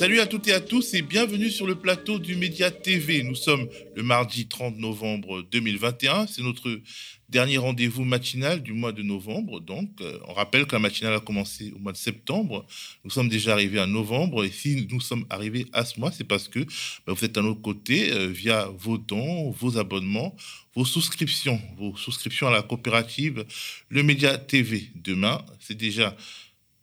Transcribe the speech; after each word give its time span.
Salut 0.00 0.20
à 0.20 0.26
toutes 0.26 0.48
et 0.48 0.54
à 0.54 0.60
tous 0.60 0.94
et 0.94 1.02
bienvenue 1.02 1.50
sur 1.50 1.66
le 1.66 1.74
plateau 1.74 2.18
du 2.18 2.34
Média 2.34 2.70
TV. 2.70 3.22
Nous 3.22 3.34
sommes 3.34 3.68
le 3.94 4.02
mardi 4.02 4.48
30 4.48 4.78
novembre 4.78 5.42
2021. 5.52 6.26
C'est 6.26 6.40
notre 6.40 6.80
dernier 7.28 7.58
rendez-vous 7.58 8.04
matinal 8.04 8.62
du 8.62 8.72
mois 8.72 8.92
de 8.92 9.02
novembre. 9.02 9.60
Donc, 9.60 9.90
euh, 10.00 10.18
on 10.26 10.32
rappelle 10.32 10.64
que 10.64 10.72
la 10.72 10.78
matinale 10.78 11.16
a 11.16 11.20
commencé 11.20 11.70
au 11.76 11.78
mois 11.80 11.92
de 11.92 11.98
septembre. 11.98 12.64
Nous 13.04 13.10
sommes 13.10 13.28
déjà 13.28 13.52
arrivés 13.52 13.78
à 13.78 13.86
novembre. 13.86 14.42
Et 14.42 14.50
si 14.50 14.88
nous 14.90 15.02
sommes 15.02 15.26
arrivés 15.28 15.66
à 15.74 15.84
ce 15.84 16.00
mois, 16.00 16.10
c'est 16.10 16.24
parce 16.24 16.48
que 16.48 16.60
bah, 17.06 17.12
vous 17.12 17.22
êtes 17.22 17.36
à 17.36 17.42
nos 17.42 17.54
côtés 17.54 18.10
euh, 18.10 18.28
via 18.28 18.70
vos 18.74 18.96
dons, 18.96 19.50
vos 19.50 19.76
abonnements, 19.76 20.34
vos 20.74 20.86
souscriptions, 20.86 21.60
vos 21.76 21.94
souscriptions 21.98 22.48
à 22.48 22.52
la 22.52 22.62
coopérative 22.62 23.44
Le 23.90 24.02
Média 24.02 24.38
TV. 24.38 24.88
Demain, 24.94 25.44
c'est 25.58 25.76
déjà 25.76 26.16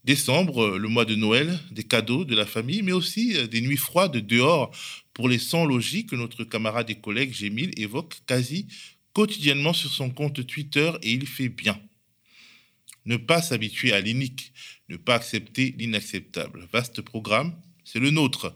décembre, 0.07 0.63
euh, 0.63 0.77
le 0.79 0.87
mois 0.87 1.05
de 1.05 1.15
Noël, 1.15 1.59
des 1.69 1.83
cadeaux 1.83 2.23
de 2.23 2.33
la 2.33 2.45
famille, 2.45 2.81
mais 2.81 2.93
aussi 2.93 3.35
des 3.49 3.61
nuits 3.61 3.77
froides 3.77 4.17
dehors 4.17 4.71
pour 5.13 5.27
les 5.27 5.37
sans 5.37 5.65
logis 5.65 6.05
que 6.05 6.15
notre 6.15 6.45
camarade 6.45 6.89
et 6.89 6.95
collègue 6.95 7.33
Gémile 7.33 7.71
évoque 7.77 8.15
quasi 8.25 8.67
quotidiennement 9.11 9.73
sur 9.73 9.91
son 9.91 10.09
compte 10.09 10.47
Twitter 10.47 10.91
et 11.03 11.11
il 11.11 11.27
fait 11.27 11.49
bien. 11.49 11.77
Ne 13.05 13.17
pas 13.17 13.41
s'habituer 13.41 13.91
à 13.91 13.99
l'inique, 13.99 14.53
ne 14.87 14.95
pas 14.95 15.15
accepter 15.15 15.75
l'inacceptable. 15.77 16.67
Vaste 16.71 17.01
programme, 17.01 17.53
c'est 17.83 17.99
le 17.99 18.09
nôtre. 18.09 18.55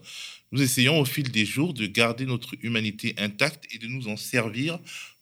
Nous 0.52 0.62
essayons 0.62 0.98
au 1.00 1.04
fil 1.04 1.30
des 1.30 1.44
jours 1.44 1.74
de 1.74 1.86
garder 1.86 2.24
notre 2.24 2.54
humanité 2.62 3.14
intacte 3.18 3.66
et 3.74 3.78
de 3.78 3.88
nous 3.88 4.08
en 4.08 4.16
servir 4.16 4.78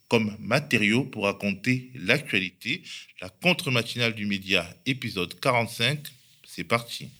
comme 0.08 0.36
matériau 0.40 1.04
pour 1.04 1.24
raconter 1.24 1.90
l'actualité. 1.94 2.82
La 3.20 3.30
contre-matinale 3.30 4.14
du 4.14 4.26
média, 4.26 4.68
épisode 4.86 5.38
45, 5.40 5.98
parti. 6.64 7.10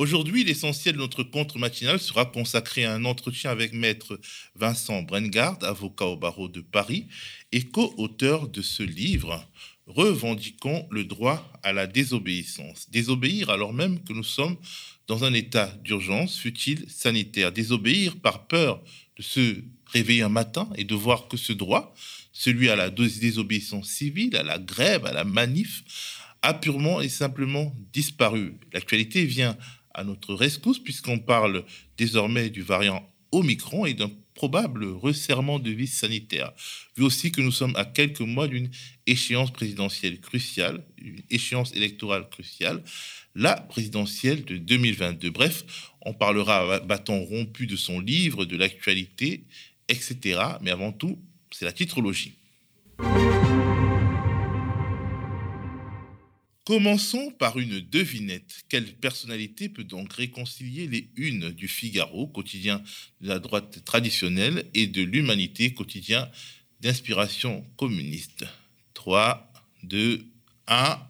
Aujourd'hui, 0.00 0.44
l'essentiel 0.44 0.94
de 0.94 1.00
notre 1.00 1.22
contre 1.22 1.58
matinal 1.58 2.00
sera 2.00 2.24
consacré 2.24 2.86
à 2.86 2.94
un 2.94 3.04
entretien 3.04 3.50
avec 3.50 3.74
maître 3.74 4.18
Vincent 4.54 5.02
Brengard, 5.02 5.58
avocat 5.60 6.06
au 6.06 6.16
barreau 6.16 6.48
de 6.48 6.62
Paris 6.62 7.06
et 7.52 7.64
co-auteur 7.64 8.48
de 8.48 8.62
ce 8.62 8.82
livre, 8.82 9.46
Revendiquons 9.90 10.86
le 10.90 11.04
droit 11.04 11.52
à 11.64 11.72
la 11.72 11.88
désobéissance. 11.88 12.88
Désobéir 12.90 13.50
alors 13.50 13.72
même 13.72 14.02
que 14.04 14.12
nous 14.12 14.22
sommes 14.22 14.56
dans 15.10 15.24
un 15.24 15.34
état 15.34 15.66
d'urgence, 15.82 16.38
fut-il 16.38 16.88
sanitaire. 16.88 17.50
Désobéir 17.50 18.20
par 18.20 18.46
peur 18.46 18.80
de 19.16 19.24
se 19.24 19.56
réveiller 19.86 20.22
un 20.22 20.28
matin 20.28 20.70
et 20.76 20.84
de 20.84 20.94
voir 20.94 21.26
que 21.26 21.36
ce 21.36 21.52
droit, 21.52 21.92
celui 22.32 22.70
à 22.70 22.76
la 22.76 22.90
désobéissance 22.90 23.88
civile, 23.88 24.36
à 24.36 24.44
la 24.44 24.60
grève, 24.60 25.04
à 25.06 25.12
la 25.12 25.24
manif, 25.24 26.22
a 26.42 26.54
purement 26.54 27.00
et 27.00 27.08
simplement 27.08 27.74
disparu. 27.92 28.54
L'actualité 28.72 29.24
vient 29.24 29.56
à 29.94 30.04
notre 30.04 30.32
rescousse 30.32 30.78
puisqu'on 30.78 31.18
parle 31.18 31.64
désormais 31.98 32.48
du 32.48 32.62
variant 32.62 33.04
Omicron 33.32 33.86
et 33.86 33.94
d'un 33.94 34.12
probable 34.40 34.86
resserrement 34.86 35.58
de 35.58 35.70
vis 35.70 35.86
sanitaire. 35.86 36.50
Vu 36.96 37.04
aussi 37.04 37.30
que 37.30 37.42
nous 37.42 37.52
sommes 37.52 37.76
à 37.76 37.84
quelques 37.84 38.20
mois 38.20 38.48
d'une 38.48 38.70
échéance 39.06 39.50
présidentielle 39.50 40.18
cruciale, 40.18 40.82
une 40.96 41.20
échéance 41.28 41.76
électorale 41.76 42.26
cruciale, 42.30 42.82
la 43.34 43.56
présidentielle 43.56 44.42
de 44.46 44.56
2022. 44.56 45.28
Bref, 45.28 45.92
on 46.06 46.14
parlera 46.14 46.76
à 46.76 46.80
bâton 46.80 47.22
rompu 47.22 47.66
de 47.66 47.76
son 47.76 48.00
livre, 48.00 48.46
de 48.46 48.56
l'actualité, 48.56 49.44
etc. 49.90 50.40
Mais 50.62 50.70
avant 50.70 50.92
tout, 50.92 51.18
c'est 51.50 51.66
la 51.66 51.72
titrologie. 51.72 52.32
Commençons 56.70 57.32
par 57.32 57.58
une 57.58 57.80
devinette. 57.80 58.62
Quelle 58.68 58.94
personnalité 58.94 59.68
peut 59.68 59.82
donc 59.82 60.12
réconcilier 60.12 60.86
les 60.86 61.10
unes 61.16 61.50
du 61.50 61.66
Figaro, 61.66 62.28
quotidien 62.28 62.80
de 63.20 63.26
la 63.26 63.40
droite 63.40 63.84
traditionnelle, 63.84 64.64
et 64.72 64.86
de 64.86 65.02
l'Humanité, 65.02 65.74
quotidien 65.74 66.30
d'inspiration 66.80 67.66
communiste? 67.76 68.44
3, 68.94 69.52
2, 69.82 70.24
1. 70.68 71.00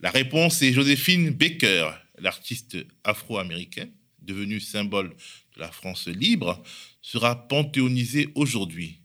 La 0.00 0.10
réponse 0.10 0.60
est 0.60 0.74
Joséphine 0.74 1.30
Baker, 1.30 1.92
l'artiste 2.18 2.76
afro-américaine, 3.02 3.92
devenue 4.20 4.60
symbole 4.60 5.08
de 5.56 5.60
la 5.60 5.72
France 5.72 6.06
libre, 6.06 6.62
sera 7.00 7.48
panthéonisée 7.48 8.28
aujourd'hui. 8.34 8.98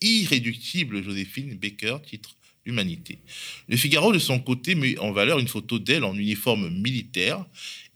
Irréductible 0.00 1.04
Joséphine 1.04 1.58
Baker, 1.58 1.98
titre 2.02 2.34
Le 2.66 3.76
Figaro, 3.76 4.12
de 4.12 4.18
son 4.18 4.40
côté, 4.40 4.74
met 4.74 4.98
en 4.98 5.12
valeur 5.12 5.38
une 5.38 5.48
photo 5.48 5.78
d'elle 5.78 6.04
en 6.04 6.16
uniforme 6.16 6.70
militaire 6.70 7.44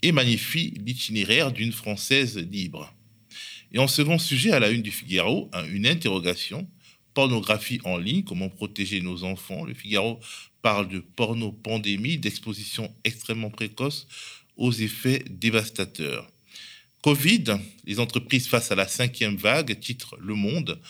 et 0.02 0.12
magnifie 0.12 0.74
l'itinéraire 0.84 1.52
d'une 1.52 1.72
Française 1.72 2.36
libre. 2.36 2.92
Et 3.72 3.78
en 3.78 3.88
second 3.88 4.18
sujet, 4.18 4.52
à 4.52 4.60
la 4.60 4.70
une 4.70 4.82
du 4.82 4.90
Figaro, 4.90 5.50
une 5.70 5.86
interrogation. 5.86 6.68
Pornographie 7.14 7.80
en 7.84 7.96
ligne, 7.96 8.22
comment 8.22 8.48
protéger 8.48 9.00
nos 9.00 9.24
enfants? 9.24 9.64
Le 9.64 9.74
Figaro 9.74 10.20
parle 10.62 10.88
de 10.88 11.00
porno-pandémie, 11.00 12.18
d'exposition 12.18 12.94
extrêmement 13.04 13.50
précoce 13.50 14.06
aux 14.56 14.72
effets 14.72 15.24
dévastateurs. 15.28 16.30
Covid, 17.02 17.44
les 17.84 18.00
entreprises 18.00 18.48
face 18.48 18.70
à 18.70 18.74
la 18.74 18.86
cinquième 18.86 19.36
vague, 19.36 19.78
titre 19.80 20.16
Le 20.20 20.34
Monde. 20.34 20.80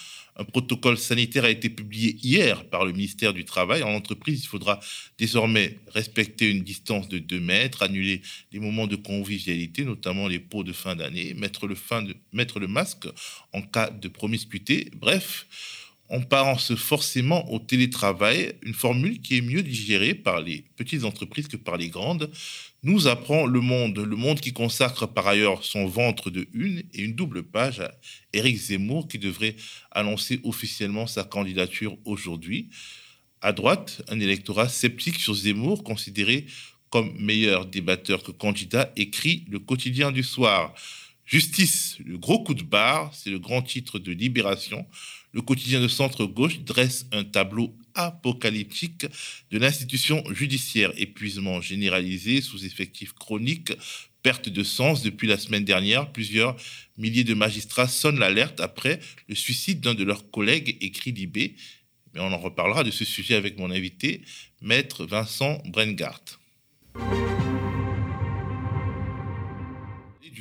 Un 0.40 0.44
protocole 0.44 0.98
sanitaire 0.98 1.44
a 1.44 1.50
été 1.50 1.68
publié 1.68 2.16
hier 2.22 2.64
par 2.66 2.84
le 2.84 2.92
ministère 2.92 3.34
du 3.34 3.44
Travail. 3.44 3.82
En 3.82 3.90
entreprise, 3.90 4.44
il 4.44 4.46
faudra 4.46 4.78
désormais 5.18 5.78
respecter 5.88 6.48
une 6.48 6.62
distance 6.62 7.08
de 7.08 7.18
2 7.18 7.40
mètres, 7.40 7.82
annuler 7.82 8.22
les 8.52 8.60
moments 8.60 8.86
de 8.86 8.94
convivialité, 8.94 9.84
notamment 9.84 10.28
les 10.28 10.38
pots 10.38 10.62
de 10.62 10.72
fin 10.72 10.94
d'année, 10.94 11.34
mettre 11.34 11.66
le, 11.66 12.68
masque 12.68 13.08
en 13.52 13.62
cas 13.62 13.90
de 13.90 14.06
promiscuité. 14.06 14.88
Bref, 14.94 15.46
on 16.08 16.22
pense 16.22 16.72
forcément 16.76 17.52
au 17.52 17.58
télétravail, 17.58 18.54
une 18.62 18.74
formule 18.74 19.20
qui 19.20 19.38
est 19.38 19.42
mieux 19.42 19.64
digérée 19.64 20.14
par 20.14 20.40
les 20.40 20.64
petites 20.76 21.02
entreprises 21.02 21.48
que 21.48 21.56
par 21.56 21.76
les 21.76 21.88
grandes, 21.88 22.30
nous 22.82 23.08
apprend 23.08 23.46
Le 23.46 23.60
Monde, 23.60 23.98
Le 23.98 24.16
Monde 24.16 24.40
qui 24.40 24.52
consacre 24.52 25.06
par 25.06 25.26
ailleurs 25.26 25.64
son 25.64 25.86
ventre 25.86 26.30
de 26.30 26.48
une 26.52 26.84
et 26.94 27.02
une 27.02 27.14
double 27.14 27.42
page 27.42 27.80
à 27.80 27.92
Éric 28.32 28.56
Zemmour 28.56 29.08
qui 29.08 29.18
devrait 29.18 29.56
annoncer 29.90 30.40
officiellement 30.44 31.06
sa 31.06 31.24
candidature 31.24 31.96
aujourd'hui. 32.04 32.70
À 33.40 33.52
droite, 33.52 34.02
un 34.08 34.20
électorat 34.20 34.68
sceptique 34.68 35.18
sur 35.18 35.34
Zemmour, 35.34 35.82
considéré 35.82 36.46
comme 36.90 37.12
meilleur 37.18 37.66
débatteur 37.66 38.22
que 38.22 38.30
candidat, 38.30 38.92
écrit 38.96 39.44
le 39.48 39.58
quotidien 39.58 40.10
du 40.10 40.22
soir. 40.22 40.74
Justice, 41.26 41.98
le 42.04 42.16
gros 42.16 42.42
coup 42.42 42.54
de 42.54 42.62
barre, 42.62 43.12
c'est 43.14 43.30
le 43.30 43.38
grand 43.38 43.60
titre 43.60 43.98
de 43.98 44.12
Libération. 44.12 44.86
Le 45.32 45.42
quotidien 45.42 45.80
de 45.80 45.88
centre-gauche 45.88 46.60
dresse 46.60 47.06
un 47.12 47.24
tableau 47.24 47.74
apocalyptique 47.98 49.06
de 49.50 49.58
l'institution 49.58 50.24
judiciaire. 50.32 50.92
Épuisement 50.96 51.60
généralisé, 51.60 52.40
sous-effectif 52.40 53.12
chronique, 53.12 53.72
perte 54.22 54.48
de 54.48 54.62
sens. 54.62 55.02
Depuis 55.02 55.26
la 55.26 55.36
semaine 55.36 55.64
dernière, 55.64 56.10
plusieurs 56.12 56.56
milliers 56.96 57.24
de 57.24 57.34
magistrats 57.34 57.88
sonnent 57.88 58.18
l'alerte 58.18 58.60
après 58.60 59.00
le 59.28 59.34
suicide 59.34 59.80
d'un 59.80 59.94
de 59.94 60.04
leurs 60.04 60.30
collègues, 60.30 60.78
écrit 60.80 61.12
Libé. 61.12 61.54
Mais 62.14 62.20
on 62.20 62.32
en 62.32 62.38
reparlera 62.38 62.84
de 62.84 62.90
ce 62.90 63.04
sujet 63.04 63.34
avec 63.34 63.58
mon 63.58 63.70
invité, 63.70 64.22
maître 64.62 65.04
Vincent 65.04 65.62
Brengart. 65.66 66.24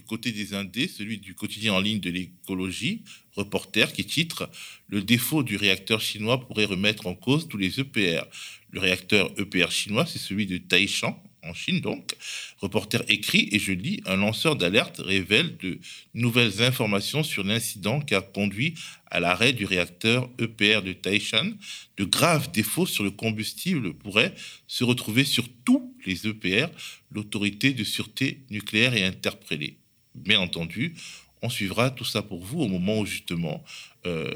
Côté 0.08 0.32
des 0.32 0.54
Indés, 0.54 0.88
celui 0.88 1.18
du 1.18 1.36
quotidien 1.36 1.74
en 1.74 1.80
ligne 1.80 2.00
de 2.00 2.10
l'écologie, 2.10 3.04
reporter, 3.34 3.94
qui 3.94 4.06
titre 4.06 4.50
Le 4.88 5.02
défaut 5.02 5.44
du 5.44 5.58
réacteur 5.58 6.02
chinois 6.02 6.46
pourrait 6.46 6.66
remettre 6.66 7.08
en 7.08 7.16
cause 7.16 7.48
tous 7.48 7.58
les 7.58 7.80
EPR. 7.80 8.24
Le 8.72 8.80
réacteur 8.80 9.32
EPR 9.40 9.72
chinois, 9.72 10.06
c'est 10.06 10.20
celui 10.20 10.46
de 10.46 10.58
Taishan, 10.58 11.22
en 11.48 11.54
Chine 11.54 11.82
donc. 11.82 12.16
Reporter 12.60 13.04
écrit, 13.08 13.50
et 13.52 13.60
je 13.60 13.72
lis, 13.72 14.02
un 14.06 14.18
lanceur 14.18 14.56
d'alerte 14.56 15.00
révèle 15.00 15.58
de 15.58 15.80
nouvelles 16.14 16.62
informations 16.62 17.24
sur 17.24 17.44
l'incident 17.44 18.00
qui 18.00 18.16
a 18.16 18.22
conduit 18.22 18.74
à 19.10 19.20
l'arrêt 19.20 19.54
du 19.54 19.66
réacteur 19.66 20.30
EPR 20.40 20.82
de 20.82 20.94
Taishan. 20.94 21.52
De 21.98 22.04
graves 22.04 22.52
défauts 22.52 22.86
sur 22.86 23.04
le 23.04 23.12
combustible 23.12 23.94
pourraient 23.94 24.34
se 24.68 24.84
retrouver 24.84 25.24
sur 25.24 25.48
tous 25.66 25.96
les 26.06 26.28
EPR. 26.28 26.68
L'autorité 27.12 27.74
de 27.74 27.84
sûreté 27.84 28.42
nucléaire 28.50 28.94
est 28.94 29.04
interpellée 29.04 29.78
bien 30.18 30.40
entendu, 30.40 30.96
on 31.42 31.50
suivra 31.50 31.92
tout 31.92 32.06
ça 32.06 32.22
pour 32.22 32.40
vous 32.40 32.62
au 32.62 32.68
moment 32.68 33.00
où 33.00 33.06
justement 33.06 33.64
euh, 34.06 34.32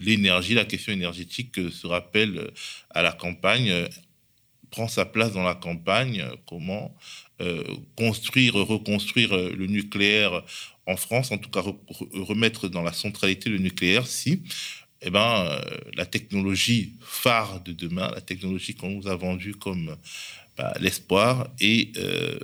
l'énergie, 0.00 0.54
la 0.54 0.64
question 0.64 0.92
énergétique 0.92 1.56
se 1.70 1.86
rappelle 1.86 2.50
à 2.90 3.02
la 3.02 3.12
campagne, 3.12 3.88
prend 4.74 4.88
sa 4.88 5.04
place 5.04 5.32
dans 5.32 5.44
la 5.44 5.54
campagne, 5.54 6.24
comment 6.48 6.92
euh, 7.40 7.62
construire, 7.96 8.54
reconstruire 8.54 9.36
le 9.36 9.66
nucléaire 9.66 10.42
en 10.86 10.96
France, 10.96 11.30
en 11.30 11.38
tout 11.38 11.50
cas 11.50 11.62
remettre 12.12 12.68
dans 12.68 12.82
la 12.82 12.92
centralité 12.92 13.50
le 13.50 13.58
nucléaire 13.58 14.06
si 14.08 14.42
eh 15.06 15.10
ben, 15.10 15.46
euh, 15.46 15.60
la 15.96 16.06
technologie 16.06 16.94
phare 17.00 17.62
de 17.62 17.72
demain, 17.72 18.10
la 18.14 18.20
technologie 18.20 18.74
qu'on 18.74 18.90
nous 18.90 19.06
a 19.06 19.14
vendue 19.14 19.54
comme 19.54 19.96
bah, 20.56 20.74
l'espoir, 20.80 21.48
euh, 21.62 22.38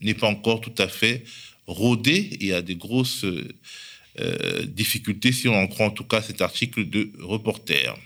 n'est 0.00 0.14
pas 0.14 0.28
encore 0.28 0.60
tout 0.60 0.78
à 0.78 0.86
fait 0.86 1.24
rodée 1.66 2.36
et 2.40 2.52
a 2.52 2.62
des 2.62 2.76
grosses 2.76 3.24
euh, 3.24 4.66
difficultés, 4.66 5.32
si 5.32 5.48
on 5.48 5.54
en 5.54 5.66
croit 5.66 5.86
en 5.86 5.90
tout 5.90 6.04
cas 6.04 6.22
cet 6.22 6.40
article 6.40 6.88
de 6.88 7.10
Reporter. 7.20 7.96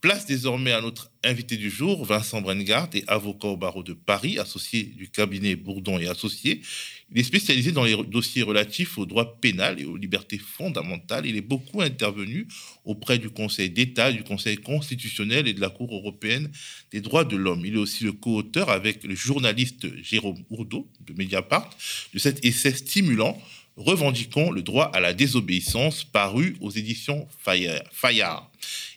Place 0.00 0.26
désormais 0.26 0.70
à 0.70 0.80
notre 0.80 1.10
invité 1.24 1.56
du 1.56 1.70
jour, 1.70 2.04
Vincent 2.04 2.40
Brengard, 2.40 2.88
est 2.94 3.02
avocat 3.08 3.48
au 3.48 3.56
barreau 3.56 3.82
de 3.82 3.94
Paris, 3.94 4.38
associé 4.38 4.84
du 4.84 5.10
cabinet 5.10 5.56
Bourdon 5.56 5.98
et 5.98 6.06
Associés. 6.06 6.62
Il 7.10 7.18
est 7.18 7.24
spécialisé 7.24 7.72
dans 7.72 7.82
les 7.82 7.96
dossiers 8.04 8.44
relatifs 8.44 8.96
au 8.96 9.06
droit 9.06 9.40
pénal 9.40 9.80
et 9.80 9.84
aux 9.84 9.96
libertés 9.96 10.38
fondamentales. 10.38 11.26
Il 11.26 11.36
est 11.36 11.40
beaucoup 11.40 11.82
intervenu 11.82 12.46
auprès 12.84 13.18
du 13.18 13.28
Conseil 13.28 13.70
d'État, 13.70 14.12
du 14.12 14.22
Conseil 14.22 14.58
constitutionnel 14.58 15.48
et 15.48 15.52
de 15.52 15.60
la 15.60 15.70
Cour 15.70 15.92
européenne 15.92 16.48
des 16.92 17.00
droits 17.00 17.24
de 17.24 17.36
l'homme. 17.36 17.66
Il 17.66 17.74
est 17.74 17.78
aussi 17.78 18.04
le 18.04 18.12
co-auteur 18.12 18.70
avec 18.70 19.02
le 19.02 19.16
journaliste 19.16 19.88
Jérôme 20.04 20.44
Ourdeau 20.48 20.88
de 21.00 21.12
Mediapart 21.14 21.70
de 22.14 22.20
cet 22.20 22.44
essai 22.44 22.72
stimulant 22.72 23.36
Revendiquons 23.78 24.50
le 24.50 24.62
droit 24.62 24.90
à 24.92 24.98
la 24.98 25.14
désobéissance 25.14 26.02
paru 26.02 26.56
aux 26.60 26.70
éditions 26.70 27.28
Fayard. 27.38 28.50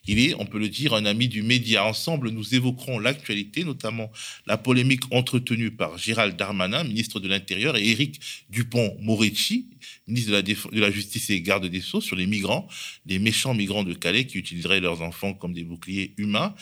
Il 0.08 0.18
est, 0.18 0.34
on 0.40 0.48
peut 0.48 0.58
le 0.58 0.70
dire, 0.70 0.96
un 0.96 1.06
ami 1.06 1.28
du 1.28 1.44
média. 1.44 1.86
Ensemble, 1.86 2.32
nous 2.32 2.56
évoquerons 2.56 2.98
l'actualité, 2.98 3.64
notamment 3.64 4.12
la 4.48 4.58
polémique 4.58 5.04
entretenue 5.12 5.70
par 5.70 6.00
Gérald 6.00 6.36
Darmanin, 6.36 6.84
ministre 6.84 7.20
de 7.20 7.28
l'Intérieur, 7.28 7.78
et 7.78 7.88
Éric 7.92 8.20
Dupont-Moretti, 8.50 9.68
ministre 10.08 10.42
de 10.42 10.80
la, 10.80 10.90
Justice 10.90 11.30
et 11.30 11.42
garde 11.42 11.68
des 11.68 11.82
Sceaux, 11.82 12.02
sur 12.02 12.16
les 12.16 12.26
migrants, 12.26 12.68
les 13.06 13.20
méchants 13.20 13.54
migrants 13.54 13.84
de 13.84 13.94
Calais 13.94 14.26
qui 14.26 14.40
utiliseraient 14.40 14.80
leurs 14.80 15.04
enfants 15.04 15.36
comme 15.36 15.54
des 15.54 15.64
boucliers 15.64 16.16
humains. 16.18 16.56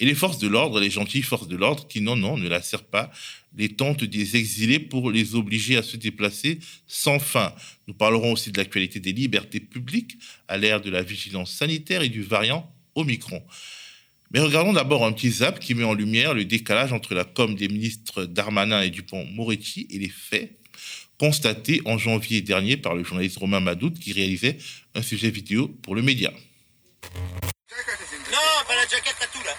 Et 0.00 0.04
les 0.04 0.14
forces 0.14 0.38
de 0.38 0.48
l'ordre, 0.48 0.80
les 0.80 0.90
gentilles 0.90 1.22
forces 1.22 1.48
de 1.48 1.56
l'ordre, 1.56 1.86
qui 1.86 2.00
non, 2.00 2.16
non, 2.16 2.36
ne 2.36 2.48
la 2.48 2.62
servent 2.62 2.84
pas, 2.84 3.12
les 3.56 3.68
tentes 3.68 4.04
des 4.04 4.36
exilés 4.36 4.80
pour 4.80 5.10
les 5.10 5.34
obliger 5.34 5.76
à 5.76 5.82
se 5.82 5.96
déplacer 5.96 6.58
sans 6.86 7.18
fin. 7.18 7.54
Nous 7.86 7.94
parlerons 7.94 8.32
aussi 8.32 8.50
de 8.50 8.58
l'actualité 8.58 8.98
des 8.98 9.12
libertés 9.12 9.60
publiques 9.60 10.16
à 10.48 10.58
l'ère 10.58 10.80
de 10.80 10.90
la 10.90 11.02
vigilance 11.02 11.52
sanitaire 11.52 12.02
et 12.02 12.08
du 12.08 12.22
variant 12.22 12.72
Omicron. 12.96 13.42
Mais 14.32 14.40
regardons 14.40 14.72
d'abord 14.72 15.04
un 15.04 15.12
petit 15.12 15.30
zap 15.30 15.60
qui 15.60 15.74
met 15.74 15.84
en 15.84 15.94
lumière 15.94 16.34
le 16.34 16.44
décalage 16.44 16.92
entre 16.92 17.14
la 17.14 17.24
com 17.24 17.54
des 17.54 17.68
ministres 17.68 18.24
Darmanin 18.24 18.82
et 18.82 18.90
Dupont-Moretti 18.90 19.86
et 19.90 19.98
les 19.98 20.08
faits 20.08 20.58
constatés 21.18 21.80
en 21.84 21.98
janvier 21.98 22.40
dernier 22.40 22.76
par 22.76 22.96
le 22.96 23.04
journaliste 23.04 23.38
Romain 23.38 23.60
Madout 23.60 23.92
qui 23.92 24.12
réalisait 24.12 24.58
un 24.96 25.02
sujet 25.02 25.30
vidéo 25.30 25.68
pour 25.68 25.94
le 25.94 26.02
média. 26.02 26.32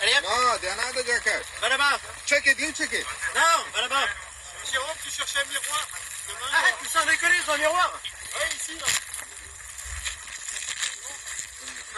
Allez 0.01 0.13
hop. 0.17 0.23
Non, 0.23 0.57
t'es 0.59 0.69
un 0.69 1.01
de 1.01 1.07
jaquette. 1.07 1.45
Va 1.61 1.69
là-bas. 1.69 1.99
Check 2.25 2.45
it, 2.47 2.59
you 2.59 2.71
check 2.73 2.91
it. 2.91 3.05
Non, 3.33 3.63
va 3.73 3.81
là-bas. 3.81 4.07
Jérôme, 4.71 4.89
tu 5.03 5.11
cherchais 5.11 5.39
un 5.39 5.49
miroir. 5.49 5.87
Arrête, 6.53 6.75
tu 6.81 6.87
sens 6.87 7.05
déconner, 7.05 7.35
c'est 7.45 7.51
un 7.51 7.57
miroir. 7.57 7.99
Oui, 8.35 8.55
ici 8.55 8.79
là. 8.79 8.85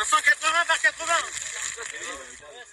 180 0.05 0.65
par 0.67 0.79
80 0.79 1.13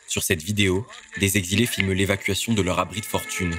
Sur 0.06 0.22
cette 0.22 0.42
vidéo, 0.42 0.86
des 1.16 1.36
exilés 1.38 1.66
filment 1.66 1.92
l'évacuation 1.92 2.52
de 2.52 2.62
leur 2.62 2.78
abri 2.78 3.00
de 3.00 3.06
fortune. 3.06 3.56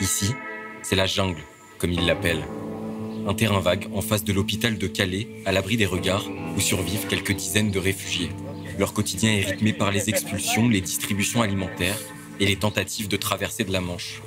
Ici, 0.00 0.34
c'est 0.82 0.96
la 0.96 1.06
jungle, 1.06 1.42
comme 1.78 1.92
ils 1.92 2.06
l'appellent. 2.06 2.46
Un 3.26 3.34
terrain 3.34 3.60
vague 3.60 3.88
en 3.94 4.02
face 4.02 4.24
de 4.24 4.32
l'hôpital 4.32 4.78
de 4.78 4.86
Calais, 4.86 5.28
à 5.46 5.52
l'abri 5.52 5.76
des 5.76 5.86
regards, 5.86 6.26
où 6.28 6.60
survivent 6.60 7.06
quelques 7.08 7.32
dizaines 7.32 7.70
de 7.70 7.78
réfugiés. 7.78 8.30
Leur 8.78 8.92
quotidien 8.92 9.32
est 9.32 9.42
rythmé 9.42 9.72
par 9.72 9.90
les 9.90 10.08
expulsions, 10.08 10.68
les 10.68 10.80
distributions 10.80 11.42
alimentaires 11.42 11.98
et 12.40 12.46
les 12.46 12.56
tentatives 12.56 13.08
de 13.08 13.16
traverser 13.16 13.64
de 13.64 13.72
la 13.72 13.80
Manche. 13.80 14.22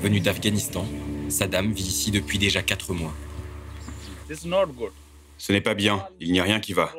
Venu 0.00 0.20
d'Afghanistan, 0.20 0.86
Saddam 1.28 1.72
vit 1.72 1.82
ici 1.82 2.10
depuis 2.10 2.38
déjà 2.38 2.62
quatre 2.62 2.92
mois. 2.92 3.14
Ce 5.38 5.52
n'est 5.52 5.60
pas 5.60 5.74
bien, 5.74 6.06
il 6.20 6.32
n'y 6.32 6.40
a 6.40 6.44
rien 6.44 6.60
qui 6.60 6.72
va. 6.72 6.92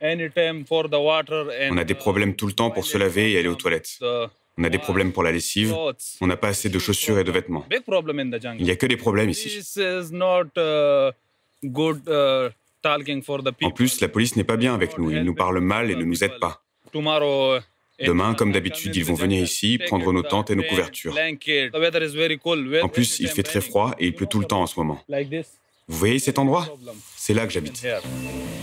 On 0.00 1.76
a 1.76 1.84
des 1.84 1.94
problèmes 1.94 2.36
tout 2.36 2.46
le 2.46 2.52
temps 2.52 2.70
pour 2.70 2.86
se 2.86 2.98
laver 2.98 3.32
et 3.32 3.38
aller 3.38 3.48
aux 3.48 3.54
toilettes. 3.54 3.98
On 4.58 4.64
a 4.64 4.70
des 4.70 4.78
problèmes 4.78 5.12
pour 5.12 5.22
la 5.22 5.32
lessive. 5.32 5.74
On 6.20 6.26
n'a 6.26 6.36
pas 6.36 6.48
assez 6.48 6.68
de 6.68 6.78
chaussures 6.78 7.18
et 7.18 7.24
de 7.24 7.32
vêtements. 7.32 7.66
Il 7.70 8.64
n'y 8.64 8.70
a 8.70 8.76
que 8.76 8.86
des 8.86 8.96
problèmes 8.96 9.30
ici. 9.30 9.60
En 13.62 13.70
plus, 13.70 14.00
la 14.00 14.08
police 14.08 14.36
n'est 14.36 14.44
pas 14.44 14.56
bien 14.56 14.74
avec 14.74 14.98
nous. 14.98 15.10
Ils 15.10 15.22
nous 15.22 15.34
parlent 15.34 15.60
mal 15.60 15.90
et 15.90 15.96
ne 15.96 16.04
nous 16.04 16.24
aident 16.24 16.40
pas. 16.40 16.62
Demain, 18.00 18.34
comme 18.34 18.52
d'habitude, 18.52 18.94
ils 18.94 19.04
vont 19.04 19.14
venir 19.14 19.42
ici, 19.42 19.78
prendre 19.86 20.12
nos 20.12 20.22
tentes 20.22 20.50
et 20.50 20.54
nos 20.54 20.62
couvertures. 20.62 21.16
En 22.82 22.88
plus, 22.88 23.20
il 23.20 23.28
fait 23.28 23.42
très 23.42 23.60
froid 23.60 23.94
et 23.98 24.06
il 24.06 24.14
pleut 24.14 24.26
tout 24.26 24.40
le 24.40 24.46
temps 24.46 24.62
en 24.62 24.66
ce 24.66 24.78
moment. 24.78 25.00
Vous 25.88 25.98
voyez 25.98 26.18
cet 26.18 26.38
endroit? 26.38 26.76
C'est 27.16 27.32
là 27.32 27.46
que 27.46 27.52
j'habite. 27.52 27.86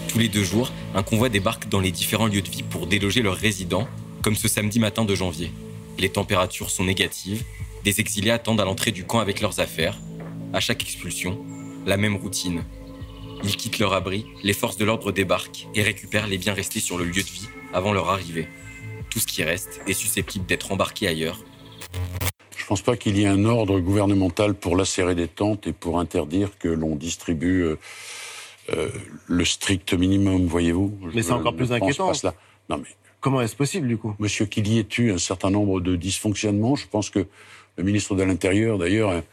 Tous 0.10 0.20
les 0.20 0.28
deux 0.28 0.44
jours, 0.44 0.72
un 0.94 1.04
convoi 1.04 1.30
débarque 1.30 1.70
dans 1.70 1.80
les 1.80 1.92
différents 1.92 2.28
lieux 2.28 2.42
de 2.42 2.50
vie 2.50 2.64
pour 2.64 2.86
déloger 2.86 3.22
leurs 3.22 3.38
résidents, 3.38 3.88
comme 4.22 4.36
ce 4.36 4.48
samedi 4.48 4.80
matin 4.80 5.06
de 5.06 5.16
janvier. 5.16 5.52
Les 5.98 6.10
températures 6.10 6.70
sont 6.70 6.84
négatives, 6.84 7.44
des 7.84 8.00
exilés 8.00 8.32
attendent 8.32 8.62
à 8.62 8.66
l'entrée 8.66 8.92
du 8.92 9.04
camp 9.06 9.20
avec 9.20 9.42
leurs 9.42 9.60
affaires. 9.60 9.98
À 10.54 10.60
chaque 10.60 10.84
expulsion, 10.84 11.44
la 11.86 11.98
même 11.98 12.16
routine. 12.16 12.64
Ils 13.44 13.58
quittent 13.58 13.80
leur 13.80 13.94
abri, 13.94 14.26
les 14.44 14.54
forces 14.54 14.78
de 14.78 14.86
l'ordre 14.86 15.12
débarquent 15.12 15.68
et 15.76 15.82
récupèrent 15.82 16.28
les 16.28 16.38
biens 16.38 16.54
restés 16.54 16.80
sur 16.80 16.98
le 16.98 17.06
lieu 17.06 17.22
de 17.22 17.28
vie 17.28 17.48
avant 17.74 17.94
leur 17.94 18.10
arrivée. 18.10 18.48
Tout 19.10 19.20
ce 19.20 19.28
qui 19.28 19.44
reste 19.44 19.82
est 19.88 19.94
susceptible 19.94 20.46
d'être 20.46 20.72
embarqué 20.72 21.08
ailleurs. 21.08 21.40
Je 22.56 22.64
ne 22.64 22.68
pense 22.68 22.82
pas 22.82 22.96
qu'il 22.96 23.18
y 23.18 23.24
ait 23.24 23.28
un 23.28 23.46
ordre 23.46 23.80
gouvernemental 23.80 24.54
pour 24.54 24.78
lacérer 24.78 25.16
des 25.16 25.28
tentes 25.28 25.68
et 25.68 25.74
pour 25.74 26.00
interdire 26.00 26.58
que 26.58 26.70
l'on 26.70 26.96
distribue 26.96 27.64
euh, 27.64 27.80
euh, 28.74 28.90
le 29.28 29.46
strict 29.46 29.94
minimum, 29.94 30.48
voyez-vous. 30.48 30.98
Mais 31.14 31.22
c'est 31.22 31.34
encore 31.34 31.56
plus 31.56 31.74
inquiétant. 31.74 32.12
Non, 32.70 32.78
mais 32.78 32.88
Comment 33.24 33.40
est-ce 33.40 33.56
possible, 33.56 33.88
du 33.88 33.96
coup? 33.96 34.14
Monsieur, 34.20 34.46
qu'il 34.46 34.68
y 34.68 34.80
ait 34.80 34.88
eu 34.98 35.14
un 35.14 35.18
certain 35.18 35.50
nombre 35.50 35.80
de 35.80 35.96
dysfonctionnements, 35.96 36.76
je 36.76 36.86
pense 36.88 37.10
que 37.10 37.26
le 37.78 37.84
ministre 37.86 38.16
de 38.16 38.24
l'Intérieur, 38.24 38.78
d'ailleurs, 38.78 39.24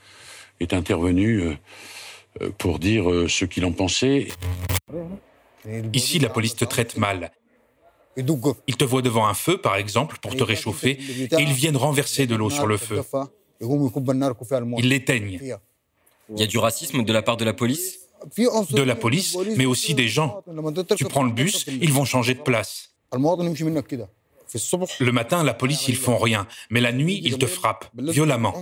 est 0.60 0.72
intervenu 0.72 1.40
euh, 1.40 1.50
euh, 1.50 1.54
pour 2.58 2.78
dire 2.78 3.10
euh, 3.10 3.28
ce 3.28 3.44
qu'il 3.44 3.64
en 3.64 3.72
pensait. 3.72 4.28
Ici, 5.92 6.18
la 6.18 6.28
police 6.28 6.56
te 6.56 6.64
traite 6.64 6.96
mal. 6.96 7.30
Ils 8.16 8.76
te 8.76 8.84
voient 8.84 9.02
devant 9.02 9.26
un 9.26 9.34
feu, 9.34 9.58
par 9.58 9.76
exemple, 9.76 10.18
pour 10.20 10.34
te 10.36 10.42
réchauffer, 10.42 10.92
et 10.92 11.40
ils 11.40 11.52
viennent 11.52 11.76
renverser 11.76 12.26
de 12.26 12.34
l'eau 12.34 12.50
sur 12.50 12.66
le 12.66 12.76
feu. 12.76 13.02
Ils 13.60 14.88
l'éteignent. 14.88 15.38
Il 16.32 16.40
y 16.40 16.42
a 16.42 16.46
du 16.46 16.58
racisme 16.58 17.02
de 17.02 17.12
la 17.12 17.22
part 17.22 17.36
de 17.36 17.44
la 17.44 17.52
police? 17.52 17.98
De 18.36 18.82
la 18.82 18.96
police, 18.96 19.36
mais 19.56 19.66
aussi 19.66 19.94
des 19.94 20.08
gens. 20.08 20.42
Tu 20.96 21.04
prends 21.04 21.24
le 21.24 21.32
bus, 21.32 21.66
ils 21.66 21.92
vont 21.92 22.04
changer 22.04 22.34
de 22.34 22.40
place. 22.40 22.94
Le 23.12 25.10
matin, 25.12 25.42
la 25.44 25.54
police, 25.54 25.88
ils 25.88 25.96
font 25.96 26.18
rien, 26.18 26.46
mais 26.70 26.80
la 26.80 26.92
nuit, 26.92 27.20
ils 27.24 27.38
te 27.38 27.46
frappent, 27.46 27.90
violemment. 27.94 28.54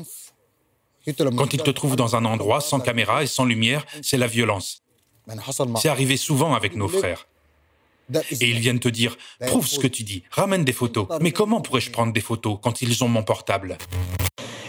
Quand 1.36 1.52
ils 1.52 1.62
te 1.62 1.70
trouvent 1.70 1.96
dans 1.96 2.16
un 2.16 2.24
endroit 2.24 2.60
sans 2.60 2.80
caméra 2.80 3.22
et 3.22 3.26
sans 3.26 3.44
lumière, 3.44 3.86
c'est 4.02 4.16
la 4.16 4.26
violence. 4.26 4.82
C'est 5.76 5.88
arrivé 5.88 6.16
souvent 6.16 6.54
avec 6.54 6.74
nos 6.76 6.88
frères. 6.88 7.26
Et 8.14 8.48
ils 8.48 8.58
viennent 8.58 8.80
te 8.80 8.88
dire, 8.88 9.18
prouve 9.46 9.66
ce 9.66 9.78
que 9.78 9.86
tu 9.86 10.02
dis, 10.02 10.22
ramène 10.30 10.64
des 10.64 10.72
photos. 10.72 11.06
Mais 11.20 11.32
comment 11.32 11.60
pourrais-je 11.60 11.90
prendre 11.90 12.12
des 12.12 12.20
photos 12.20 12.58
quand 12.62 12.80
ils 12.80 13.04
ont 13.04 13.08
mon 13.08 13.22
portable? 13.22 13.76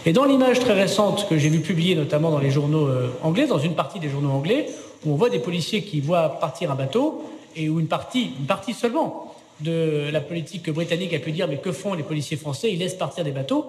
Et 0.06 0.12
dans 0.12 0.24
l'image 0.24 0.60
très 0.60 0.72
récente 0.72 1.28
que 1.28 1.36
j'ai 1.38 1.50
vu 1.50 1.60
publier 1.60 1.94
notamment 1.94 2.30
dans 2.30 2.38
les 2.38 2.50
journaux 2.50 2.86
euh, 2.88 3.10
anglais, 3.22 3.46
dans 3.46 3.58
une 3.58 3.74
partie 3.74 4.00
des 4.00 4.08
journaux 4.08 4.30
anglais, 4.30 4.68
où 5.04 5.12
on 5.12 5.16
voit 5.16 5.28
des 5.28 5.38
policiers 5.38 5.82
qui 5.82 6.00
voient 6.00 6.40
partir 6.40 6.70
un 6.70 6.74
bateau, 6.74 7.22
et 7.56 7.68
où 7.68 7.80
une 7.80 7.88
partie, 7.88 8.32
une 8.38 8.46
partie 8.46 8.72
seulement 8.72 9.34
de 9.60 10.08
la 10.10 10.20
politique 10.22 10.70
britannique 10.70 11.12
a 11.12 11.18
pu 11.18 11.32
dire 11.32 11.48
mais 11.48 11.58
que 11.58 11.72
font 11.72 11.92
les 11.94 12.02
policiers 12.02 12.38
français? 12.38 12.72
Ils 12.72 12.78
laissent 12.78 12.94
partir 12.94 13.24
des 13.24 13.30
bateaux. 13.30 13.66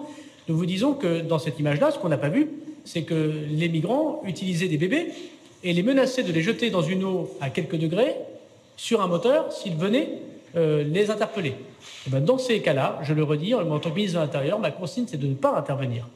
Nous 0.48 0.56
vous 0.56 0.66
disons 0.66 0.94
que 0.94 1.20
dans 1.20 1.38
cette 1.38 1.58
image-là, 1.58 1.90
ce 1.90 1.98
qu'on 1.98 2.08
n'a 2.08 2.18
pas 2.18 2.28
vu, 2.28 2.50
c'est 2.84 3.02
que 3.02 3.32
les 3.48 3.68
migrants 3.68 4.22
utilisaient 4.24 4.68
des 4.68 4.76
bébés 4.76 5.12
et 5.62 5.72
les 5.72 5.82
menaçaient 5.82 6.24
de 6.24 6.32
les 6.32 6.42
jeter 6.42 6.70
dans 6.70 6.82
une 6.82 7.04
eau 7.04 7.30
à 7.40 7.50
quelques 7.50 7.76
degrés 7.76 8.16
sur 8.76 9.00
un 9.00 9.06
moteur 9.06 9.52
s'ils 9.52 9.76
venaient 9.76 10.08
euh, 10.56 10.82
les 10.82 11.10
interpeller. 11.10 11.54
Et 12.06 12.10
ben 12.10 12.20
dans 12.20 12.38
ces 12.38 12.60
cas-là, 12.60 12.98
je 13.02 13.14
le 13.14 13.22
redis, 13.22 13.54
en 13.54 13.78
tant 13.78 13.90
que 13.90 13.94
ministre 13.94 14.18
de 14.18 14.24
l'Intérieur, 14.24 14.58
ma 14.58 14.70
consigne, 14.70 15.04
c'est 15.06 15.16
de 15.16 15.26
ne 15.26 15.34
pas 15.34 15.56
intervenir. 15.56 16.08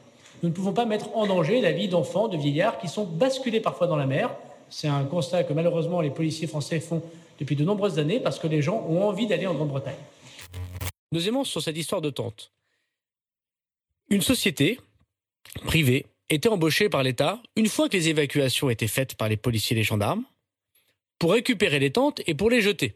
Nous 0.43 0.49
ne 0.49 0.53
pouvons 0.53 0.73
pas 0.73 0.85
mettre 0.85 1.15
en 1.15 1.25
danger 1.25 1.61
la 1.61 1.71
vie 1.71 1.87
d'enfants, 1.87 2.27
de 2.27 2.37
vieillards 2.37 2.77
qui 2.77 2.87
sont 2.87 3.05
basculés 3.05 3.61
parfois 3.61 3.87
dans 3.87 3.95
la 3.95 4.05
mer. 4.05 4.35
C'est 4.69 4.87
un 4.87 5.05
constat 5.05 5.43
que 5.43 5.53
malheureusement 5.53 6.01
les 6.01 6.09
policiers 6.09 6.47
français 6.47 6.79
font 6.79 7.01
depuis 7.39 7.55
de 7.55 7.63
nombreuses 7.63 7.97
années 7.99 8.19
parce 8.19 8.37
que 8.37 8.47
les 8.47 8.61
gens 8.61 8.85
ont 8.89 9.03
envie 9.03 9.27
d'aller 9.27 9.47
en 9.47 9.53
Grande-Bretagne. 9.53 9.95
Deuxièmement, 11.11 11.43
sur 11.43 11.61
cette 11.61 11.77
histoire 11.77 12.01
de 12.01 12.09
tente. 12.09 12.51
Une 14.09 14.21
société 14.21 14.79
privée 15.65 16.05
était 16.29 16.49
embauché 16.49 16.89
par 16.89 17.03
l'État, 17.03 17.41
une 17.55 17.67
fois 17.67 17.89
que 17.89 17.97
les 17.97 18.09
évacuations 18.09 18.69
étaient 18.69 18.87
faites 18.87 19.15
par 19.15 19.29
les 19.29 19.37
policiers 19.37 19.75
et 19.75 19.79
les 19.79 19.83
gendarmes, 19.83 20.23
pour 21.19 21.33
récupérer 21.33 21.79
les 21.79 21.91
tentes 21.91 22.21
et 22.27 22.33
pour 22.33 22.49
les 22.49 22.61
jeter. 22.61 22.95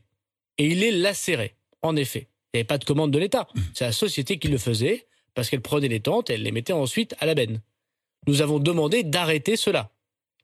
Et 0.57 0.67
il 0.67 0.79
les 0.79 0.91
lacérait, 0.91 1.55
en 1.81 1.95
effet. 1.95 2.27
Il 2.53 2.57
n'y 2.57 2.59
avait 2.59 2.67
pas 2.67 2.77
de 2.77 2.85
commande 2.85 3.11
de 3.11 3.19
l'État. 3.19 3.47
C'est 3.73 3.85
la 3.85 3.91
société 3.91 4.37
qui 4.37 4.47
le 4.47 4.57
faisait, 4.57 5.07
parce 5.33 5.49
qu'elle 5.49 5.61
prenait 5.61 5.87
les 5.87 6.01
tentes 6.01 6.29
et 6.29 6.33
elle 6.33 6.43
les 6.43 6.51
mettait 6.51 6.73
ensuite 6.73 7.15
à 7.19 7.25
la 7.25 7.35
benne. 7.35 7.61
Nous 8.27 8.41
avons 8.41 8.59
demandé 8.59 9.03
d'arrêter 9.03 9.55
cela. 9.55 9.91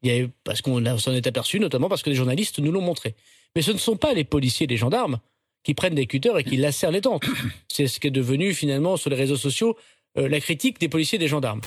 Il 0.03 0.15
y 0.15 0.29
parce 0.43 0.61
qu'on 0.61 0.97
s'en 0.97 1.13
est 1.13 1.27
aperçu, 1.27 1.59
notamment 1.59 1.89
parce 1.89 2.03
que 2.03 2.09
les 2.09 2.15
journalistes 2.15 2.59
nous 2.59 2.71
l'ont 2.71 2.81
montré. 2.81 3.15
Mais 3.55 3.61
ce 3.61 3.71
ne 3.71 3.77
sont 3.77 3.97
pas 3.97 4.13
les 4.13 4.23
policiers 4.23 4.65
et 4.65 4.67
les 4.67 4.77
gendarmes 4.77 5.19
qui 5.63 5.73
prennent 5.73 5.95
des 5.95 6.07
cutters 6.07 6.37
et 6.37 6.43
qui 6.43 6.55
lacèrent 6.57 6.91
les 6.91 7.01
tentes. 7.01 7.25
C'est 7.67 7.87
ce 7.87 7.99
qui 7.99 8.07
est 8.07 8.11
devenu 8.11 8.53
finalement 8.53 8.95
sur 8.95 9.09
les 9.09 9.15
réseaux 9.15 9.37
sociaux 9.37 9.77
la 10.17 10.39
critique 10.39 10.79
des 10.79 10.89
policiers 10.89 11.17
et 11.17 11.19
des 11.19 11.27
gendarmes. 11.27 11.61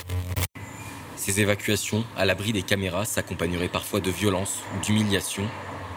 Ces 1.15 1.39
évacuations, 1.39 2.03
à 2.17 2.25
l'abri 2.25 2.51
des 2.51 2.63
caméras, 2.63 3.05
s'accompagneraient 3.05 3.69
parfois 3.69 3.99
de 3.99 4.09
violences 4.09 4.63
ou 4.75 4.81
d'humiliations, 4.83 5.47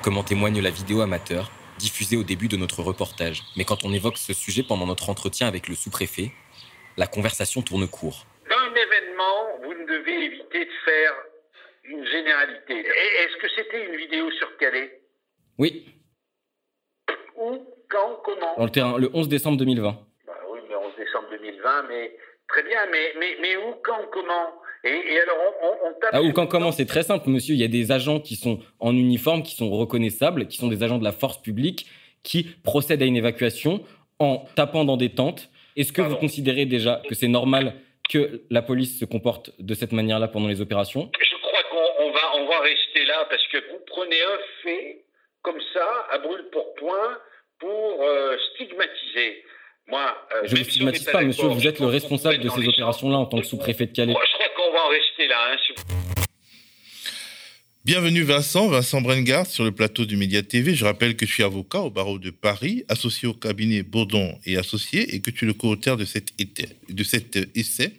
comme 0.03 0.19
en 0.19 0.23
témoigne 0.23 0.61
la 0.61 0.71
vidéo 0.71 1.01
amateur 1.01 1.51
diffusée 1.79 2.17
au 2.17 2.23
début 2.23 2.47
de 2.47 2.57
notre 2.57 2.83
reportage. 2.83 3.43
Mais 3.57 3.65
quand 3.65 3.85
on 3.85 3.93
évoque 3.93 4.19
ce 4.19 4.33
sujet 4.33 4.63
pendant 4.63 4.87
notre 4.87 5.11
entretien 5.11 5.49
avec 5.49 5.67
le 5.67 5.75
sous-préfet, 5.75 6.31
la 6.97 7.07
conversation 7.07 7.63
tourne 7.63 7.89
court. 7.89 8.27
Dans 8.49 8.57
un 8.57 8.75
événement, 8.75 9.65
vous 9.65 9.75
ne 9.75 9.87
devez 9.87 10.25
éviter 10.27 10.65
de 10.65 10.71
faire 10.85 11.13
une 11.85 12.07
généralité. 12.07 12.79
Est-ce 12.79 13.37
que 13.39 13.49
c'était 13.57 13.87
une 13.87 13.97
vidéo 13.97 14.31
sur 14.33 14.57
Calais? 14.59 15.01
Oui. 15.59 15.87
Où? 17.37 17.67
Quand? 17.89 18.21
Comment? 18.25 18.57
Dans 18.57 18.65
le 18.65 18.71
terrain, 18.71 18.99
le 18.99 19.11
11 19.13 19.29
décembre 19.29 19.59
2020. 19.59 19.91
Bah 20.27 20.33
oui, 20.51 20.61
le 20.69 20.77
11 20.77 20.97
décembre 20.97 21.29
2020, 21.31 21.83
mais 21.89 22.17
très 22.49 22.63
bien, 22.63 22.87
mais, 22.91 23.15
mais, 23.19 23.37
mais 23.41 23.57
où 23.57 23.75
Quand 23.83 24.01
Comment 24.13 24.53
et, 24.85 25.19
alors, 25.19 25.37
on, 25.83 25.93
tape. 25.95 26.11
Ah, 26.13 26.23
ou 26.23 26.33
quand 26.33 26.47
comment 26.47 26.71
C'est 26.71 26.85
très 26.85 27.03
simple, 27.03 27.31
monsieur. 27.31 27.55
Il 27.55 27.61
y 27.61 27.65
a 27.65 27.69
des 27.69 27.91
agents 27.91 28.21
qui 28.21 28.37
sont 28.37 28.61
en 28.81 28.93
uniforme, 28.93 29.43
qui 29.43 29.55
sont 29.55 29.71
reconnaissables, 29.71 30.47
qui 30.47 30.59
sont 30.59 30.69
des 30.69 30.83
agents 30.83 30.99
de 30.99 31.05
la 31.05 31.13
force 31.13 31.41
publique, 31.41 31.87
qui 32.23 32.45
procèdent 32.63 33.01
à 33.01 33.07
une 33.07 33.17
évacuation 33.17 33.83
en 34.19 34.45
tapant 34.57 34.85
dans 34.85 34.99
des 34.99 35.15
tentes. 35.15 35.49
Est-ce 35.77 35.93
que 35.93 36.03
vous 36.03 36.17
considérez 36.17 36.67
déjà 36.67 37.01
que 37.09 37.15
c'est 37.15 37.29
normal 37.29 37.75
que 38.11 38.43
la 38.51 38.61
police 38.61 39.01
se 39.01 39.07
comporte 39.07 39.53
de 39.59 39.75
cette 39.75 39.93
manière-là 39.93 40.29
pendant 40.29 40.49
les 40.49 40.61
opérations? 40.61 41.11
Je 41.19 41.37
crois 41.41 41.63
qu'on 41.71 42.13
va, 42.13 42.37
on 42.37 42.47
va 42.47 42.61
rester 42.61 43.07
là 43.07 43.27
parce 43.31 43.47
que 43.49 43.57
vous 43.57 43.81
prenez 43.87 44.21
un 44.21 44.39
fait 44.63 45.05
comme 45.43 45.61
ça, 45.73 46.07
à 46.11 46.19
brûle 46.19 46.45
pour 46.53 46.75
point, 46.75 47.19
pour 47.59 48.03
euh, 48.03 48.37
stigmatiser. 48.53 49.45
Moi, 49.89 50.17
euh, 50.35 50.47
je 50.47 50.55
ne 50.55 50.59
vous 50.59 50.71
stigmatise 50.71 51.05
pas, 51.05 51.23
monsieur. 51.23 51.49
Vous 51.49 51.67
êtes 51.67 51.79
le 51.79 51.87
responsable 51.87 52.39
de 52.39 52.49
ces 52.49 52.67
opérations-là 52.69 53.19
en 53.19 53.27
tant 53.27 53.39
que 53.39 53.47
sous-préfet 53.47 53.87
de 53.87 53.93
Calais. 53.93 54.15
je 54.15 54.33
crois 54.33 54.47
qu'on 54.57 54.73
va 54.73 54.85
en 54.85 54.89
rester 54.89 55.29
là. 55.29 55.53
Hein, 55.53 55.95
Bienvenue 57.85 58.23
Vincent, 58.23 58.69
Vincent 58.69 59.03
Brengard 59.03 59.47
sur 59.47 59.63
le 59.63 59.71
plateau 59.71 60.07
du 60.07 60.17
Média 60.17 60.43
TV. 60.43 60.75
Je 60.75 60.87
rappelle 60.87 61.17
que 61.17 61.27
je 61.27 61.33
suis 61.33 61.43
avocat 61.43 61.81
au 61.81 61.91
barreau 61.91 62.19
de 62.19 62.31
Paris, 62.31 62.83
associé 62.89 63.29
au 63.29 63.35
cabinet 63.35 63.83
Bourdon 63.83 64.39
et 64.47 64.57
associé, 64.57 65.15
et 65.15 65.21
que 65.21 65.31
tu 65.31 65.45
es 65.45 65.49
le 65.49 65.53
co-auteur 65.53 65.99
de, 65.99 66.07
cet 66.07 66.33
de 66.89 67.05
cet 67.05 67.37
essai, 67.55 67.93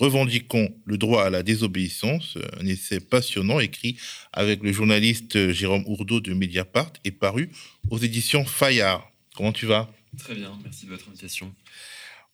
Revendiquons 0.00 0.74
le 0.84 0.98
droit 0.98 1.24
à 1.24 1.30
la 1.30 1.44
désobéissance, 1.44 2.38
un 2.58 2.66
essai 2.66 2.98
passionnant 2.98 3.60
écrit 3.60 3.96
avec 4.32 4.64
le 4.64 4.72
journaliste 4.72 5.52
Jérôme 5.52 5.84
Ourdeau 5.86 6.20
de 6.20 6.34
Mediapart 6.34 6.92
et 7.04 7.12
paru 7.12 7.50
aux 7.88 7.98
éditions 7.98 8.44
Fayard. 8.44 9.08
Comment 9.36 9.52
tu 9.52 9.66
vas? 9.66 9.88
Très 10.18 10.34
bien, 10.34 10.58
merci 10.62 10.86
de 10.86 10.90
votre 10.90 11.08
invitation. 11.08 11.54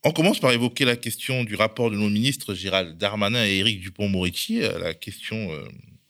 On 0.05 0.13
commence 0.13 0.39
par 0.39 0.53
évoquer 0.53 0.85
la 0.85 0.97
question 0.97 1.45
du 1.45 1.57
rapport 1.57 1.91
de 1.91 1.97
nos 1.97 2.09
ministres 2.09 2.55
Gérald 2.55 2.97
Darmanin 2.97 3.45
et 3.45 3.59
Éric 3.59 3.81
Dupont-Moretti, 3.81 4.61
la 4.61 4.95
question 4.95 5.53
euh, 5.53 5.65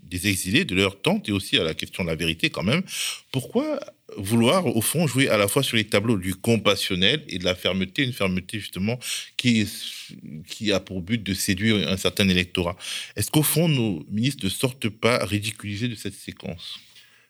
des 0.07 0.29
exilés, 0.29 0.65
de 0.65 0.75
leur 0.75 1.01
tente 1.01 1.29
et 1.29 1.33
aussi 1.33 1.57
à 1.57 1.65
la 1.65 1.75
question 1.75 2.05
de 2.05 2.09
la 2.09 2.15
vérité 2.15 2.51
quand 2.51 2.63
même. 2.63 2.83
Pourquoi 3.33 3.81
vouloir 4.17 4.67
au 4.67 4.81
fond 4.81 5.07
jouer 5.07 5.29
à 5.29 5.37
la 5.37 5.49
fois 5.49 5.63
sur 5.63 5.77
les 5.77 5.85
tableaux 5.85 6.17
du 6.17 6.35
compassionnel 6.35 7.25
et 7.29 7.39
de 7.39 7.45
la 7.45 7.55
fermeté, 7.55 8.05
une 8.05 8.13
fermeté 8.13 8.61
justement 8.61 8.99
qui, 9.37 9.67
qui 10.47 10.73
a 10.73 10.81
pour 10.81 11.01
but 11.03 11.23
de 11.23 11.35
séduire 11.35 11.89
un 11.89 11.97
certain 11.97 12.29
électorat? 12.29 12.77
Est-ce 13.17 13.31
qu'au 13.31 13.43
fond 13.43 13.69
nos 13.69 14.05
ministres 14.11 14.45
ne 14.45 14.51
sortent 14.51 14.89
pas 14.89 15.25
ridiculisés 15.25 15.89
de 15.89 15.97
cette 15.97 16.15
séquence? 16.15 16.79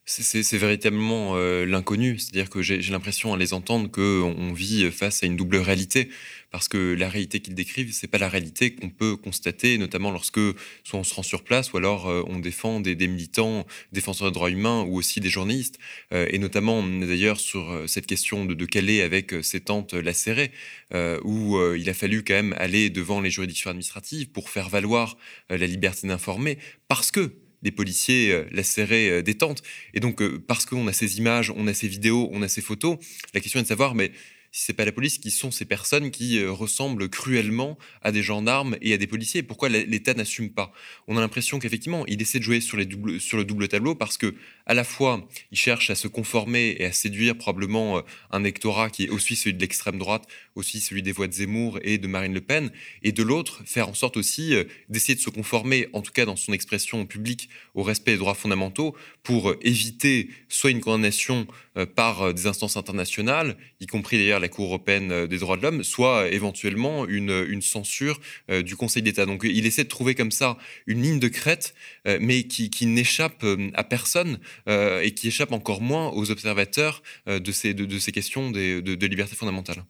C'est 0.08 0.56
véritablement 0.56 1.32
euh, 1.34 1.66
l'inconnu, 1.66 2.16
c'est-à-dire 2.16 2.48
que 2.48 2.62
j'ai 2.62 2.80
l'impression 2.92 3.34
à 3.34 3.36
les 3.36 3.52
entendre 3.52 3.90
qu'on 3.90 4.52
vit 4.52 4.88
face 4.92 5.24
à 5.24 5.26
une 5.26 5.36
double 5.36 5.56
réalité, 5.56 6.10
parce 6.52 6.68
que 6.68 6.94
la 6.94 7.08
réalité 7.08 7.40
qu'ils 7.40 7.56
décrivent, 7.56 7.92
c'est 7.92 8.06
pas 8.06 8.18
la 8.18 8.28
réalité 8.28 8.72
qu'on 8.72 8.88
peut 8.88 9.16
constater, 9.16 9.78
notamment 9.78 10.12
lorsque 10.12 10.38
soit 10.84 11.00
on 11.00 11.02
se 11.02 11.12
rend 11.12 11.24
sur 11.24 11.42
place, 11.42 11.72
ou 11.72 11.78
alors 11.78 12.06
euh, 12.06 12.22
on 12.28 12.38
défend 12.38 12.78
des, 12.78 12.94
militants, 13.08 13.66
défenseurs 13.90 14.28
des 14.28 14.34
droits 14.34 14.50
humains, 14.50 14.82
ou 14.82 14.96
aussi 14.96 15.18
des 15.18 15.28
journalistes, 15.28 15.80
euh, 16.12 16.28
et 16.30 16.38
notamment 16.38 16.84
d'ailleurs 16.84 17.40
sur 17.40 17.84
cette 17.88 18.06
question 18.06 18.44
de, 18.44 18.54
de 18.54 18.64
Calais 18.64 19.02
avec 19.02 19.34
ces 19.42 19.58
tentes 19.58 19.92
lacérées, 19.92 20.52
où 21.24 21.58
il 21.74 21.90
a 21.90 21.94
fallu 21.94 22.22
quand 22.22 22.34
même 22.34 22.54
aller 22.58 22.90
devant 22.90 23.20
les 23.20 23.30
juridictions 23.30 23.70
administratives 23.70 24.28
pour 24.30 24.50
faire 24.50 24.68
valoir 24.68 25.18
la 25.50 25.66
liberté 25.66 26.06
d'informer, 26.06 26.58
parce 26.88 27.10
que 27.10 27.32
des 27.66 27.72
policiers 27.72 28.44
lacérés 28.52 29.24
des 29.24 29.34
tentes. 29.34 29.64
Et 29.92 29.98
donc, 29.98 30.22
euh, 30.22 30.40
parce 30.46 30.64
qu'on 30.66 30.86
a 30.86 30.92
ces 30.92 31.18
images, 31.18 31.52
on 31.56 31.66
a 31.66 31.74
ces 31.74 31.88
vidéos, 31.88 32.30
on 32.32 32.42
a 32.42 32.48
ces 32.48 32.60
photos, 32.60 32.96
la 33.34 33.40
question 33.40 33.58
est 33.58 33.64
de 33.64 33.68
savoir, 33.68 33.96
mais 33.96 34.12
si 34.56 34.62
c'est 34.62 34.72
pas 34.72 34.86
la 34.86 34.92
police, 34.92 35.18
qui 35.18 35.30
sont 35.30 35.50
ces 35.50 35.66
personnes 35.66 36.10
qui 36.10 36.38
euh, 36.38 36.50
ressemblent 36.50 37.10
cruellement 37.10 37.76
à 38.00 38.10
des 38.10 38.22
gendarmes 38.22 38.78
et 38.80 38.94
à 38.94 38.96
des 38.96 39.06
policiers. 39.06 39.42
Pourquoi 39.42 39.68
l'État 39.68 40.14
n'assume 40.14 40.48
pas? 40.48 40.72
On 41.08 41.18
a 41.18 41.20
l'impression 41.20 41.58
qu'effectivement, 41.58 42.06
il 42.06 42.22
essaie 42.22 42.38
de 42.38 42.44
jouer 42.44 42.62
sur, 42.62 42.78
le 42.78 43.44
double 43.44 43.68
tableau 43.68 43.94
parce 43.94 44.16
que 44.16 44.34
à 44.64 44.72
la 44.72 44.82
fois, 44.82 45.28
il 45.52 45.58
cherche 45.58 45.90
à 45.90 45.94
se 45.94 46.08
conformer 46.08 46.74
et 46.78 46.86
à 46.86 46.92
séduire 46.92 47.36
probablement 47.36 47.98
euh, 47.98 48.00
un 48.30 48.40
électorat 48.44 48.88
qui 48.88 49.04
est 49.04 49.08
aussi 49.10 49.36
celui 49.36 49.52
de 49.52 49.60
l'extrême 49.60 49.98
droite, 49.98 50.26
aussi 50.54 50.80
celui 50.80 51.02
des 51.02 51.12
voix 51.12 51.28
de 51.28 51.34
Zemmour 51.34 51.78
et 51.82 51.98
de 51.98 52.06
Marine 52.06 52.32
Le 52.32 52.40
Pen, 52.40 52.70
et 53.02 53.12
de 53.12 53.22
l'autre, 53.22 53.60
faire 53.66 53.90
en 53.90 53.94
sorte 53.94 54.16
aussi 54.16 54.54
euh, 54.54 54.64
d'essayer 54.88 55.16
de 55.16 55.20
se 55.20 55.28
conformer, 55.28 55.88
en 55.92 56.00
tout 56.00 56.12
cas 56.12 56.24
dans 56.24 56.34
son 56.34 56.54
expression 56.54 57.04
publique, 57.04 57.50
au 57.74 57.82
respect 57.82 58.12
des 58.12 58.18
droits 58.18 58.34
fondamentaux 58.34 58.96
pour 59.22 59.54
éviter 59.60 60.30
soit 60.48 60.70
une 60.70 60.80
condamnation 60.80 61.46
par 61.94 62.32
des 62.32 62.46
instances 62.46 62.78
internationales, 62.78 63.56
y 63.80 63.86
compris 63.86 64.16
d'ailleurs 64.16 64.40
la 64.46 64.48
Cour 64.48 64.66
européenne 64.66 65.10
euh, 65.10 65.26
des 65.26 65.38
droits 65.38 65.56
de 65.56 65.62
l'homme, 65.62 65.82
soit 65.82 66.22
euh, 66.22 66.30
éventuellement 66.30 67.06
une, 67.06 67.44
une 67.48 67.62
censure 67.62 68.20
euh, 68.48 68.62
du 68.62 68.76
Conseil 68.76 69.02
d'État. 69.02 69.26
Donc 69.26 69.42
il 69.42 69.66
essaie 69.66 69.82
de 69.82 69.88
trouver 69.88 70.14
comme 70.14 70.30
ça 70.30 70.56
une 70.86 71.02
ligne 71.02 71.18
de 71.18 71.28
crête, 71.28 71.74
mais 72.20 72.44
qui, 72.44 72.70
qui 72.70 72.86
n'échappe 72.86 73.44
à 73.74 73.84
personne 73.84 74.38
et 74.66 75.12
qui 75.14 75.28
échappe 75.28 75.52
encore 75.52 75.80
moins 75.80 76.10
aux 76.10 76.30
observateurs 76.30 77.02
de 77.26 77.52
ces, 77.52 77.74
de, 77.74 77.98
ces 77.98 78.12
questions 78.12 78.50
de, 78.50 78.80
de, 78.80 79.06
liberté 79.06 79.34
fondamentale. 79.34 79.84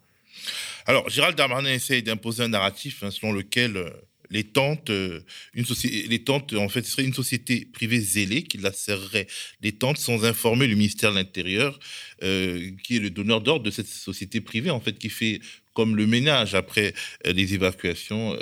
Alors, 0.87 1.09
Gérald 1.09 1.37
Darmanin 1.37 1.73
essaie 1.73 2.03
d'imposer 2.03 2.45
un 2.45 2.49
narratif 2.49 3.03
hein, 3.03 3.11
selon 3.11 3.33
lequel 3.33 3.93
les 4.31 4.45
tentes, 4.45 4.91
euh, 4.91 5.21
une 5.55 5.65
les 6.09 6.25
tentes, 6.25 6.53
en 6.55 6.69
fait, 6.69 6.85
ce 6.85 6.93
serait 6.93 7.05
une 7.05 7.15
société 7.15 7.65
privée 7.65 8.01
zélée 8.01 8.43
qui 8.43 8.59
la 8.59 8.73
serrerait 8.73 9.27
les 9.61 9.73
tentes 9.73 9.99
sans 9.99 10.25
informer 10.25 10.67
le 10.67 10.75
ministère 10.75 11.11
de 11.11 11.17
l'Intérieur, 11.17 11.79
euh, 12.23 12.71
qui 12.83 12.97
est 12.97 13.01
le 13.01 13.11
donneur 13.11 13.41
d'ordre 13.41 13.65
de 13.65 13.71
cette 13.71 13.89
société 13.89 14.41
privée, 14.41 14.71
en 14.71 14.81
fait, 14.81 14.99
qui 14.99 15.11
fait 15.11 15.41
comme 15.75 15.97
le 15.97 16.07
ménage 16.07 16.55
après 16.55 16.95
euh, 17.27 17.33
les 17.33 17.55
évacuations 17.55 18.37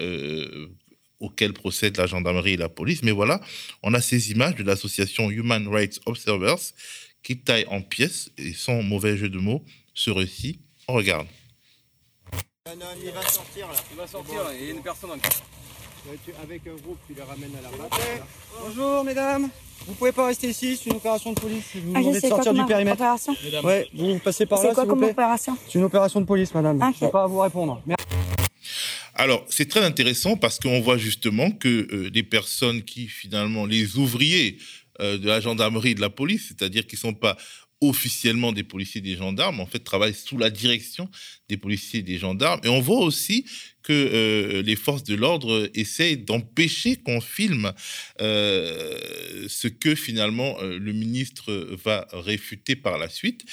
auxquelles 1.21 1.53
procèdent 1.53 1.97
la 1.97 2.07
gendarmerie 2.07 2.53
et 2.53 2.57
la 2.57 2.69
police. 2.69 3.03
Mais 3.03 3.13
voilà, 3.13 3.41
on 3.83 3.95
a 3.95 4.01
ces 4.01 4.31
images 4.31 4.57
de 4.57 4.63
l'association 4.63 5.31
Human 5.31 5.67
Rights 5.69 6.01
Observers 6.07 6.59
qui 7.23 7.39
taille 7.39 7.65
en 7.69 7.81
pièces, 7.81 8.31
et 8.37 8.53
sans 8.53 8.83
mauvais 8.83 9.17
jeu 9.17 9.31
de 9.31 9.39
mots, 9.39 9.65
ce 9.95 10.11
récit. 10.11 10.61
On 10.89 10.95
regarde. 10.95 11.27
Il 12.67 13.11
va 13.11 13.23
sortir. 13.27 13.69
Il 14.59 14.67
y 14.67 14.69
a 14.69 14.71
une 14.73 14.83
personne 14.83 15.11
avec 16.43 16.63
un 16.67 16.83
groupe, 16.83 16.99
qui 17.07 17.15
les 17.15 17.23
ramène 17.23 17.51
à 17.59 17.63
la 17.63 17.71
Bonjour 18.61 19.05
mesdames, 19.05 19.49
vous 19.87 19.95
pouvez 19.95 20.13
pas 20.13 20.27
rester 20.27 20.49
ici, 20.49 20.77
c'est 20.77 20.91
une 20.91 20.97
opération 20.97 21.33
de 21.33 21.41
police. 21.41 21.65
Je 21.75 21.81
vous 21.81 21.93
ah, 21.95 21.99
demandez 22.01 22.21
de 22.21 22.27
sortir 22.27 22.55
du 22.55 22.65
périmètre. 22.65 22.97
Opération 22.97 23.37
ouais, 23.65 23.89
vous 23.95 24.19
passez 24.19 24.47
par 24.47 24.63
là. 24.63 24.69
C'est 24.69 24.75
quoi 24.75 24.87
comme 24.87 25.03
opération 25.03 25.57
C'est 25.67 25.79
une 25.79 25.85
opération 25.85 26.21
de 26.21 26.27
police, 26.27 26.55
madame. 26.55 26.79
Je 26.79 27.05
ne 27.05 27.09
peux 27.09 27.13
pas 27.13 27.27
vous 27.27 27.41
répondre. 27.41 27.83
Alors, 29.15 29.45
c'est 29.49 29.69
très 29.69 29.85
intéressant 29.85 30.37
parce 30.37 30.59
qu'on 30.59 30.81
voit 30.81 30.99
justement 30.99 31.51
que 31.51 31.89
euh, 31.93 32.11
des 32.11 32.25
personnes 32.25 32.83
qui, 32.83 33.07
finalement, 33.07 33.65
les 33.65 33.97
ouvriers 33.97 34.59
euh, 35.01 35.19
de 35.19 35.29
la 35.29 35.41
gendarmerie 35.41 35.91
et 35.91 35.95
de 35.95 36.01
la 36.01 36.11
police, 36.11 36.49
c'est-à-dire 36.49 36.87
qui 36.87 36.97
ne 36.97 37.01
sont 37.01 37.15
pas 37.15 37.37
officiellement 37.89 38.53
des 38.53 38.63
policiers 38.63 39.01
et 39.01 39.03
des 39.03 39.17
gendarmes, 39.17 39.61
en 39.61 39.67
fait, 39.67 39.81
travaillent 39.81 40.15
sous 40.15 40.39
la 40.39 40.51
direction 40.51 41.09
des 41.49 41.57
policiers 41.57 42.01
et 42.01 42.03
des 42.03 42.19
gendarmes. 42.19 42.61
Et 42.65 42.69
on 42.69 42.81
voit 42.81 43.01
aussi 43.01 43.45
que 43.83 43.93
euh, 43.93 44.63
les 44.63 44.77
forces 44.77 45.05
de 45.05 45.15
l'ordre 45.15 45.71
essayent 45.75 46.17
d'empêcher 46.17 46.97
qu'on 46.97 47.21
filme 47.21 47.73
euh, 48.21 48.99
ce 49.49 49.69
que 49.69 49.95
finalement 49.95 50.57
euh, 50.61 50.79
le 50.79 50.93
ministre 50.93 51.53
va 51.85 52.09
réfuter 52.13 52.77
par 52.77 52.99
la 52.99 53.09
suite. 53.09 53.45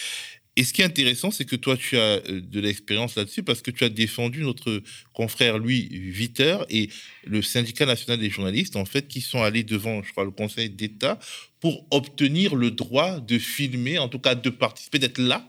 Et 0.57 0.65
ce 0.65 0.73
qui 0.73 0.81
est 0.81 0.85
intéressant, 0.85 1.31
c'est 1.31 1.45
que 1.45 1.55
toi, 1.55 1.77
tu 1.77 1.97
as 1.97 2.19
euh, 2.27 2.41
de 2.41 2.59
l'expérience 2.59 3.15
là-dessus 3.15 3.41
parce 3.41 3.61
que 3.61 3.71
tu 3.71 3.85
as 3.85 3.89
défendu 3.89 4.41
notre 4.41 4.81
confrère 5.13 5.57
Louis 5.57 5.87
Viter 5.89 6.57
et 6.69 6.89
le 7.25 7.41
syndicat 7.41 7.85
national 7.85 8.19
des 8.19 8.29
journalistes, 8.29 8.75
en 8.75 8.83
fait, 8.83 9.07
qui 9.07 9.21
sont 9.21 9.41
allés 9.41 9.63
devant, 9.63 10.03
je 10.03 10.11
crois, 10.11 10.25
le 10.25 10.31
Conseil 10.31 10.69
d'État 10.69 11.19
pour 11.61 11.87
obtenir 11.91 12.55
le 12.55 12.71
droit 12.71 13.21
de 13.21 13.39
filmer, 13.39 13.97
en 13.97 14.09
tout 14.09 14.19
cas 14.19 14.35
de 14.35 14.49
participer, 14.49 14.99
d'être 14.99 15.19
là 15.19 15.47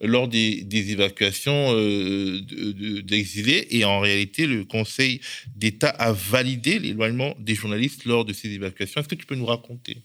lors 0.00 0.28
des, 0.28 0.66
évacuations 0.90 1.74
euh, 1.74 2.40
d'exilés. 3.02 3.66
Et 3.70 3.84
en 3.84 3.98
réalité, 3.98 4.46
le 4.46 4.64
Conseil 4.64 5.20
d'État 5.56 5.88
a 5.88 6.12
validé 6.12 6.78
l'éloignement 6.78 7.34
des 7.40 7.56
journalistes 7.56 8.04
lors 8.04 8.24
de 8.24 8.32
ces 8.32 8.50
évacuations. 8.50 9.00
Est-ce 9.00 9.08
que 9.08 9.14
tu 9.16 9.26
peux 9.26 9.36
nous 9.36 9.46
raconter? 9.46 10.02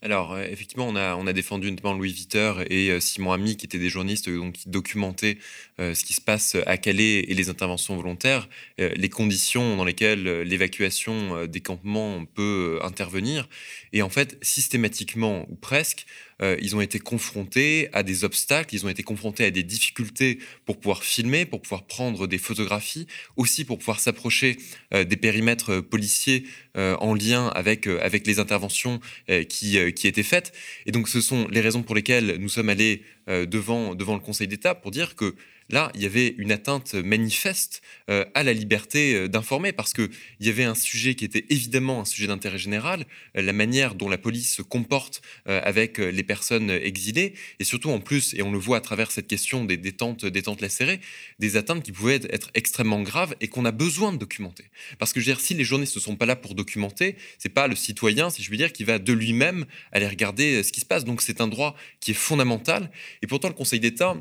Alors, 0.00 0.32
euh, 0.32 0.44
effectivement, 0.44 0.86
on 0.86 0.94
a, 1.26 1.32
défendu 1.32 1.70
notamment 1.72 1.94
Louis 1.94 2.12
Viter 2.12 2.52
et 2.70 2.90
euh, 2.90 3.00
Simon 3.00 3.32
Ami, 3.32 3.56
qui 3.56 3.66
étaient 3.66 3.80
des 3.80 3.88
journalistes 3.88 4.30
qui 4.52 4.68
documentaient 4.68 5.38
euh, 5.80 5.92
ce 5.92 6.04
qui 6.04 6.12
se 6.12 6.20
passe 6.20 6.56
à 6.66 6.76
Calais 6.76 7.24
et 7.28 7.34
les 7.34 7.48
interventions 7.50 7.96
volontaires, 7.96 8.48
les 8.78 9.08
conditions 9.08 9.76
dans 9.76 9.84
lesquelles 9.84 10.42
l'évacuation 10.42 11.46
des 11.46 11.60
campements 11.60 12.24
peut 12.26 12.78
intervenir. 12.82 13.48
Et 13.92 14.02
en 14.02 14.08
fait, 14.08 14.38
systématiquement, 14.40 15.46
ou 15.50 15.56
presque, 15.56 16.06
euh, 16.42 16.56
ils 16.60 16.76
ont 16.76 16.80
été 16.80 16.98
confrontés 16.98 17.88
à 17.92 18.02
des 18.02 18.24
obstacles, 18.24 18.74
ils 18.74 18.86
ont 18.86 18.88
été 18.88 19.02
confrontés 19.02 19.44
à 19.44 19.50
des 19.50 19.62
difficultés 19.62 20.38
pour 20.64 20.78
pouvoir 20.78 21.02
filmer, 21.02 21.46
pour 21.46 21.60
pouvoir 21.60 21.84
prendre 21.86 22.26
des 22.26 22.38
photographies, 22.38 23.06
aussi 23.36 23.64
pour 23.64 23.78
pouvoir 23.78 24.00
s'approcher 24.00 24.58
euh, 24.94 25.04
des 25.04 25.16
périmètres 25.16 25.80
policiers 25.80 26.44
euh, 26.76 26.96
en 27.00 27.14
lien 27.14 27.48
avec, 27.48 27.86
avec 27.86 28.26
les 28.26 28.38
interventions 28.38 29.00
qui, 29.48 29.78
qui 29.94 30.06
étaient 30.06 30.22
faites. 30.22 30.52
Et 30.86 30.92
donc 30.92 31.08
ce 31.08 31.20
sont 31.20 31.48
les 31.48 31.60
raisons 31.60 31.82
pour 31.82 31.94
lesquelles 31.94 32.36
nous 32.38 32.48
sommes 32.48 32.68
allés 32.68 33.02
devant, 33.26 33.94
devant 33.94 34.14
le 34.14 34.20
Conseil 34.20 34.48
d'État 34.48 34.74
pour 34.74 34.90
dire 34.90 35.14
que 35.14 35.34
Là, 35.70 35.92
il 35.94 36.02
y 36.02 36.06
avait 36.06 36.34
une 36.38 36.50
atteinte 36.50 36.94
manifeste 36.94 37.82
euh, 38.08 38.24
à 38.34 38.42
la 38.42 38.54
liberté 38.54 39.14
euh, 39.14 39.28
d'informer 39.28 39.72
parce 39.72 39.92
qu'il 39.92 40.08
y 40.40 40.48
avait 40.48 40.64
un 40.64 40.74
sujet 40.74 41.14
qui 41.14 41.26
était 41.26 41.44
évidemment 41.50 42.00
un 42.00 42.04
sujet 42.06 42.26
d'intérêt 42.26 42.56
général, 42.56 43.04
euh, 43.36 43.42
la 43.42 43.52
manière 43.52 43.94
dont 43.94 44.08
la 44.08 44.16
police 44.16 44.54
se 44.54 44.62
comporte 44.62 45.20
avec 45.46 45.98
les 45.98 46.22
personnes 46.22 46.70
exilées 46.70 47.34
et 47.58 47.64
surtout 47.64 47.90
en 47.90 48.00
plus, 48.00 48.34
et 48.34 48.42
on 48.42 48.52
le 48.52 48.58
voit 48.58 48.76
à 48.76 48.80
travers 48.80 49.10
cette 49.10 49.26
question 49.26 49.64
des 49.64 49.76
détentes, 49.76 50.24
lacérées, 50.60 51.00
des 51.38 51.56
atteintes 51.56 51.82
qui 51.82 51.92
pouvaient 51.92 52.20
être 52.30 52.50
extrêmement 52.54 53.02
graves 53.02 53.34
et 53.40 53.48
qu'on 53.48 53.64
a 53.64 53.70
besoin 53.70 54.12
de 54.12 54.18
documenter. 54.18 54.64
Parce 54.98 55.12
que 55.12 55.20
je 55.20 55.30
veux 55.30 55.38
si 55.38 55.54
les 55.54 55.64
journalistes 55.64 55.96
ne 55.96 56.00
sont 56.00 56.16
pas 56.16 56.26
là 56.26 56.36
pour 56.36 56.54
documenter, 56.54 57.16
c'est 57.38 57.48
pas 57.48 57.66
le 57.66 57.76
citoyen, 57.76 58.30
si 58.30 58.42
je 58.42 58.50
veux 58.50 58.56
dire, 58.56 58.72
qui 58.72 58.84
va 58.84 58.98
de 58.98 59.12
lui-même 59.12 59.64
aller 59.92 60.06
regarder 60.06 60.62
ce 60.62 60.72
qui 60.72 60.80
se 60.80 60.86
passe. 60.86 61.04
Donc 61.04 61.22
c'est 61.22 61.40
un 61.40 61.48
droit 61.48 61.74
qui 62.00 62.12
est 62.12 62.14
fondamental. 62.14 62.90
Et 63.22 63.26
pourtant, 63.26 63.48
le 63.48 63.54
Conseil 63.54 63.80
d'État 63.80 64.16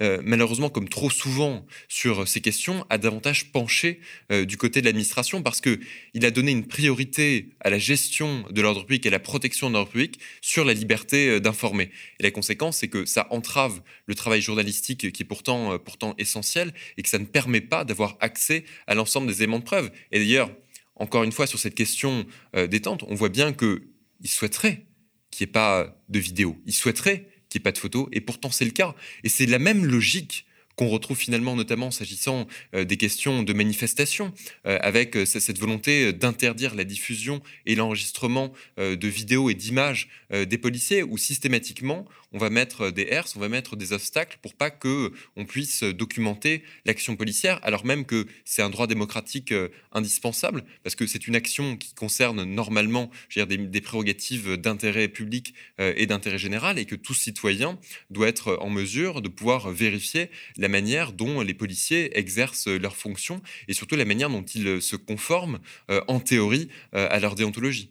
euh, 0.00 0.20
malheureusement, 0.24 0.70
comme 0.70 0.88
trop 0.88 1.10
souvent 1.10 1.64
sur 1.88 2.26
ces 2.26 2.40
questions, 2.40 2.84
a 2.90 2.98
davantage 2.98 3.52
penché 3.52 4.00
euh, 4.32 4.44
du 4.44 4.56
côté 4.56 4.80
de 4.80 4.86
l'administration 4.86 5.42
parce 5.42 5.60
qu'il 5.60 6.24
a 6.24 6.30
donné 6.30 6.50
une 6.50 6.66
priorité 6.66 7.50
à 7.60 7.70
la 7.70 7.78
gestion 7.78 8.44
de 8.50 8.60
l'ordre 8.60 8.82
public 8.82 9.06
et 9.06 9.08
à 9.08 9.12
la 9.12 9.20
protection 9.20 9.68
de 9.68 9.74
l'ordre 9.74 9.90
public 9.90 10.18
sur 10.40 10.64
la 10.64 10.74
liberté 10.74 11.28
euh, 11.28 11.40
d'informer. 11.40 11.90
Et 12.18 12.24
la 12.24 12.30
conséquence, 12.30 12.78
c'est 12.78 12.88
que 12.88 13.04
ça 13.04 13.28
entrave 13.30 13.82
le 14.06 14.14
travail 14.14 14.40
journalistique 14.40 15.12
qui 15.12 15.22
est 15.22 15.26
pourtant, 15.26 15.78
pourtant 15.78 16.14
essentiel 16.18 16.72
et 16.96 17.02
que 17.02 17.08
ça 17.08 17.18
ne 17.18 17.24
permet 17.24 17.60
pas 17.60 17.84
d'avoir 17.84 18.16
accès 18.20 18.64
à 18.86 18.94
l'ensemble 18.94 19.28
des 19.28 19.42
éléments 19.42 19.58
de 19.58 19.64
preuve. 19.64 19.90
Et 20.10 20.18
d'ailleurs, 20.18 20.50
encore 20.96 21.24
une 21.24 21.32
fois, 21.32 21.46
sur 21.46 21.58
cette 21.58 21.74
question 21.74 22.26
détente, 22.68 23.04
on 23.08 23.14
voit 23.14 23.28
bien 23.28 23.52
qu'il 23.52 23.80
souhaiterait 24.24 24.86
qu'il 25.30 25.46
n'y 25.46 25.50
ait 25.50 25.52
pas 25.52 25.96
de 26.08 26.18
vidéo. 26.18 26.56
Il 26.66 26.72
souhaiterait 26.72 27.28
pas 27.60 27.72
de 27.72 27.78
photos. 27.78 28.08
Et 28.12 28.20
pourtant, 28.20 28.50
c'est 28.50 28.64
le 28.64 28.70
cas. 28.70 28.94
Et 29.22 29.28
c'est 29.28 29.46
la 29.46 29.58
même 29.58 29.84
logique 29.84 30.46
qu'on 30.76 30.88
retrouve 30.88 31.16
finalement 31.16 31.56
notamment 31.56 31.90
s'agissant 31.90 32.46
euh, 32.74 32.84
des 32.84 32.96
questions 32.96 33.42
de 33.42 33.52
manifestation, 33.52 34.32
euh, 34.66 34.78
avec 34.80 35.16
euh, 35.16 35.24
cette 35.24 35.58
volonté 35.58 36.12
d'interdire 36.12 36.74
la 36.74 36.84
diffusion 36.84 37.40
et 37.66 37.74
l'enregistrement 37.74 38.52
de 38.76 39.08
vidéos 39.08 39.50
et 39.50 39.54
d'images 39.54 40.08
des 40.30 40.58
policiers, 40.58 41.02
où 41.02 41.16
systématiquement 41.18 42.06
on 42.34 42.38
va 42.38 42.50
mettre 42.50 42.90
des 42.90 43.06
herses, 43.08 43.34
on 43.36 43.40
va 43.40 43.48
mettre 43.48 43.76
des 43.76 43.94
obstacles 43.94 44.36
pour 44.42 44.54
pas 44.54 44.68
que 44.68 45.12
on 45.36 45.46
puisse 45.46 45.82
documenter 45.82 46.62
l'action 46.84 47.16
policière, 47.16 47.58
alors 47.62 47.86
même 47.86 48.04
que 48.04 48.26
c'est 48.44 48.60
un 48.60 48.68
droit 48.68 48.86
démocratique 48.86 49.54
indispensable, 49.92 50.64
parce 50.82 50.94
que 50.94 51.06
c'est 51.06 51.26
une 51.26 51.36
action 51.36 51.78
qui 51.78 51.94
concerne 51.94 52.44
normalement 52.44 53.10
dire, 53.32 53.46
des, 53.46 53.80
prérogatives 53.80 54.56
d'intérêt 54.56 55.08
public 55.08 55.54
et 55.78 56.06
d'intérêt 56.06 56.38
général, 56.38 56.78
et 56.78 56.84
que 56.84 56.96
tout 56.96 57.14
citoyen 57.14 57.78
doit 58.10 58.28
être 58.28 58.58
en 58.60 58.68
mesure 58.68 59.22
de 59.22 59.28
pouvoir 59.28 59.70
vérifier 59.70 60.28
la 60.56 60.68
manière 60.68 61.12
dont 61.12 61.40
les 61.40 61.54
policiers 61.54 62.18
exercent 62.18 62.68
leurs 62.68 62.96
fonctions 62.96 63.40
et 63.68 63.74
surtout 63.74 63.96
la 63.96 64.04
manière 64.04 64.30
dont 64.30 64.42
ils 64.42 64.82
se 64.82 64.96
conforment 64.96 65.58
euh, 65.90 66.00
en 66.08 66.20
théorie 66.20 66.68
euh, 66.94 67.08
à 67.10 67.18
leur 67.20 67.34
déontologie. 67.34 67.90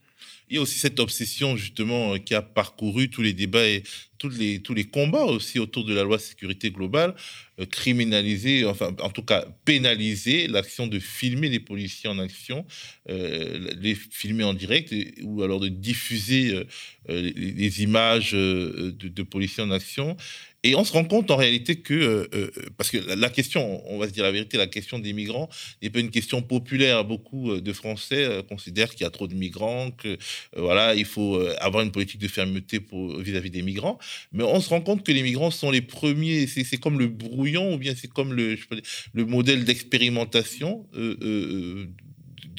Il 0.53 0.57
y 0.57 0.59
a 0.59 0.61
aussi 0.61 0.77
cette 0.77 0.99
obsession 0.99 1.57
justement 1.57 2.19
qui 2.19 2.35
a 2.35 2.43
parcouru 2.43 3.09
tous 3.09 3.23
les 3.23 3.33
débats 3.33 3.67
et 3.67 3.81
tous 4.19 4.29
les, 4.29 4.61
tous 4.61 4.75
les 4.75 4.83
combats 4.83 5.23
aussi 5.23 5.57
autour 5.57 5.83
de 5.83 5.95
la 5.95 6.03
loi 6.03 6.19
sécurité 6.19 6.69
globale, 6.69 7.15
euh, 7.59 7.65
criminaliser, 7.65 8.63
enfin 8.63 8.95
en 8.99 9.09
tout 9.09 9.23
cas 9.23 9.47
pénaliser 9.65 10.47
l'action 10.47 10.85
de 10.85 10.99
filmer 10.99 11.49
les 11.49 11.59
policiers 11.59 12.07
en 12.07 12.19
action, 12.19 12.67
les 13.07 13.95
filmer 13.95 14.43
en 14.43 14.53
direct 14.53 14.93
ou 15.23 15.41
alors 15.41 15.59
de 15.59 15.69
diffuser 15.69 16.63
les, 17.09 17.81
images 17.81 18.33
de, 18.33 18.91
de, 18.91 19.23
policiers 19.23 19.63
en 19.63 19.71
action. 19.71 20.15
Et 20.65 20.75
on 20.75 20.85
se 20.85 20.93
rend 20.93 21.03
compte 21.03 21.29
en 21.29 21.35
réalité 21.35 21.75
que, 21.75 21.93
euh, 21.93 22.27
euh, 22.33 22.51
parce 22.77 22.89
que 22.89 22.97
la, 22.97 23.29
question, 23.29 23.83
on 23.91 23.97
va 23.97 24.07
se 24.07 24.13
dire 24.13 24.23
la 24.23 24.31
vérité, 24.31 24.57
la 24.57 24.67
question 24.67 24.97
des 24.97 25.11
migrants 25.11 25.49
n'est 25.81 25.89
pas 25.89 25.99
une 25.99 26.09
question 26.09 26.41
populaire. 26.41 27.03
Beaucoup 27.03 27.51
euh, 27.51 27.61
de 27.61 27.73
Français 27.73 28.41
considèrent 28.47 28.91
qu'il 28.91 29.01
y 29.01 29.05
a 29.07 29.09
trop 29.09 29.27
de 29.27 29.35
migrants, 29.35 29.91
que 29.91 30.17
voilà, 30.55 30.95
il 30.95 31.03
faut 31.03 31.37
avoir 31.59 31.83
une 31.83 31.91
politique 31.91 32.21
de 32.21 32.29
fermeté 32.29 32.79
vis-à-vis 33.19 33.51
des 33.51 33.61
migrants. 33.61 33.99
Mais 34.31 34.43
on 34.43 34.61
se 34.61 34.69
rend 34.69 34.79
compte 34.79 35.05
que 35.05 35.11
les 35.11 35.21
migrants 35.21 35.51
sont 35.51 35.69
les 35.69 35.81
premiers. 35.81 36.47
C'est 36.47 36.77
comme 36.77 36.97
le 36.97 37.07
brouillon 37.07 37.73
ou 37.73 37.77
bien 37.77 37.93
c'est 37.95 38.07
comme 38.07 38.33
le, 38.33 38.57
le 39.13 39.25
modèle 39.25 39.65
d'expérimentation 39.65 40.87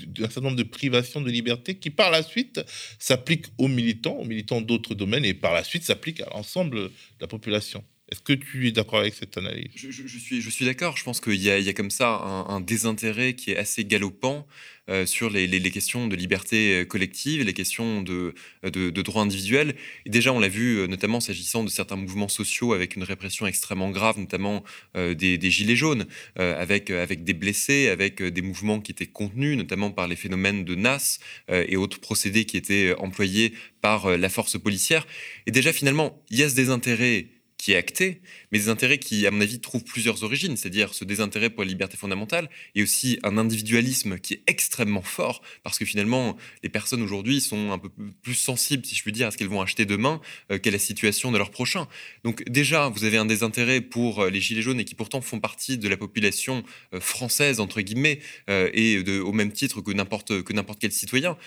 d'un 0.07 0.27
certain 0.27 0.43
nombre 0.43 0.57
de 0.57 0.63
privations 0.63 1.21
de 1.21 1.31
liberté 1.31 1.77
qui, 1.77 1.91
par 1.91 2.11
la 2.11 2.23
suite, 2.23 2.61
s'appliquent 2.99 3.47
aux 3.59 3.69
militants, 3.69 4.17
aux 4.17 4.25
militants 4.25 4.61
d'autres 4.61 4.95
domaines, 4.95 5.25
et 5.25 5.35
par 5.35 5.55
la 5.55 5.65
suite 5.65 5.85
s'appliquent 5.85 6.21
à 6.21 6.29
l'ensemble 6.35 6.77
de 6.77 6.93
la 7.21 7.27
population. 7.27 7.83
Est-ce 8.11 8.21
que 8.21 8.35
tu 8.35 8.69
es 8.69 8.73
d'accord 8.73 9.01
avec 9.01 9.15
cette 9.15 9.39
analyse? 9.39 9.71
Je, 9.75 9.91
suis, 9.91 10.43
je 10.43 10.51
suis 10.51 10.67
d'accord. 10.67 10.97
Je 10.97 11.05
pense 11.05 11.21
qu'il 11.21 11.43
y, 11.43 11.51
a 11.51 11.73
comme 11.73 11.91
ça 11.91 12.09
un, 12.49 12.61
désintérêt 12.61 13.33
qui 13.35 13.53
est 13.53 13.57
assez 13.57 13.85
galopant 13.87 14.47
euh, 14.91 15.07
sur 15.07 15.31
les, 15.31 15.49
questions 15.71 16.07
de 16.07 16.15
liberté 16.15 16.75
euh, 16.75 16.85
collective, 16.85 17.43
les 17.43 17.55
questions 17.55 18.03
de, 18.03 18.35
de, 18.63 18.91
de 18.91 19.03
droits 19.03 19.23
individuels. 19.23 19.75
Et 20.05 20.11
déjà, 20.11 20.35
on 20.35 20.39
l'a 20.39 20.49
vu 20.49 20.81
euh, 20.81 20.87
notamment 20.87 21.21
s'agissant 21.21 21.65
de 21.65 21.71
certains 21.71 21.97
mouvements 21.97 22.29
sociaux 22.29 22.75
avec 22.75 22.95
une 22.95 23.05
répression 23.05 23.47
extrêmement 23.47 23.91
grave, 23.91 24.19
notamment 24.19 24.63
des, 24.95 25.39
des, 25.39 25.51
gilets 25.51 25.77
jaunes, 25.77 26.07
avec, 26.37 26.91
avec 26.91 27.25
des 27.25 27.33
blessés, 27.33 27.89
avec 27.89 28.23
des 28.23 28.43
mouvements 28.43 28.81
qui 28.81 28.93
étaient 28.93 29.07
contenus, 29.07 29.57
notamment 29.57 29.91
par 29.91 30.09
les 30.09 30.17
phénomènes 30.17 30.65
de 30.65 30.75
NAS 30.75 31.19
et 31.49 31.77
autres 31.77 32.01
procédés 32.01 32.45
qui 32.45 32.57
étaient 32.57 32.95
employés 32.99 33.55
par 33.81 34.17
la 34.17 34.29
force 34.29 34.59
policière. 34.59 35.07
Et 35.47 35.51
déjà, 35.51 35.73
finalement, 35.73 36.23
il 36.31 36.39
y 36.39 36.43
a 36.43 36.49
ce 36.49 36.55
désintérêt 36.55 37.29
qui 37.65 37.73
est 37.73 37.77
acté, 37.77 38.21
mais 38.53 38.59
des 38.59 38.69
intérêts 38.69 38.99
qui, 38.99 39.27
à 39.27 39.31
mon 39.31 39.41
avis, 39.41 39.59
trouvent 39.59 39.85
plusieurs 39.85 40.23
origines, 40.23 40.55
c'est-à-dire 40.55 40.93
ce 40.93 41.03
désintérêt 41.07 41.49
pour 41.49 41.63
la 41.63 41.69
liberté 41.71 41.97
fondamentale 41.97 42.51
et 42.75 42.83
aussi 42.83 43.19
un 43.23 43.39
individualisme 43.39 44.19
qui 44.19 44.35
est 44.35 44.43
extrêmement 44.47 45.01
fort, 45.01 45.41
parce 45.63 45.79
que 45.79 45.87
finalement, 45.87 46.37
les 46.63 46.69
personnes 46.69 47.01
aujourd'hui 47.01 47.41
sont 47.41 47.73
un 47.73 47.79
peu 47.79 47.89
plus 48.21 48.35
sensibles, 48.35 48.85
si 48.85 48.95
je 48.95 49.03
puis 49.03 49.13
dire, 49.13 49.29
à 49.29 49.31
ce 49.31 49.39
qu'elles 49.39 49.49
vont 49.49 49.63
acheter 49.63 49.87
demain 49.87 50.21
euh, 50.53 50.59
qu'à 50.59 50.71
la 50.71 50.79
situation 50.79 51.33
de 51.33 51.39
leur 51.39 51.51
prochain. 51.51 51.89
Donc 52.23 52.45
déjà, 52.51 52.91
vous 52.91 53.05
avez 53.05 53.17
un 53.17 53.25
désintérêt 53.25 53.81
pour 53.81 54.21
euh, 54.21 54.29
les 54.29 54.43
Gilets 54.43 54.61
jaunes 54.61 54.81
et 54.81 54.85
qui 54.85 54.95
pourtant 54.95 55.23
font 55.23 55.41
partie 55.41 55.79
de 55.79 55.89
la 55.89 55.97
population 55.97 56.65
euh, 56.93 57.01
française, 57.01 57.61
entre 57.61 57.81
guillemets, 57.81 58.21
et 58.49 58.99
au 59.21 59.33
même 59.33 59.53
titre 59.53 59.81
que 59.81 59.91
n'importe 59.91 60.43
que 60.43 60.53
n'importe 60.53 60.81
quel 60.81 60.93
citoyen. 60.93 61.39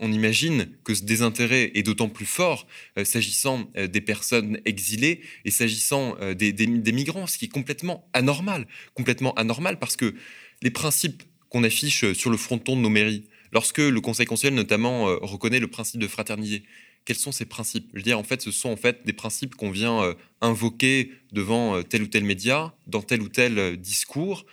On 0.00 0.12
imagine 0.12 0.68
que 0.84 0.94
ce 0.94 1.04
désintérêt 1.04 1.72
est 1.74 1.82
d'autant 1.82 2.08
plus 2.08 2.26
fort 2.26 2.66
euh, 2.98 3.04
s'agissant 3.04 3.70
euh, 3.76 3.86
des 3.86 4.00
personnes 4.00 4.60
exilées 4.64 5.20
et 5.44 5.50
s'agissant 5.50 6.16
euh, 6.20 6.34
des, 6.34 6.92
migrants, 6.92 7.26
ce 7.26 7.38
qui 7.38 7.46
est 7.46 7.48
complètement 7.48 8.08
anormal. 8.12 8.66
Complètement 8.94 9.34
anormal 9.34 9.78
parce 9.78 9.96
que 9.96 10.14
les 10.62 10.70
principes 10.70 11.22
qu'on 11.48 11.64
affiche 11.64 12.12
sur 12.12 12.30
le 12.30 12.36
fronton 12.36 12.76
de 12.76 12.82
nos 12.82 12.90
mairies, 12.90 13.24
lorsque 13.52 13.78
le 13.78 14.00
Conseil 14.00 14.26
constitutionnel 14.26 14.62
notamment 14.62 15.04
reconnaît 15.22 15.60
le 15.60 15.68
principe 15.68 16.00
de 16.00 16.06
fraternité, 16.06 16.64
quels 17.06 17.16
sont 17.16 17.32
ces 17.32 17.46
principes? 17.46 17.88
Je 17.94 18.00
veux 18.00 18.02
dire, 18.02 18.18
en 18.18 18.24
fait, 18.24 18.42
ce 18.42 18.50
sont 18.50 18.68
en 18.68 18.76
fait 18.76 19.06
des 19.06 19.14
principes 19.14 19.54
qu'on 19.54 19.70
vient 19.70 20.14
invoquer 20.42 21.12
devant 21.32 21.82
tel 21.82 22.02
ou 22.02 22.06
tel 22.06 22.24
média, 22.24 22.74
dans 22.86 23.00
tel 23.00 23.22
ou 23.22 23.28
tel 23.30 23.78
discours 23.78 24.44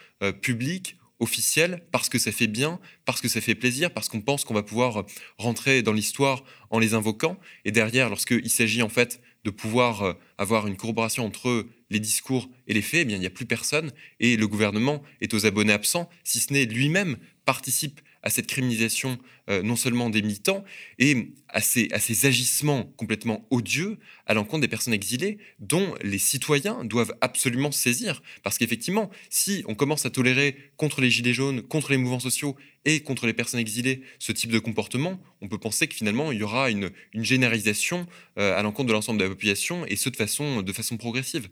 public 0.42 0.96
officiel 1.20 1.84
parce 1.92 2.10
que 2.10 2.20
ça 2.20 2.32
fait 2.32 2.48
bien, 2.48 2.80
parce 3.06 3.22
que 3.22 3.28
ça 3.28 3.42
fait 3.42 3.56
plaisir, 3.56 3.92
parce 3.92 4.10
qu'on 4.10 4.22
pense 4.22 4.44
qu'on 4.44 4.54
va 4.54 4.64
pouvoir 4.64 5.06
rentrer 5.38 5.82
dans 5.82 5.94
l'histoire 5.94 6.44
en 6.70 6.80
les 6.80 6.94
invoquant. 6.94 7.40
Et 7.64 7.72
derrière, 7.72 8.10
lorsqu'il 8.10 8.50
s'agit 8.50 8.82
en 8.82 8.90
fait 8.90 9.22
de 9.44 9.50
pouvoir 9.50 10.16
avoir 10.38 10.68
une 10.68 10.76
corroboration 10.76 11.26
entre 11.26 11.68
les 11.90 12.00
discours 12.00 12.50
et 12.68 12.74
les 12.74 12.82
faits, 12.82 13.02
eh 13.02 13.06
bien, 13.06 13.18
il 13.18 13.22
n'y 13.22 13.26
a 13.26 13.32
plus 13.32 13.46
personne 13.46 13.92
et 14.20 14.38
le 14.38 14.48
gouvernement 14.48 15.04
est 15.22 15.34
aux 15.34 15.46
abonnés 15.46 15.74
absents, 15.74 16.10
si 16.24 16.40
ce 16.40 16.52
n'est 16.52 16.66
lui-même 16.66 17.18
participe 17.46 18.02
à 18.26 18.30
cette 18.30 18.48
criminalisation 18.48 19.18
euh, 19.50 19.62
non 19.62 19.76
seulement 19.76 20.10
des 20.10 20.22
militants, 20.22 20.66
et 21.00 21.32
à 21.50 21.62
ces, 21.62 21.88
à 21.92 22.00
ces 22.00 22.26
agissements 22.26 22.84
complètement 22.98 23.48
odieux 23.52 23.98
à 24.26 24.34
l'encontre 24.34 24.62
des 24.62 24.68
personnes 24.68 24.94
exilées 24.94 25.38
dont 25.60 25.94
les 26.02 26.18
citoyens 26.18 26.84
doivent 26.84 27.14
absolument 27.22 27.72
saisir. 27.72 28.22
Parce 28.44 28.58
qu'effectivement, 28.58 29.10
si 29.30 29.64
on 29.68 29.76
commence 29.76 30.06
à 30.06 30.10
tolérer 30.10 30.58
contre 30.76 31.00
les 31.00 31.12
gilets 31.12 31.34
jaunes, 31.34 31.62
contre 31.62 31.92
les 31.92 31.98
mouvements 31.98 32.20
sociaux 32.20 32.56
et 32.84 33.02
contre 33.02 33.28
les 33.28 33.34
personnes 33.34 33.60
exilées 33.60 34.02
ce 34.20 34.32
type 34.32 34.52
de 34.52 34.60
comportement, 34.60 35.22
on 35.42 35.48
peut 35.48 35.60
penser 35.60 35.88
que 35.88 35.96
finalement 35.96 36.32
il 36.32 36.40
y 36.40 36.44
aura 36.44 36.72
une, 36.72 36.90
une 37.14 37.24
généralisation 37.24 38.08
euh, 38.40 38.58
à 38.58 38.64
l'encontre 38.64 38.88
de 38.88 38.94
l'ensemble 38.94 39.20
de 39.20 39.24
la 39.24 39.30
population, 39.30 39.86
et 39.86 39.96
ce 39.96 40.10
de 40.10 40.16
façon, 40.16 40.64
de 40.64 40.74
façon 40.74 40.98
progressive. 40.98 41.50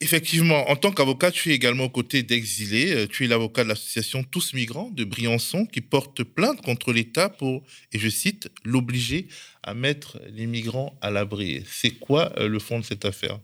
Effectivement, 0.00 0.70
en 0.70 0.76
tant 0.76 0.90
qu'avocat, 0.92 1.30
tu 1.30 1.50
es 1.50 1.54
également 1.54 1.84
aux 1.84 1.90
côtés 1.90 2.22
d'exilés. 2.22 2.92
Euh, 2.92 3.06
tu 3.06 3.24
es 3.24 3.26
l'avocat 3.28 3.64
de 3.64 3.68
l'association 3.68 4.22
Tous 4.22 4.54
Migrants 4.54 4.90
de 4.90 5.04
Briançon 5.04 5.66
qui 5.66 5.80
porte 5.80 6.22
plainte 6.22 6.60
contre 6.62 6.92
l'État 6.92 7.28
pour, 7.28 7.62
et 7.92 7.98
je 7.98 8.08
cite, 8.08 8.48
l'obliger 8.64 9.28
à 9.62 9.74
mettre 9.74 10.20
les 10.28 10.46
migrants 10.46 10.98
à 11.00 11.10
l'abri. 11.10 11.64
C'est 11.66 11.92
quoi 11.92 12.32
euh, 12.38 12.48
le 12.48 12.58
fond 12.58 12.78
de 12.78 12.84
cette 12.84 13.04
affaire? 13.04 13.40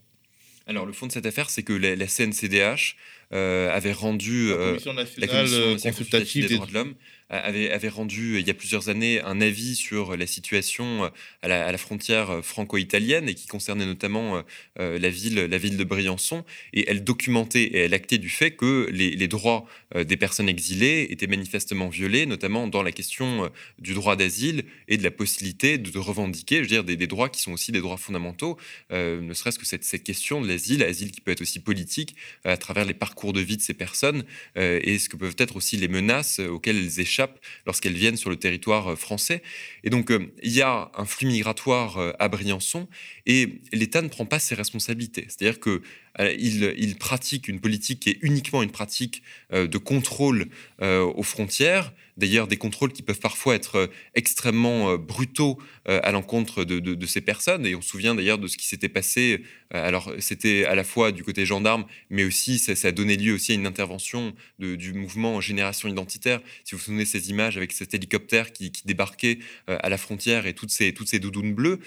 Alors, 0.67 0.87
le 0.87 0.93
fond 0.93 1.07
de 1.07 1.13
cette 1.13 1.27
affaire, 1.27 1.51
c'est 1.51 1.63
que 1.63 1.73
la, 1.73 2.07
CNCDH 2.07 2.97
euh, 3.33 3.71
avait 3.75 3.93
rendu 3.93 4.51
la 4.51 4.57
Commission 4.57 4.93
nationale 4.93 5.81
consultative 5.83 6.47
des 6.47 6.55
droits 6.57 6.67
de 6.67 6.75
l'homme 6.75 6.95
avait, 7.31 7.89
rendu 7.89 8.39
il 8.41 8.47
y 8.47 8.51
a 8.51 8.55
plusieurs 8.55 8.89
années 8.89 9.21
un 9.23 9.41
avis 9.41 9.77
sur 9.77 10.17
la 10.17 10.27
situation 10.27 11.11
à 11.43 11.49
la, 11.49 11.67
à 11.67 11.73
la 11.73 11.79
frontière 11.79 12.45
franco-italienne 12.45 13.29
et 13.29 13.35
qui 13.35 13.47
concernait 13.47 13.87
notamment 13.87 14.43
euh, 14.79 14.99
la, 14.99 15.11
ville, 15.11 15.37
la 15.37 15.59
ville 15.59 15.77
de 15.77 15.85
Briançon. 15.85 16.45
Et 16.73 16.85
elle 16.89 17.05
documentait 17.05 17.63
et 17.63 17.79
elle 17.79 17.95
actait 17.95 18.19
du 18.19 18.29
fait 18.29 18.53
que 18.53 18.89
les, 18.91 19.29
droits 19.29 19.67
euh, 19.95 20.05
des 20.05 20.17
personnes 20.17 20.49
exilées 20.49 21.07
étaient 21.11 21.27
manifestement 21.27 21.89
violés, 21.89 22.27
notamment 22.27 22.67
dans 22.67 22.83
la 22.83 22.93
question 22.93 23.45
euh, 23.45 23.49
du 23.79 23.95
droit 23.95 24.17
d'asile 24.17 24.65
et 24.89 24.97
de 24.97 25.03
la 25.03 25.11
possibilité 25.11 25.79
de, 25.79 25.99
revendiquer, 25.99 26.57
je 26.57 26.63
veux 26.63 26.69
dire, 26.69 26.85
des, 26.85 27.07
droits 27.07 27.29
qui 27.29 27.41
sont 27.41 27.53
aussi 27.53 27.73
des 27.73 27.81
droits 27.81 27.97
fondamentaux, 27.97 28.57
ne 28.91 29.35
serait-ce 29.35 29.59
que 29.59 29.67
cette, 29.67 30.03
question 30.03 30.41
de 30.41 30.49
l'asile, 30.49 30.83
asile 30.83 31.11
qui 31.11 31.21
peut 31.21 31.31
être 31.31 31.43
aussi 31.43 31.61
politique 31.61 32.15
à 32.45 32.57
travers 32.57 32.85
les 32.85 32.95
parcours 32.95 33.33
de 33.33 33.41
vie 33.41 33.57
de 33.57 33.63
ces 33.63 33.75
personnes 33.75 34.25
et 34.57 34.99
ce 34.99 35.09
que 35.09 35.17
peuvent 35.17 35.37
être 35.39 35.57
aussi 35.57 35.77
les 35.77 35.89
menaces 35.89 36.39
auxquelles 36.39 36.79
elles 36.79 37.01
échappent 37.01 37.20
lorsqu'elles 37.67 37.95
viennent 37.95 38.17
sur 38.17 38.31
le 38.31 38.37
territoire 38.37 38.93
euh, 38.93 38.97
français. 38.97 39.43
Et 39.85 39.91
donc, 39.91 40.11
euh, 40.11 40.33
il 40.43 40.53
y 40.53 40.63
a 40.63 40.91
un 40.95 41.05
flux 41.05 41.27
migratoire 41.27 41.99
euh, 41.99 42.13
à 42.19 42.29
Briançon 42.29 42.89
et 43.27 43.61
l'État 43.73 44.03
ne 44.03 44.09
prend 44.09 44.27
pas 44.27 44.39
ses 44.39 44.55
responsabilités. 44.55 45.27
C'est-à-dire 45.29 45.61
que 45.61 45.83
il, 46.19 46.97
pratique 46.99 47.49
une 47.49 47.61
politique 47.61 48.01
qui 48.01 48.11
est 48.11 48.19
uniquement 48.23 48.63
une 48.63 48.71
pratique 48.71 49.23
de 49.53 49.79
contrôle 49.79 50.49
aux 50.81 51.23
frontières, 51.23 51.93
d'ailleurs 52.17 52.47
des 52.47 52.57
contrôles 52.57 52.93
qui 52.93 53.03
peuvent 53.03 53.21
parfois 53.21 53.55
être 53.55 53.91
extrêmement 54.15 54.97
brutaux 54.97 55.59
à 55.87 56.11
l'encontre 56.13 56.65
de, 56.65 57.07
ces 57.07 57.21
personnes. 57.21 57.67
Et 57.67 57.75
on 57.75 57.81
se 57.81 57.91
souvient 57.91 58.15
d'ailleurs 58.15 58.39
de 58.39 58.47
ce 58.49 58.57
qui 58.57 58.67
s'était 58.67 58.89
passé. 58.89 59.43
alors 59.71 60.13
c'était 60.19 60.65
à 60.65 60.75
la 60.75 60.85
fois 60.85 61.13
du 61.13 61.23
côté 61.23 61.47
gendarme, 61.47 61.87
mais 62.11 62.25
aussi 62.25 62.59
ça, 62.59 62.73
a 62.87 62.93
donné 62.93 63.17
lieu 63.17 63.35
aussi 63.35 63.53
à 63.53 63.55
une 63.55 63.67
intervention 63.67 64.35
du 64.59 64.93
mouvement 64.93 65.41
Génération 65.41 65.89
Identitaire. 65.89 66.41
Si 66.65 66.75
vous 66.75 66.79
vous 66.79 66.85
souvenez 66.85 67.05
ces 67.05 67.31
images 67.31 67.57
avec 67.57 67.73
cet 67.73 67.95
hélicoptère 67.95 68.53
qui, 68.53 68.73
débarquait 68.85 69.39
à 69.67 69.89
la 69.89 69.99
frontière 69.99 70.47
et 70.47 70.55
ces, 70.69 70.93
toutes 70.93 71.09
ces 71.09 71.19
doudounes 71.19 71.55
bleues 71.55 71.81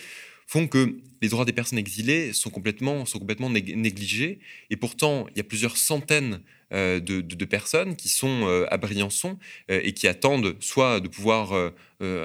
font 0.48 0.68
que 0.68 0.98
les 1.22 1.30
droits 1.30 1.46
des 1.46 1.54
personnes 1.54 1.80
exilées 1.80 2.34
sont 2.34 2.50
complètement, 2.50 3.06
sont 3.06 3.20
complètement 3.20 3.50
négligés. 3.50 4.40
Et 4.70 4.76
pourtant, 4.76 5.28
il 5.32 5.38
y 5.38 5.40
a 5.40 5.44
plusieurs 5.44 5.78
centaines 5.78 6.42
euh, 6.74 7.00
de, 7.00 7.46
personnes 7.46 7.96
qui 7.96 8.10
sont 8.10 8.48
euh, 8.48 8.66
à 8.72 8.78
Briançon 8.78 9.38
euh, 9.70 9.80
et 9.84 9.94
qui 9.94 10.08
attendent 10.08 10.56
soit 10.60 11.00
de 11.02 11.08
pouvoir 11.08 11.72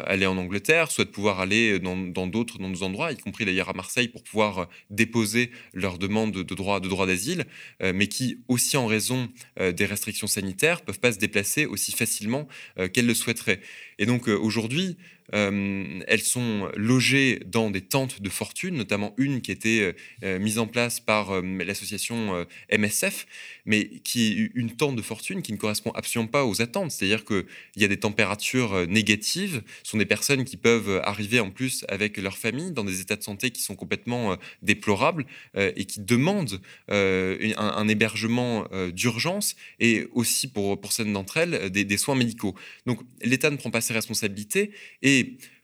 aller 0.07 0.27
en 0.27 0.37
Angleterre, 0.37 0.91
soit 0.91 1.05
de 1.05 1.11
pouvoir 1.11 1.39
aller 1.39 1.79
dans 1.79 2.27
d'autres 2.27 2.59
dans, 2.59 2.83
endroits, 2.83 3.13
y 3.13 3.17
compris 3.17 3.45
d'ailleurs 3.45 3.69
à 3.69 3.75
Marseille, 3.75 4.09
pour 4.09 4.25
pouvoir 4.25 4.69
déposer 4.91 5.53
leur 5.73 5.99
demande 5.99 6.33
de 6.33 6.55
droit 6.55 6.81
de 6.81 6.89
droit 6.89 7.07
d'asile, 7.07 7.45
mais 7.81 8.09
qui 8.09 8.41
aussi 8.49 8.77
en 8.77 8.89
raison 8.89 9.29
des 9.61 9.87
restrictions 9.87 10.27
sanitaires 10.27 10.83
peuvent 10.83 10.99
pas 10.99 11.13
se 11.13 11.19
déplacer 11.19 11.65
aussi 11.65 11.93
facilement 11.93 12.49
qu'elles 12.93 13.07
le 13.07 13.15
souhaiteraient. 13.15 13.61
Et 14.01 14.07
donc 14.07 14.27
aujourd'hui, 14.27 14.97
elles 15.33 16.21
sont 16.21 16.71
logées 16.75 17.41
dans 17.47 17.71
des 17.71 17.83
tentes 17.83 18.23
de 18.23 18.29
fortune, 18.31 18.77
notamment 18.77 19.15
une 19.19 19.41
qui 19.41 19.51
a 19.51 19.55
été 19.55 19.93
mise 20.23 20.59
en 20.59 20.67
place 20.67 21.01
par 21.01 21.43
l'association 21.43 22.47
MSF, 22.73 23.27
mais 23.67 23.89
qui 24.05 24.33
est 24.33 24.51
une 24.55 24.75
tente 24.77 24.97
de 24.97 25.03
fortune 25.03 25.43
qui 25.43 25.53
ne 25.53 25.59
correspond 25.59 25.91
absolument 25.91 26.31
pas 26.31 26.45
aux 26.45 26.63
attentes. 26.63 26.91
C'est-à-dire 26.91 27.25
qu'il 27.25 27.45
y 27.77 27.85
a 27.85 27.89
des 27.89 27.99
températures 27.99 28.73
euh, 28.73 28.87
négatives, 28.87 29.63
ce 29.83 29.91
sont 29.91 29.99
des 29.99 30.07
personnes 30.07 30.45
qui 30.45 30.57
peuvent 30.57 31.01
arriver 31.05 31.41
en 31.41 31.51
plus 31.51 31.85
avec 31.89 32.17
leur 32.17 32.37
famille 32.37 32.73
dans 32.73 32.85
des 32.85 33.01
états 33.01 33.17
de 33.17 33.23
santé 33.23 33.51
qui 33.51 33.63
sont 33.63 33.77
complètement 33.77 34.33
euh, 34.33 34.37
déplorables 34.63 35.27
euh, 35.57 35.73
et 35.77 35.85
qui 35.85 36.01
demandent 36.01 36.61
un, 36.89 37.89
hébergement 37.89 38.67
d'urgence 38.93 39.57
et 39.81 40.07
aussi 40.13 40.47
pour, 40.47 40.81
pour 40.81 40.93
certaines 40.93 41.15
d'entre 41.15 41.39
elles 41.39 41.71
des, 41.71 41.85
des 41.85 41.97
soins 41.97 42.15
médicaux. 42.15 42.55
Donc 42.87 43.01
l'État 43.23 43.51
ne 43.51 43.57
prend 43.57 43.71
pas 43.71 43.81
ses 43.81 43.95
responsabilités 43.95 44.73
et 45.03 45.18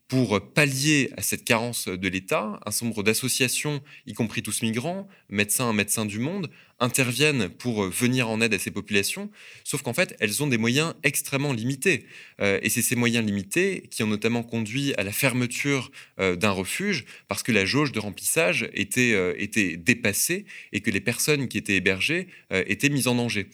pour 0.09 0.53
pallier 0.53 1.11
à 1.17 1.23
cette 1.23 1.45
carence 1.45 1.89
de 1.89 2.09
l'État, 2.09 2.61
un 2.67 2.71
certain 2.71 2.87
nombre 2.87 3.03
d'associations, 3.03 3.83
y 4.07 4.13
compris 4.13 4.43
tous 4.43 4.63
migrants, 4.63 5.09
médecins, 5.29 5.73
médecins 5.73 6.05
du 6.05 6.19
monde, 6.19 6.51
interviennent 6.79 7.49
pour 7.49 7.85
venir 7.85 8.29
en 8.29 8.41
aide 8.41 8.53
à 8.55 8.59
ces 8.59 8.71
populations, 8.71 9.31
sauf 9.65 9.83
qu'en 9.83 9.95
fait, 9.95 10.15
elles 10.21 10.43
ont 10.43 10.47
des 10.47 10.59
moyens 10.59 10.95
extrêmement 11.03 11.53
limités. 11.53 12.07
Euh, 12.41 12.59
et 12.63 12.69
c'est 12.69 12.83
ces 12.83 12.97
moyens 12.97 13.25
limités 13.25 13.89
qui 13.91 14.03
ont 14.03 14.07
notamment 14.07 14.43
conduit 14.43 14.95
à 14.95 15.03
la 15.03 15.13
fermeture 15.13 15.91
euh, 16.21 16.37
d'un 16.37 16.51
refuge, 16.51 17.07
parce 17.29 17.43
que 17.43 17.53
la 17.53 17.65
jauge 17.65 17.93
de 17.93 18.01
remplissage 18.01 18.65
euh, 18.65 19.35
était 19.39 19.77
dépassée 19.77 20.45
et 20.73 20.81
que 20.81 20.91
les 20.91 21.01
personnes 21.01 21.49
qui 21.49 21.59
étaient 21.59 21.77
hébergées 21.77 22.29
étaient 22.51 22.89
mises 22.89 23.09
en 23.09 23.15
danger. 23.15 23.49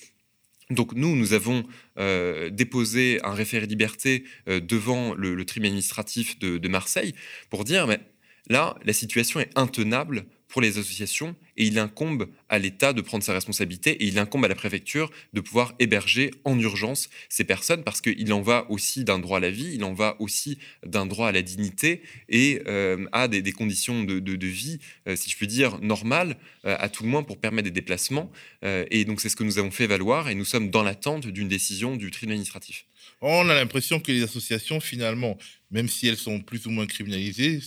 Donc 0.70 0.94
nous, 0.94 1.16
nous 1.16 1.32
avons 1.32 1.64
euh, 1.98 2.48
déposé 2.50 3.20
un 3.24 3.34
référé 3.34 3.66
liberté 3.66 4.24
euh, 4.48 4.60
devant 4.60 5.14
le, 5.14 5.44
tribunal 5.44 5.70
administratif 5.72 6.38
de, 6.38 6.68
Marseille 6.68 7.14
pour 7.50 7.64
dire, 7.64 7.86
mais 7.86 8.00
là, 8.48 8.76
la 8.84 8.92
situation 8.92 9.40
est 9.40 9.50
intenable 9.56 10.26
pour 10.50 10.60
les 10.60 10.78
associations 10.78 11.36
et 11.56 11.66
il 11.66 11.78
incombe 11.78 12.28
à 12.48 12.58
l'État 12.58 12.92
de 12.92 13.00
prendre 13.00 13.22
sa 13.22 13.32
responsabilité 13.32 13.90
et 13.90 14.06
il 14.06 14.18
incombe 14.18 14.44
à 14.44 14.48
la 14.48 14.54
préfecture 14.54 15.10
de 15.32 15.40
pouvoir 15.40 15.74
héberger 15.78 16.32
en 16.44 16.58
urgence 16.58 17.08
ces 17.28 17.44
personnes 17.44 17.84
parce 17.84 18.00
qu'il 18.00 18.32
en 18.32 18.42
va 18.42 18.66
aussi 18.68 19.04
d'un 19.04 19.20
droit 19.20 19.38
à 19.38 19.40
la 19.40 19.50
vie, 19.50 19.72
il 19.74 19.84
en 19.84 19.94
va 19.94 20.16
aussi 20.18 20.58
d'un 20.84 21.06
droit 21.06 21.28
à 21.28 21.32
la 21.32 21.42
dignité 21.42 22.02
et 22.28 22.60
euh, 22.66 23.06
à 23.12 23.28
des, 23.28 23.52
conditions 23.52 24.02
de, 24.02 24.46
vie, 24.46 24.80
euh, 25.06 25.16
si 25.16 25.30
je 25.30 25.36
puis 25.36 25.46
dire, 25.46 25.78
normales, 25.80 26.36
euh, 26.64 26.76
à 26.78 26.88
tout 26.88 27.04
le 27.04 27.08
moins 27.08 27.22
pour 27.22 27.38
permettre 27.38 27.66
des 27.66 27.70
déplacements. 27.70 28.30
et 28.62 29.04
donc 29.04 29.20
c'est 29.20 29.28
ce 29.28 29.36
que 29.36 29.44
nous 29.44 29.58
avons 29.58 29.70
fait 29.70 29.86
valoir 29.86 30.28
et 30.28 30.34
nous 30.34 30.44
sommes 30.44 30.70
dans 30.70 30.82
l'attente 30.82 31.26
d'une 31.28 31.48
décision 31.48 31.96
du 31.96 32.10
tribunal 32.10 32.34
administratif. 32.34 32.86
On 33.22 33.48
a 33.50 33.54
l'impression 33.54 34.00
que 34.00 34.12
les 34.12 34.22
associations, 34.22 34.80
finalement, 34.80 35.36
même 35.70 35.88
si 35.88 36.08
elles 36.08 36.16
sont 36.16 36.40
plus 36.40 36.66
ou 36.66 36.70
moins 36.70 36.86
criminalisées, 36.86 37.60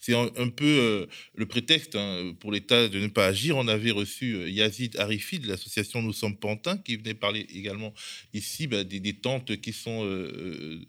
c'est 0.00 0.14
un, 0.14 0.48
peu 0.48 0.64
euh, 0.64 1.06
le 1.34 1.46
prétexte 1.46 1.96
hein, 1.96 2.34
pour 2.38 2.52
l'État 2.52 2.88
de 2.88 2.98
ne 2.98 3.06
pas 3.06 3.26
agir. 3.26 3.56
On 3.56 3.68
avait 3.68 3.90
reçu 3.90 4.34
euh, 4.34 4.50
Yazid 4.50 4.98
Arifi 4.98 5.38
de 5.38 5.48
l'association 5.48 6.02
Nous 6.02 6.12
sommes 6.12 6.36
Pantins, 6.36 6.76
qui 6.76 6.96
venait 6.96 7.14
parler 7.14 7.46
également 7.54 7.94
ici 8.34 8.66
bah, 8.66 8.84
des, 8.84 9.00
tentes 9.14 9.56
qui 9.60 9.72
sont 9.72 10.04
euh, 10.04 10.84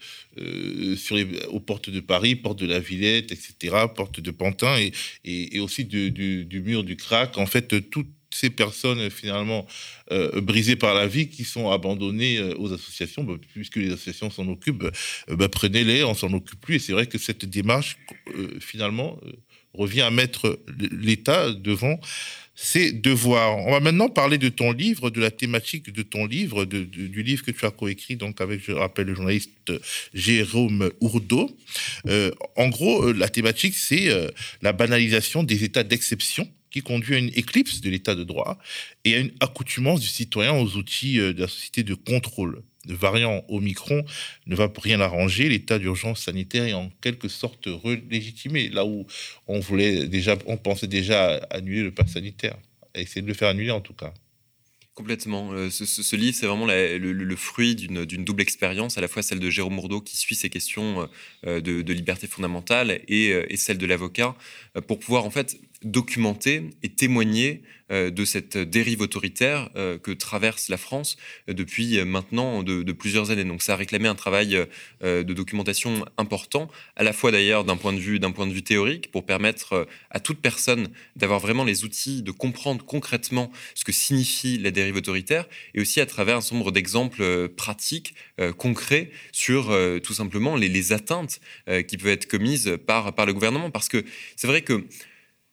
sur 0.98 1.16
les, 1.16 1.46
aux 1.46 1.62
portes 1.62 1.90
de 1.90 2.02
Paris, 2.02 2.36
porte 2.36 2.60
de 2.60 2.68
la 2.68 2.80
Villette, 2.80 3.32
etc., 3.32 3.86
porte 3.96 4.20
de 4.20 4.32
Pantin, 4.32 4.78
et, 5.24 5.60
aussi 5.60 5.86
du, 5.86 6.12
du, 6.12 6.62
mur 6.62 6.84
du 6.84 6.98
Crac. 6.98 7.38
En 7.38 7.46
fait, 7.46 7.90
tout 7.90 8.06
ces 8.40 8.50
personnes 8.50 9.10
finalement 9.10 9.68
euh, 10.12 10.42
brisées 10.42 10.76
par 10.76 10.94
la 10.94 11.08
vie 11.08 11.28
qui 11.30 11.44
sont 11.44 11.70
abandonnées 11.72 12.38
euh, 12.38 12.56
aux 12.58 12.72
associations, 12.72 13.24
bah, 13.24 13.36
puisque 13.54 13.76
les 13.76 13.92
associations 13.92 14.30
s'en 14.30 14.48
occupent, 14.48 14.84
euh, 14.84 15.36
bah, 15.36 15.50
prenez-les, 15.50 16.04
on 16.04 16.14
s'en 16.14 16.32
occupe 16.34 16.62
plus. 16.62 16.76
Et 16.76 16.80
c'est 16.80 16.94
vrai 16.94 17.06
que 17.08 17.18
cette 17.18 17.46
démarche 17.46 17.98
finalement 18.60 19.20
revient 19.74 20.02
à 20.02 20.12
mettre 20.12 20.60
l'État 20.92 21.52
devant 21.52 22.00
ses 22.56 22.92
devoirs. 22.92 23.58
On 23.58 23.72
va 23.72 23.80
maintenant 23.80 24.10
parler 24.10 24.38
de 24.38 24.50
ton 24.50 24.72
livre, 24.72 25.10
de 25.10 25.22
la 25.22 25.32
thématique 25.32 25.92
de 25.92 26.02
ton 26.02 26.26
livre, 26.26 26.66
du 26.66 27.24
livre 27.24 27.44
que 27.44 27.52
tu 27.52 27.66
as 27.66 27.72
coécrit 27.72 28.16
donc 28.16 28.42
avec, 28.42 28.62
je 28.66 28.72
rappelle, 28.72 29.08
le 29.08 29.16
journaliste 29.16 29.72
Jérôme 30.14 30.90
Ourdeau. 31.00 31.50
en 32.56 32.70
gros, 32.70 33.14
la 33.14 33.30
thématique, 33.30 33.76
c'est 33.76 34.10
la 34.62 34.74
banalisation 34.74 35.44
des 35.44 35.64
états 35.64 35.84
d'exception 35.84 36.50
qui 36.72 36.82
conduit 36.82 37.16
à 37.16 37.20
une 37.20 37.32
éclipse 37.36 37.82
de 37.82 37.90
l'état 37.90 38.16
de 38.16 38.24
droit 38.24 38.58
et 39.06 39.16
à 39.16 39.20
une 39.20 39.32
accoutumance 39.40 40.02
du 40.02 40.08
citoyen 40.08 40.54
aux 40.54 40.76
outils 40.76 41.20
euh, 41.20 41.34
de 41.34 41.42
la 41.42 41.48
société 41.48 41.84
de 41.84 41.94
contrôle. 41.94 42.62
variant 42.86 43.44
Omicron 43.50 44.04
ne 44.46 44.56
va 44.56 44.72
rien 44.78 45.00
arranger. 45.02 45.50
L'état 45.50 45.80
d'urgence 45.80 46.24
sanitaire 46.24 46.66
est 46.66 46.74
en 46.74 46.92
quelque 47.02 47.28
sorte 47.28 47.66
relégitimé, 47.68 48.70
là 48.70 48.86
où 48.86 49.06
on 49.48 49.60
voulait 49.60 50.08
déjà, 50.08 50.38
on 50.46 50.58
pensait 50.58 50.88
déjà 50.88 51.36
annuler 51.50 51.84
le 51.84 51.92
pass 51.92 52.14
sanitaire, 52.14 52.58
essayer 52.96 53.22
de 53.22 53.28
le 53.28 53.34
faire 53.34 53.50
annuler 53.50 53.72
en 53.72 53.82
tout 53.82 53.94
cas. 53.94 54.14
Complètement. 55.00 55.54
Euh, 55.54 55.70
ce, 55.70 56.16
livre, 56.18 56.36
c'est 56.36 56.46
vraiment 56.46 56.66
le, 56.66 57.36
fruit 57.38 57.74
d'une 57.74 58.26
double 58.26 58.42
expérience, 58.42 58.98
à 58.98 59.02
la 59.02 59.08
fois 59.08 59.22
celle 59.22 59.40
de 59.40 59.50
Jérôme 59.50 59.76
Mourdeau 59.76 60.02
qui 60.02 60.18
suit 60.18 60.36
ces 60.36 60.50
questions 60.50 61.08
euh, 61.48 61.62
de, 61.62 61.94
liberté 61.94 62.28
fondamentale 62.28 63.00
et 63.08 63.56
celle 63.56 63.78
de 63.78 63.86
l'avocat, 63.86 64.36
pour 64.88 65.00
pouvoir 65.00 65.24
en 65.24 65.30
fait 65.30 65.58
documenter 65.84 66.70
et 66.84 66.90
témoigner 66.90 67.62
euh, 67.92 68.12
de 68.12 68.24
cette 68.24 68.56
dérive 68.56 69.02
autoritaire 69.02 69.70
euh, 69.76 69.98
que 69.98 70.12
traverse 70.12 70.70
la 70.70 70.78
France 70.78 71.18
euh, 71.50 71.54
depuis 71.54 72.04
maintenant 72.04 72.62
de, 72.62 72.92
plusieurs 72.92 73.32
années. 73.32 73.46
Donc 73.46 73.64
ça 73.64 73.74
a 73.74 73.76
réclamé 73.76 74.08
un 74.08 74.16
travail 74.16 74.68
de 75.02 75.34
documentation 75.34 76.06
important, 76.18 76.70
à 76.96 77.04
la 77.04 77.14
fois 77.14 77.32
d'ailleurs 77.32 77.64
d'un 77.64 77.78
point, 77.78 77.94
de 77.94 78.00
vue, 78.00 78.20
point 78.20 78.48
de 78.48 78.52
vue 78.52 78.64
théorique, 78.64 79.12
pour 79.12 79.26
permettre 79.26 79.88
à 80.10 80.20
toute 80.20 80.40
personne 80.40 80.90
d'avoir 81.16 81.40
vraiment 81.40 81.64
les 81.64 81.86
outils 81.86 82.22
de 82.22 82.32
comprendre 82.32 82.84
concrètement 82.84 83.52
ce 83.76 83.86
que 83.86 83.92
signifie 83.92 84.58
la 84.58 84.72
dérive 84.72 84.98
autoritaire, 84.98 85.48
et 85.74 85.82
aussi 85.82 86.02
à 86.02 86.06
travers 86.06 86.38
un 86.38 86.42
nombre 86.52 86.72
d'exemples 86.72 87.50
pratiques, 87.50 88.16
concrets, 88.58 89.12
sur 89.32 89.74
tout 90.04 90.14
simplement 90.14 90.56
les, 90.56 90.68
les 90.68 90.92
atteintes 90.92 91.40
qui 91.88 91.98
peuvent 91.98 92.12
être 92.12 92.28
commises 92.28 92.78
par, 92.86 93.14
par 93.14 93.26
le 93.26 93.34
gouvernement. 93.34 93.72
Parce 93.72 93.88
que 93.88 94.04
c'est 94.36 94.48
vrai 94.48 94.62
que 94.62 94.84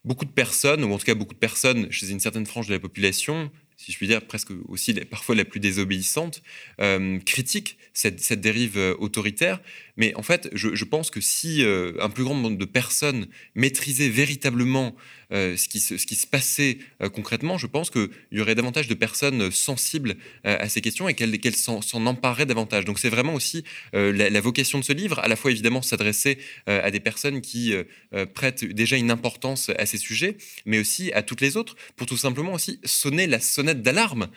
beaucoup 0.06 0.24
de 0.24 0.30
personnes, 0.30 0.84
ou 0.84 0.92
en 0.92 0.98
tout 0.98 1.04
cas 1.04 1.14
beaucoup 1.14 1.34
de 1.34 1.38
personnes 1.38 1.90
chez 1.90 2.10
une 2.10 2.20
certaine 2.20 2.46
frange 2.46 2.68
de 2.68 2.72
la 2.72 2.80
population, 2.80 3.50
si 3.76 3.92
je 3.92 3.96
puis 3.98 4.06
dire 4.06 4.24
presque 4.26 4.52
aussi 4.68 4.94
parfois 4.94 5.34
la 5.34 5.44
plus 5.44 5.60
désobéissante, 5.60 6.42
euh, 6.80 7.18
critiquent 7.20 7.76
cette, 7.92 8.40
dérive 8.40 8.78
euh, 8.78 8.94
autoritaire. 8.98 9.60
Mais 9.96 10.14
en 10.14 10.22
fait, 10.22 10.48
je, 10.52 10.84
pense 10.84 11.10
que 11.10 11.20
si 11.20 11.64
euh, 11.64 11.92
un 12.00 12.10
plus 12.10 12.24
grand 12.24 12.34
nombre 12.34 12.58
de 12.58 12.64
personnes 12.64 13.26
maîtrisaient 13.54 14.10
véritablement 14.10 14.94
euh, 15.32 15.56
ce, 15.56 15.68
qui 15.68 15.80
se, 15.80 16.26
passait 16.26 16.78
euh, 17.02 17.08
concrètement, 17.08 17.56
je 17.58 17.66
pense 17.66 17.90
qu'il 17.90 18.08
y 18.30 18.40
aurait 18.40 18.54
davantage 18.54 18.88
de 18.88 18.94
personnes 18.94 19.50
sensibles 19.50 20.16
à 20.44 20.68
ces 20.68 20.80
questions 20.80 21.08
et 21.08 21.14
qu'elles 21.14 21.56
s'en 21.56 22.06
empareraient 22.06 22.46
davantage. 22.46 22.84
Donc 22.84 22.98
c'est 22.98 23.08
vraiment 23.08 23.34
aussi 23.34 23.64
la, 23.92 24.40
vocation 24.40 24.78
de 24.78 24.84
ce 24.84 24.92
livre, 24.92 25.18
à 25.20 25.28
la 25.28 25.36
fois 25.36 25.50
évidemment 25.50 25.82
s'adresser 25.82 26.38
à 26.66 26.90
des 26.90 27.00
personnes 27.00 27.40
qui 27.40 27.74
prêtent 28.34 28.64
déjà 28.64 28.96
une 28.96 29.10
importance 29.10 29.70
à 29.78 29.86
ces 29.86 29.98
sujets, 29.98 30.36
mais 30.66 30.78
aussi 30.78 31.12
à 31.12 31.22
toutes 31.22 31.40
les 31.40 31.56
autres, 31.56 31.76
pour 31.96 32.06
tout 32.06 32.16
simplement 32.16 32.52
aussi 32.52 32.80
sonner 32.84 33.26
la 33.26 33.40
sonnette 33.40 33.82
d'alarme, 33.82 34.28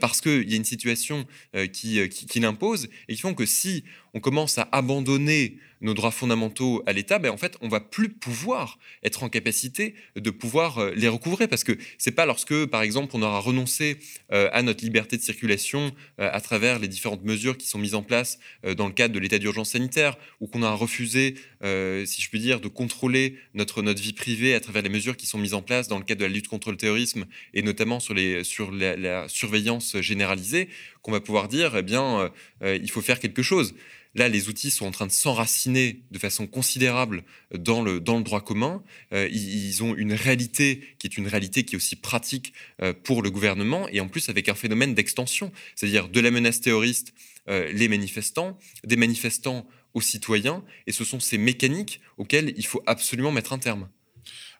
parce 0.00 0.20
qu'il 0.20 0.48
y 0.48 0.54
a 0.54 0.56
une 0.56 0.64
situation 0.64 1.26
qui, 1.72 2.08
qui 2.08 2.40
l'impose 2.40 2.88
et 3.08 3.14
qui 3.14 3.20
font 3.20 3.34
que 3.34 3.46
si 3.46 3.84
on 4.16 4.20
commence 4.20 4.56
à 4.56 4.66
abandonner 4.72 5.58
nos 5.80 5.94
droits 5.94 6.10
fondamentaux 6.10 6.82
à 6.86 6.92
l'État, 6.92 7.18
ben 7.18 7.30
en 7.30 7.36
fait, 7.36 7.56
on 7.60 7.68
va 7.68 7.80
plus 7.80 8.08
pouvoir 8.08 8.78
être 9.02 9.22
en 9.22 9.28
capacité 9.28 9.94
de 10.16 10.30
pouvoir 10.30 10.78
euh, 10.78 10.92
les 10.96 11.08
recouvrer 11.08 11.48
parce 11.48 11.64
que 11.64 11.76
c'est 11.98 12.12
pas 12.12 12.24
lorsque, 12.24 12.66
par 12.66 12.82
exemple, 12.82 13.14
on 13.14 13.22
aura 13.22 13.40
renoncé 13.40 13.98
euh, 14.32 14.48
à 14.52 14.62
notre 14.62 14.82
liberté 14.82 15.18
de 15.18 15.22
circulation 15.22 15.92
euh, 16.18 16.30
à 16.32 16.40
travers 16.40 16.78
les 16.78 16.88
différentes 16.88 17.24
mesures 17.24 17.58
qui 17.58 17.66
sont 17.66 17.78
mises 17.78 17.94
en 17.94 18.02
place 18.02 18.38
dans 18.76 18.86
le 18.86 18.92
cadre 18.92 19.14
de 19.14 19.18
l'état 19.18 19.38
d'urgence 19.38 19.70
sanitaire 19.70 20.16
ou 20.40 20.46
qu'on 20.46 20.62
a 20.62 20.72
refusé, 20.72 21.34
si 21.62 22.22
je 22.22 22.28
puis 22.28 22.40
dire, 22.40 22.60
de 22.60 22.68
contrôler 22.68 23.36
notre, 23.54 23.82
notre 23.82 24.00
vie 24.00 24.12
privée 24.12 24.54
à 24.54 24.60
travers 24.60 24.82
les 24.82 24.88
mesures 24.88 25.16
qui 25.16 25.26
sont 25.26 25.38
mises 25.38 25.54
en 25.54 25.62
place 25.62 25.88
dans 25.88 25.98
le 25.98 26.04
cadre 26.04 26.20
de 26.20 26.26
la 26.26 26.32
lutte 26.32 26.48
contre 26.48 26.70
le 26.70 26.76
terrorisme 26.76 27.26
et 27.54 27.62
notamment 27.62 28.00
sur, 28.00 28.14
les, 28.14 28.44
sur 28.44 28.72
la, 28.72 28.96
la 28.96 29.28
surveillance 29.28 30.00
généralisée, 30.00 30.68
qu'on 31.02 31.12
va 31.12 31.20
pouvoir 31.20 31.48
dire, 31.48 31.76
eh 31.76 31.82
bien, 31.82 32.32
il 32.64 32.90
faut 32.90 33.02
faire 33.02 33.20
quelque 33.20 33.42
chose. 33.42 33.74
Là, 34.16 34.30
les 34.30 34.48
outils 34.48 34.70
sont 34.70 34.86
en 34.86 34.90
train 34.90 35.06
de 35.06 35.12
s'enraciner 35.12 36.00
de 36.10 36.18
façon 36.18 36.46
considérable 36.46 37.22
dans 37.54 37.82
le, 37.82 38.00
dans 38.00 38.16
le 38.16 38.24
droit 38.24 38.40
commun. 38.40 38.82
Euh, 39.12 39.28
ils, 39.30 39.82
ont 39.82 39.94
une 39.94 40.14
réalité 40.14 40.80
qui 40.98 41.06
est 41.06 41.18
une 41.18 41.28
réalité 41.28 41.64
qui 41.64 41.74
est 41.74 41.76
aussi 41.76 41.96
pratique 41.96 42.54
euh, 42.80 42.94
pour 42.94 43.22
le 43.22 43.30
gouvernement 43.30 43.86
et 43.88 44.00
en 44.00 44.08
plus 44.08 44.30
avec 44.30 44.48
un 44.48 44.54
phénomène 44.54 44.94
d'extension, 44.94 45.52
c'est-à-dire 45.74 46.08
de 46.08 46.20
la 46.20 46.30
menace 46.30 46.62
terroriste, 46.62 47.12
euh, 47.48 47.70
les 47.72 47.88
manifestants, 47.88 48.58
des 48.84 48.96
manifestants 48.96 49.68
aux 49.92 50.00
citoyens, 50.00 50.64
et 50.86 50.92
ce 50.92 51.04
sont 51.04 51.20
ces 51.20 51.36
mécaniques 51.36 52.00
auxquelles 52.16 52.54
il 52.56 52.64
faut 52.64 52.82
absolument 52.86 53.32
mettre 53.32 53.52
un 53.52 53.58
terme. 53.58 53.86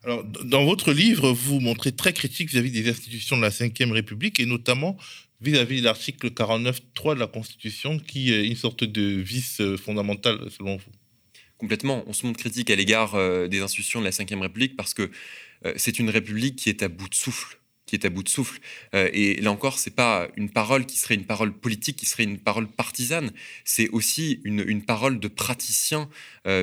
Alors, 0.04 0.22
dans 0.24 0.64
votre 0.64 0.92
livre, 0.92 1.32
vous 1.32 1.60
montrez 1.60 1.92
très 1.92 2.12
critique 2.12 2.50
vis-à-vis 2.50 2.70
des 2.70 2.88
institutions 2.88 3.36
de 3.36 3.42
la 3.42 3.48
Ve 3.48 3.90
République 3.90 4.38
et 4.38 4.46
notamment 4.46 4.96
vis-à-vis 5.40 5.80
de 5.80 5.84
l'article 5.84 6.28
49.3 6.28 7.14
de 7.14 7.20
la 7.20 7.26
Constitution, 7.26 7.98
qui 7.98 8.32
est 8.32 8.46
une 8.46 8.56
sorte 8.56 8.84
de 8.84 9.02
vice 9.02 9.60
fondamental 9.76 10.38
selon 10.50 10.76
vous? 10.76 10.92
Complètement. 11.58 12.04
On 12.06 12.12
se 12.12 12.26
montre 12.26 12.38
critique 12.38 12.70
à 12.70 12.76
l'égard 12.76 13.14
euh, 13.14 13.48
des 13.48 13.60
institutions 13.60 14.00
de 14.00 14.04
la 14.04 14.10
Ve 14.10 14.40
République 14.40 14.76
parce 14.76 14.92
que 14.92 15.10
euh, 15.64 15.72
c'est 15.76 15.98
une 15.98 16.10
République 16.10 16.56
qui 16.56 16.68
est 16.68 16.82
à 16.82 16.88
bout 16.88 17.08
de 17.08 17.14
souffle 17.14 17.58
qui 17.86 17.96
est 17.96 18.04
à 18.04 18.10
bout 18.10 18.22
de 18.22 18.28
souffle. 18.28 18.60
Euh, 18.94 19.08
et 19.12 19.40
là 19.40 19.50
encore, 19.50 19.78
c'est 19.78 19.94
pas 19.94 20.28
une 20.36 20.50
parole 20.50 20.86
qui 20.86 20.98
serait 20.98 21.14
une 21.14 21.24
parole 21.24 21.52
politique, 21.52 21.96
qui 21.96 22.06
serait 22.06 22.24
une 22.24 22.38
parole 22.38 22.66
partisane. 22.66 23.30
C'est 23.64 23.88
aussi 23.90 24.40
une, 24.44 24.82
parole 24.82 25.18
de 25.18 25.28
praticien 25.28 26.08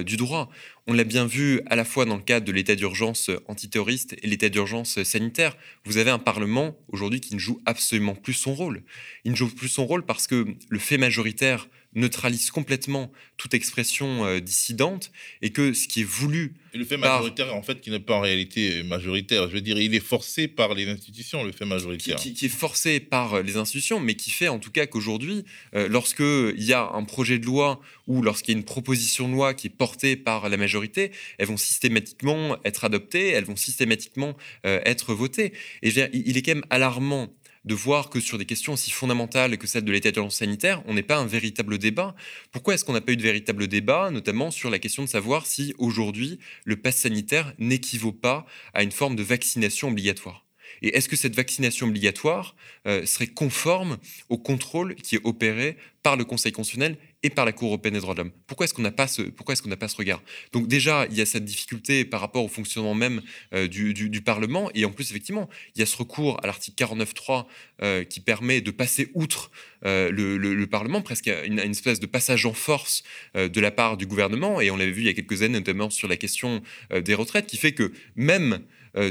du 0.05 0.15
droit. 0.15 0.49
On 0.87 0.93
l'a 0.93 1.03
bien 1.03 1.25
vu 1.25 1.61
à 1.65 1.75
la 1.75 1.83
fois 1.83 2.05
dans 2.05 2.15
le 2.15 2.21
cadre 2.21 2.45
de 2.45 2.51
l'état 2.51 2.75
d'urgence 2.75 3.29
antiterroriste 3.47 4.15
et 4.21 4.27
l'état 4.27 4.49
d'urgence 4.49 5.01
sanitaire. 5.03 5.57
Vous 5.85 5.97
avez 5.97 6.11
un 6.11 6.19
Parlement 6.19 6.77
aujourd'hui 6.89 7.19
qui 7.19 7.33
ne 7.35 7.39
joue 7.39 7.61
absolument 7.65 8.15
plus 8.15 8.33
son 8.33 8.53
rôle. 8.53 8.83
Il 9.25 9.31
ne 9.31 9.35
joue 9.37 9.53
plus 9.53 9.67
son 9.67 9.85
rôle 9.85 10.05
parce 10.05 10.27
que 10.27 10.45
le 10.69 10.79
fait 10.79 10.97
majoritaire 10.97 11.67
neutralise 11.95 12.51
complètement 12.51 13.11
toute 13.37 13.53
expression 13.53 14.25
euh, 14.25 14.39
dissidente 14.39 15.11
et 15.41 15.51
que 15.51 15.73
ce 15.73 15.87
qui 15.87 16.01
est 16.01 16.05
voulu. 16.05 16.53
Et 16.73 16.77
le 16.77 16.85
fait 16.85 16.97
majoritaire, 16.97 17.55
en 17.55 17.61
fait, 17.61 17.81
qui 17.81 17.91
n'est 17.91 17.99
pas 17.99 18.15
en 18.15 18.21
réalité 18.21 18.81
majoritaire. 18.83 19.47
Je 19.47 19.53
veux 19.53 19.61
dire, 19.61 19.77
il 19.77 19.93
est 19.93 19.99
forcé 19.99 20.47
par 20.47 20.73
les 20.73 20.87
institutions, 20.87 21.43
le 21.43 21.51
fait 21.51 21.65
majoritaire. 21.65 22.15
Qui, 22.15 22.29
est 22.29 22.49
forcé 22.49 22.99
par 22.99 23.35
euh, 23.35 23.41
les 23.41 23.57
institutions, 23.57 23.99
mais 23.99 24.15
qui 24.15 24.31
fait 24.31 24.47
en 24.47 24.59
tout 24.59 24.71
cas 24.71 24.85
qu'aujourd'hui, 24.87 25.45
euh, 25.75 25.87
lorsqu'il 25.87 26.63
y 26.63 26.73
a 26.73 26.89
un 26.93 27.03
projet 27.03 27.37
de 27.37 27.45
loi 27.45 27.79
ou 28.07 28.21
lorsqu'il 28.21 28.53
y 28.53 28.55
a 28.55 28.59
une 28.59 28.65
proposition 28.65 29.27
de 29.27 29.33
loi 29.33 29.53
qui 29.53 29.67
est 29.67 29.75
portée 29.75 30.15
par 30.15 30.49
la 30.49 30.57
majorité, 30.57 31.11
elles 31.37 31.47
vont 31.47 31.57
systématiquement 31.57 32.57
être 32.65 32.83
adoptées, 32.85 33.29
elles 33.29 33.45
vont 33.45 33.55
systématiquement 33.55 34.35
euh, 34.65 34.79
être 34.85 35.13
votées. 35.13 35.53
Et 35.81 35.89
il 36.13 36.37
est 36.37 36.41
quand 36.41 36.55
même 36.55 36.65
alarmant 36.69 37.33
de 37.65 37.75
voir 37.75 38.09
que 38.09 38.19
sur 38.19 38.37
des 38.37 38.45
questions 38.45 38.73
aussi 38.73 38.91
fondamentales 38.91 39.57
que 39.57 39.67
celle 39.67 39.85
de 39.85 39.91
l'état 39.91 40.11
d'urgence 40.11 40.35
sanitaire, 40.35 40.83
on 40.85 40.93
n'est 40.93 41.03
pas 41.03 41.17
un 41.17 41.25
véritable 41.25 41.77
débat. 41.77 42.15
Pourquoi 42.51 42.73
est-ce 42.73 42.85
qu'on 42.85 42.93
n'a 42.93 43.01
pas 43.01 43.13
eu 43.13 43.17
de 43.17 43.21
véritable 43.21 43.67
débat, 43.67 44.11
notamment 44.11 44.51
sur 44.51 44.69
la 44.69 44.79
question 44.79 45.03
de 45.03 45.09
savoir 45.09 45.45
si 45.45 45.73
aujourd'hui 45.77 46.39
le 46.65 46.75
pass 46.75 46.97
sanitaire 46.97 47.53
n'équivaut 47.59 48.11
pas 48.11 48.45
à 48.73 48.83
une 48.83 48.91
forme 48.91 49.15
de 49.15 49.23
vaccination 49.23 49.89
obligatoire? 49.89 50.42
Et 50.83 50.97
est-ce 50.97 51.07
que 51.09 51.15
cette 51.15 51.35
vaccination 51.35 51.87
obligatoire 51.87 52.55
euh, 52.85 53.05
serait 53.05 53.27
conforme 53.27 53.97
au 54.29 54.37
contrôle 54.37 54.95
qui 54.95 55.15
est 55.15 55.21
opéré 55.23 55.77
par 56.03 56.17
le 56.17 56.25
Conseil 56.25 56.51
constitutionnel 56.51 56.97
et 57.23 57.29
par 57.29 57.45
la 57.45 57.53
Cour 57.53 57.69
européenne 57.69 57.93
des 57.93 58.01
droits 58.01 58.13
de 58.13 58.19
l'homme? 58.19 58.31
Pourquoi 58.47 58.65
est-ce 58.65 58.73
qu'on 58.73 58.81
n'a 58.81 58.91
pas 58.91 59.07
ce 59.07 59.21
est-ce 59.21 59.75
pas 59.75 59.87
ce 59.87 59.95
regard? 59.95 60.21
Donc 60.51 60.67
déjà, 60.67 61.07
il 61.09 61.17
y 61.17 61.21
a 61.21 61.25
cette 61.25 61.45
difficulté 61.45 62.03
par 62.03 62.19
rapport 62.19 62.43
au 62.43 62.49
fonctionnement 62.49 62.93
même 62.93 63.21
euh, 63.53 63.69
du, 63.69 63.93
du, 63.93 64.21
Parlement. 64.21 64.69
Et 64.75 64.83
en 64.83 64.91
plus 64.91 65.09
effectivement, 65.09 65.49
il 65.75 65.79
y 65.79 65.83
a 65.83 65.85
ce 65.85 65.95
recours 65.95 66.37
à 66.43 66.47
l'article 66.47 66.83
49.3 66.83 67.45
euh, 67.81 68.03
qui 68.03 68.19
permet 68.19 68.59
de 68.59 68.71
passer 68.71 69.09
outre 69.13 69.51
le, 69.85 70.37
le, 70.37 70.67
Parlement, 70.67 71.01
presque 71.01 71.29
une, 71.45 71.59
une, 71.59 71.71
espèce 71.71 71.99
de 71.99 72.05
passage 72.05 72.45
en 72.45 72.53
force 72.53 73.03
de 73.35 73.59
la 73.59 73.69
part 73.69 73.97
du 73.97 74.05
gouvernement. 74.05 74.61
Et 74.61 74.71
on 74.71 74.77
l'avait 74.77 74.91
vu 74.91 75.01
il 75.01 75.07
y 75.07 75.09
a 75.09 75.13
quelques 75.13 75.41
années 75.41 75.59
notamment 75.59 75.89
sur 75.89 76.07
la 76.07 76.15
question 76.15 76.61
des 77.03 77.13
retraites 77.13 77.47
qui 77.47 77.57
fait 77.57 77.73
que 77.73 77.91
même 78.15 78.61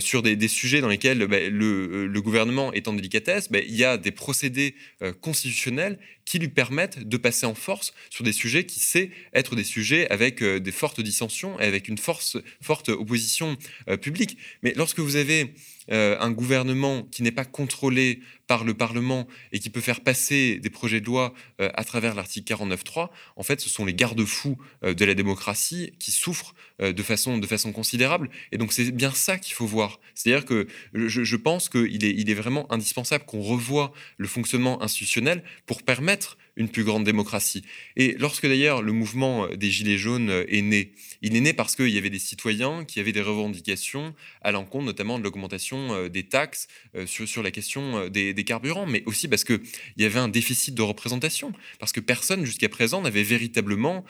sur 0.00 0.22
des, 0.22 0.48
sujets 0.48 0.80
dans 0.80 0.88
lesquels 0.88 1.26
bah, 1.26 1.40
le, 1.48 2.06
le, 2.06 2.22
gouvernement 2.22 2.72
est 2.72 2.86
en 2.88 2.92
délicatesse, 2.92 3.50
bah, 3.50 3.58
il 3.58 3.74
y 3.74 3.84
a 3.84 3.98
des 3.98 4.12
procédés 4.12 4.74
constitutionnels 5.20 5.98
qui 6.24 6.38
lui 6.38 6.48
permettent 6.48 7.08
de 7.08 7.16
passer 7.16 7.46
en 7.46 7.54
force 7.54 7.92
sur 8.10 8.24
des 8.24 8.32
sujets 8.32 8.64
qui 8.64 8.80
sait 8.80 9.10
être 9.34 9.56
des 9.56 9.64
sujets 9.64 10.08
avec 10.10 10.42
euh, 10.42 10.60
des 10.60 10.72
fortes 10.72 11.00
dissensions 11.00 11.58
et 11.60 11.64
avec 11.64 11.88
une 11.88 11.98
force, 11.98 12.36
forte 12.60 12.88
opposition 12.88 13.56
euh, 13.88 13.96
publique. 13.96 14.38
Mais 14.62 14.72
lorsque 14.76 15.00
vous 15.00 15.16
avez 15.16 15.54
euh, 15.90 16.16
un 16.20 16.30
gouvernement 16.30 17.02
qui 17.10 17.22
n'est 17.22 17.32
pas 17.32 17.44
contrôlé 17.44 18.20
par 18.46 18.64
le 18.64 18.74
Parlement 18.74 19.26
et 19.52 19.58
qui 19.58 19.70
peut 19.70 19.80
faire 19.80 20.00
passer 20.00 20.58
des 20.58 20.70
projets 20.70 21.00
de 21.00 21.06
loi 21.06 21.32
à 21.58 21.84
travers 21.84 22.14
l'article 22.14 22.52
49.3, 22.52 23.08
en 23.36 23.42
fait, 23.42 23.60
ce 23.60 23.70
sont 23.70 23.86
les 23.86 23.94
garde-fous 23.94 24.58
de 24.82 25.04
la 25.06 25.14
démocratie 25.14 25.92
qui 25.98 26.10
souffrent 26.10 26.54
de, 26.78 27.02
façon, 27.02 27.38
de 27.38 27.46
façon 27.46 27.72
considérable. 27.72 28.28
Et 28.50 28.58
donc, 28.58 28.74
c'est 28.74 28.90
bien 28.90 29.12
ça 29.12 29.38
qu'il 29.38 29.54
faut 29.54 29.64
voir. 29.64 30.00
C'est-à-dire 30.14 30.44
que 30.44 30.66
je, 30.92 31.24
je 31.24 31.36
pense 31.36 31.70
qu'il 31.70 32.04
est, 32.04 32.10
il 32.10 32.28
est 32.28 32.34
vraiment 32.34 32.70
indispensable 32.70 33.24
qu'on 33.24 33.40
revoie 33.40 33.92
le 34.18 34.28
fonctionnement 34.28 34.82
institutionnel 34.82 35.42
pour 35.64 35.82
permettre 35.82 36.11
une 36.56 36.68
plus 36.68 36.84
grande 36.84 37.04
démocratie. 37.04 37.62
Et 37.96 38.14
lorsque 38.18 38.46
d'ailleurs 38.46 38.82
le 38.82 38.92
mouvement 38.92 39.48
des 39.48 39.70
Gilets 39.70 39.96
jaunes 39.96 40.30
est 40.48 40.62
né, 40.62 40.92
il 41.22 41.34
est 41.36 41.40
né 41.40 41.52
parce 41.52 41.76
qu'il 41.76 41.88
y 41.88 41.98
avait 41.98 42.10
des 42.10 42.18
citoyens 42.18 42.84
qui 42.84 43.00
avaient 43.00 43.12
des 43.12 43.22
revendications 43.22 44.14
à 44.42 44.52
l'encontre 44.52 44.84
notamment 44.84 45.18
de 45.18 45.24
l'augmentation 45.24 45.94
euh, 45.94 46.08
des 46.08 46.24
taxes 46.24 46.68
euh, 46.94 47.06
sur, 47.06 47.42
la 47.42 47.50
question 47.50 47.98
euh, 47.98 48.08
des, 48.08 48.34
carburants, 48.44 48.86
mais 48.86 49.02
aussi 49.06 49.28
parce 49.28 49.44
qu'il 49.44 49.60
y 49.96 50.04
avait 50.04 50.18
un 50.18 50.28
déficit 50.28 50.74
de 50.74 50.82
représentation, 50.82 51.52
parce 51.78 51.92
que 51.92 52.00
personne 52.00 52.44
jusqu'à 52.44 52.68
présent 52.68 53.00
n'avait 53.00 53.22
véritablement 53.22 54.04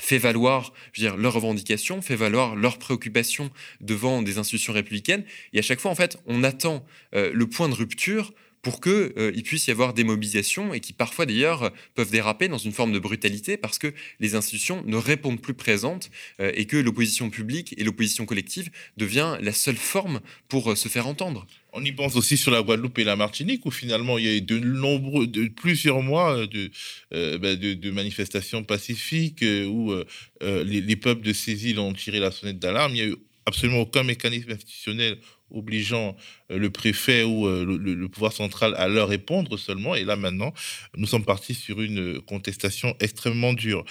fait 0.00 0.18
valoir 0.18 0.72
leurs 0.98 1.34
revendications, 1.34 2.02
fait 2.02 2.16
valoir 2.16 2.56
leurs 2.56 2.78
préoccupations 2.78 3.50
devant 3.80 4.22
des 4.22 4.38
institutions 4.38 4.72
républicaines. 4.72 5.24
Et 5.52 5.60
à 5.60 5.62
chaque 5.62 5.80
fois, 5.80 5.92
en 5.92 5.94
fait, 5.94 6.18
on 6.26 6.42
attend 6.42 6.84
le 7.12 7.44
point 7.46 7.68
de 7.68 7.74
rupture 7.74 8.32
pour 8.64 8.80
qu'il 8.80 9.12
euh, 9.18 9.42
puisse 9.44 9.68
y 9.68 9.70
avoir 9.70 9.92
des 9.92 10.02
mobilisations 10.02 10.74
et 10.74 10.80
qui 10.80 10.92
parfois 10.92 11.26
d'ailleurs 11.26 11.70
peuvent 11.94 12.10
déraper 12.10 12.48
dans 12.48 12.58
une 12.58 12.72
forme 12.72 12.92
de 12.92 12.98
brutalité 12.98 13.56
parce 13.56 13.78
que 13.78 13.92
les 14.18 14.34
institutions 14.34 14.82
ne 14.86 14.96
répondent 14.96 15.40
plus 15.40 15.54
présentes 15.54 16.10
euh, 16.40 16.50
et 16.54 16.64
que 16.64 16.78
l'opposition 16.78 17.30
publique 17.30 17.74
et 17.76 17.84
l'opposition 17.84 18.24
collective 18.24 18.70
devient 18.96 19.36
la 19.40 19.52
seule 19.52 19.76
forme 19.76 20.20
pour 20.48 20.72
euh, 20.72 20.74
se 20.74 20.88
faire 20.88 21.06
entendre. 21.06 21.46
On 21.74 21.84
y 21.84 21.92
pense 21.92 22.16
aussi 22.16 22.36
sur 22.36 22.50
la 22.50 22.62
Guadeloupe 22.62 22.98
et 22.98 23.04
la 23.04 23.16
Martinique 23.16 23.66
où 23.66 23.70
finalement 23.70 24.16
il 24.16 24.24
y 24.24 24.28
a 24.28 24.34
eu 24.34 24.40
de 24.40 24.58
nombreux, 24.58 25.26
de, 25.26 25.48
plusieurs 25.48 26.00
mois 26.02 26.46
de, 26.46 26.70
ben, 27.10 27.56
de, 27.56 27.90
manifestations 27.90 28.62
pacifiques 28.62 29.42
où 29.42 29.92
les, 30.40 30.80
les, 30.80 30.96
peuples 30.96 31.26
de 31.26 31.32
ces 31.32 31.66
îles 31.68 31.80
ont 31.80 31.92
tiré 31.92 32.20
la 32.20 32.30
sonnette 32.30 32.60
d'alarme. 32.60 32.92
Il 32.92 32.94
n'y 32.94 33.00
a 33.00 33.12
eu 33.12 33.16
absolument 33.44 33.80
aucun 33.80 34.04
mécanisme 34.04 34.52
institutionnel 34.52 35.18
obligeant 35.50 36.16
euh, 36.50 36.58
le 36.58 36.70
préfet 36.70 37.22
ou 37.22 37.46
euh, 37.46 37.64
le, 37.64 38.08
pouvoir 38.08 38.32
central 38.32 38.74
à 38.76 38.88
leur 38.88 39.08
répondre 39.08 39.56
seulement. 39.56 39.94
Et 39.94 40.04
là, 40.04 40.16
maintenant, 40.16 40.52
nous 40.96 41.06
sommes 41.06 41.24
partis 41.24 41.54
sur 41.54 41.80
une 41.80 42.20
contestation 42.22 42.94
extrêmement 43.00 43.52
dure. 43.52 43.84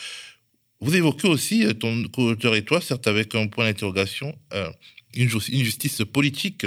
Vous 0.80 0.96
évoquez 0.96 1.28
aussi, 1.28 1.66
euh, 1.66 1.74
ton 1.74 2.04
co-auteur 2.04 2.56
et 2.56 2.64
toi, 2.64 2.82
certes 2.82 3.08
avec 3.08 3.36
un 3.36 3.48
point 3.48 3.66
d'interrogation, 3.66 4.38
une, 5.16 5.30
justice 5.30 6.02
politique 6.12 6.66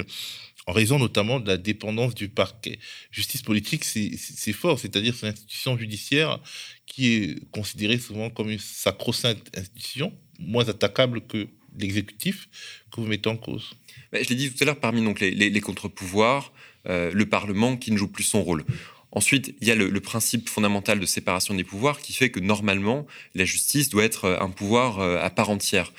en 0.69 0.73
raison 0.73 0.99
notamment 0.99 1.39
de 1.39 1.47
la 1.47 1.57
dépendance 1.57 2.15
du 2.15 2.29
parquet. 2.29 2.79
Justice 3.13 3.43
politique, 3.43 3.85
c'est 3.85 4.53
fort, 4.53 4.81
c'est-à-dire 4.81 5.15
c'est 5.15 5.27
une 5.27 5.33
institution 5.33 5.79
judiciaire 5.79 6.41
qui 6.87 7.13
est 7.13 7.51
considérée 7.51 7.99
souvent 7.99 8.31
comme 8.31 8.51
une 8.51 8.59
sacro-sainte 8.59 9.57
institution, 9.57 10.13
moins 10.41 10.69
attaquable 10.69 11.21
que 11.27 11.47
l'exécutif, 11.79 12.49
que 12.91 13.01
vous 13.01 13.07
mettez 13.07 13.29
en 13.29 13.37
cause. 13.37 13.75
Je 14.13 14.29
l'ai 14.29 14.35
dit 14.35 14.51
tout 14.51 14.63
à 14.63 14.67
l'heure, 14.67 14.81
parmi 14.81 15.03
donc, 15.03 15.21
les, 15.21 15.61
contre-pouvoirs, 15.61 16.53
euh, 16.89 17.11
le 17.13 17.27
Parlement 17.27 17.77
qui 17.77 17.91
ne 17.93 17.97
joue 17.97 18.09
plus 18.09 18.25
son 18.25 18.43
rôle. 18.43 18.65
Ensuite, 19.13 19.55
il 19.61 19.69
y 19.69 19.71
a 19.71 19.75
le, 19.75 20.01
principe 20.01 20.49
fondamental 20.49 21.01
de 21.01 21.07
séparation 21.07 21.55
des 21.55 21.65
pouvoirs 21.65 22.01
qui 22.01 22.13
fait 22.13 22.31
que 22.31 22.41
normalement, 22.41 23.07
la 23.35 23.45
justice 23.45 23.89
doit 23.89 24.05
être 24.05 24.39
un 24.41 24.51
pouvoir 24.51 25.01
euh, 25.01 25.19
à 25.21 25.31
part 25.31 25.51
entière. 25.51 25.93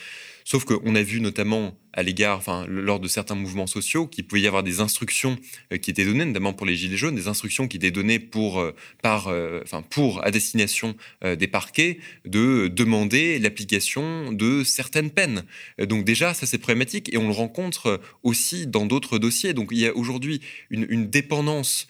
Sauf 0.49 0.63
qu'on 0.63 0.95
a 0.95 1.03
vu 1.03 1.19
notamment 1.19 1.77
à 1.91 2.03
l'égard, 2.03 2.37
enfin, 2.37 2.65
lors 2.69 3.01
de 3.01 3.09
certains 3.09 3.35
mouvements 3.35 3.67
sociaux, 3.67 4.07
qu'il 4.07 4.25
pouvait 4.25 4.39
y 4.39 4.47
avoir 4.47 4.63
des 4.63 4.79
instructions 4.79 5.37
euh, 5.73 5.77
qui 5.77 5.91
étaient 5.91 6.05
données, 6.05 6.23
notamment 6.23 6.53
pour 6.53 6.65
les 6.65 6.77
gilets 6.77 6.95
jaunes, 6.95 7.15
des 7.15 7.27
instructions 7.27 7.67
qui 7.67 7.75
étaient 7.75 7.91
données 7.91 8.19
pour, 8.19 8.61
euh, 8.61 8.73
par, 9.01 9.27
euh, 9.27 9.59
enfin, 9.65 9.81
pour 9.81 10.23
à 10.23 10.31
destination 10.31 10.95
des 11.21 11.47
parquets 11.47 11.99
de 12.23 12.69
demander 12.69 13.39
l'application 13.39 14.31
de 14.31 14.63
certaines 14.63 15.11
peines. 15.11 15.43
Donc 15.79 16.05
déjà, 16.05 16.33
ça 16.33 16.45
c'est 16.45 16.59
problématique 16.59 17.13
et 17.13 17.17
on 17.17 17.27
le 17.27 17.33
rencontre 17.33 17.99
aussi 18.23 18.67
dans 18.67 18.85
d'autres 18.85 19.19
dossiers. 19.19 19.53
Donc 19.53 19.69
il 19.71 19.79
y 19.79 19.87
a 19.87 19.95
aujourd'hui 19.95 20.39
une, 20.69 20.85
une, 20.89 21.09
dépendance 21.09 21.87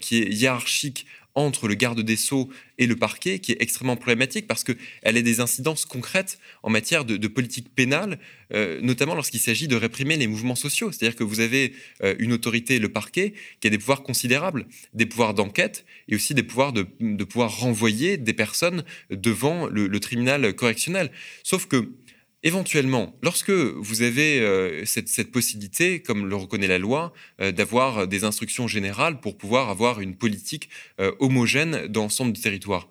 qui 0.00 0.22
est 0.22 0.32
hiérarchique 0.32 1.06
entre 1.36 1.68
le 1.68 1.74
garde 1.74 2.00
des 2.00 2.16
Sceaux 2.16 2.50
et 2.78 2.86
le 2.86 2.96
parquet 2.96 3.38
qui 3.38 3.52
est 3.52 3.58
extrêmement 3.60 3.94
problématique 3.94 4.48
parce 4.48 4.64
qu'elle 4.64 4.76
a 5.02 5.22
des 5.22 5.40
incidences 5.40 5.84
concrètes 5.84 6.38
en 6.62 6.70
matière 6.70 7.04
de, 7.04 7.28
politique 7.28 7.68
pénale, 7.74 8.18
euh, 8.54 8.80
notamment 8.80 9.14
lorsqu'il 9.14 9.40
s'agit 9.40 9.68
de 9.68 9.76
réprimer 9.76 10.16
les 10.16 10.26
mouvements 10.26 10.54
sociaux. 10.54 10.90
C'est-à-dire 10.90 11.14
que 11.14 11.24
vous 11.24 11.40
avez 11.40 11.74
euh, 12.02 12.14
une 12.18 12.32
autorité, 12.32 12.78
le 12.78 12.88
parquet, 12.88 13.34
qui 13.60 13.66
a 13.66 13.70
des 13.70 13.78
pouvoirs 13.78 14.02
considérables, 14.02 14.66
des 14.94 15.06
pouvoirs 15.06 15.34
d'enquête 15.34 15.84
et 16.08 16.14
aussi 16.14 16.34
des 16.34 16.42
pouvoirs 16.42 16.72
de, 16.72 16.82
pouvoir 17.24 17.58
renvoyer 17.58 18.16
des 18.16 18.32
personnes 18.32 18.84
devant 19.10 19.66
le, 19.66 19.86
le 19.86 20.00
tribunal 20.00 20.54
correctionnel. 20.54 21.10
Sauf 21.42 21.66
que 21.66 21.90
Éventuellement, 22.46 23.12
lorsque 23.24 23.50
vous 23.50 24.02
avez 24.02 24.38
euh, 24.38 24.84
cette, 24.84 25.32
possibilité, 25.32 26.00
comme 26.00 26.26
le 26.26 26.36
reconnaît 26.36 26.68
la 26.68 26.78
loi, 26.78 27.12
euh, 27.40 27.50
d'avoir 27.50 28.06
des 28.06 28.22
instructions 28.22 28.68
générales 28.68 29.18
pour 29.18 29.36
pouvoir 29.36 29.68
avoir 29.68 30.00
une 30.00 30.14
politique 30.14 30.68
euh, 31.00 31.10
homogène 31.18 31.88
dans 31.88 32.02
l'ensemble 32.02 32.32
du 32.32 32.40
territoire, 32.40 32.88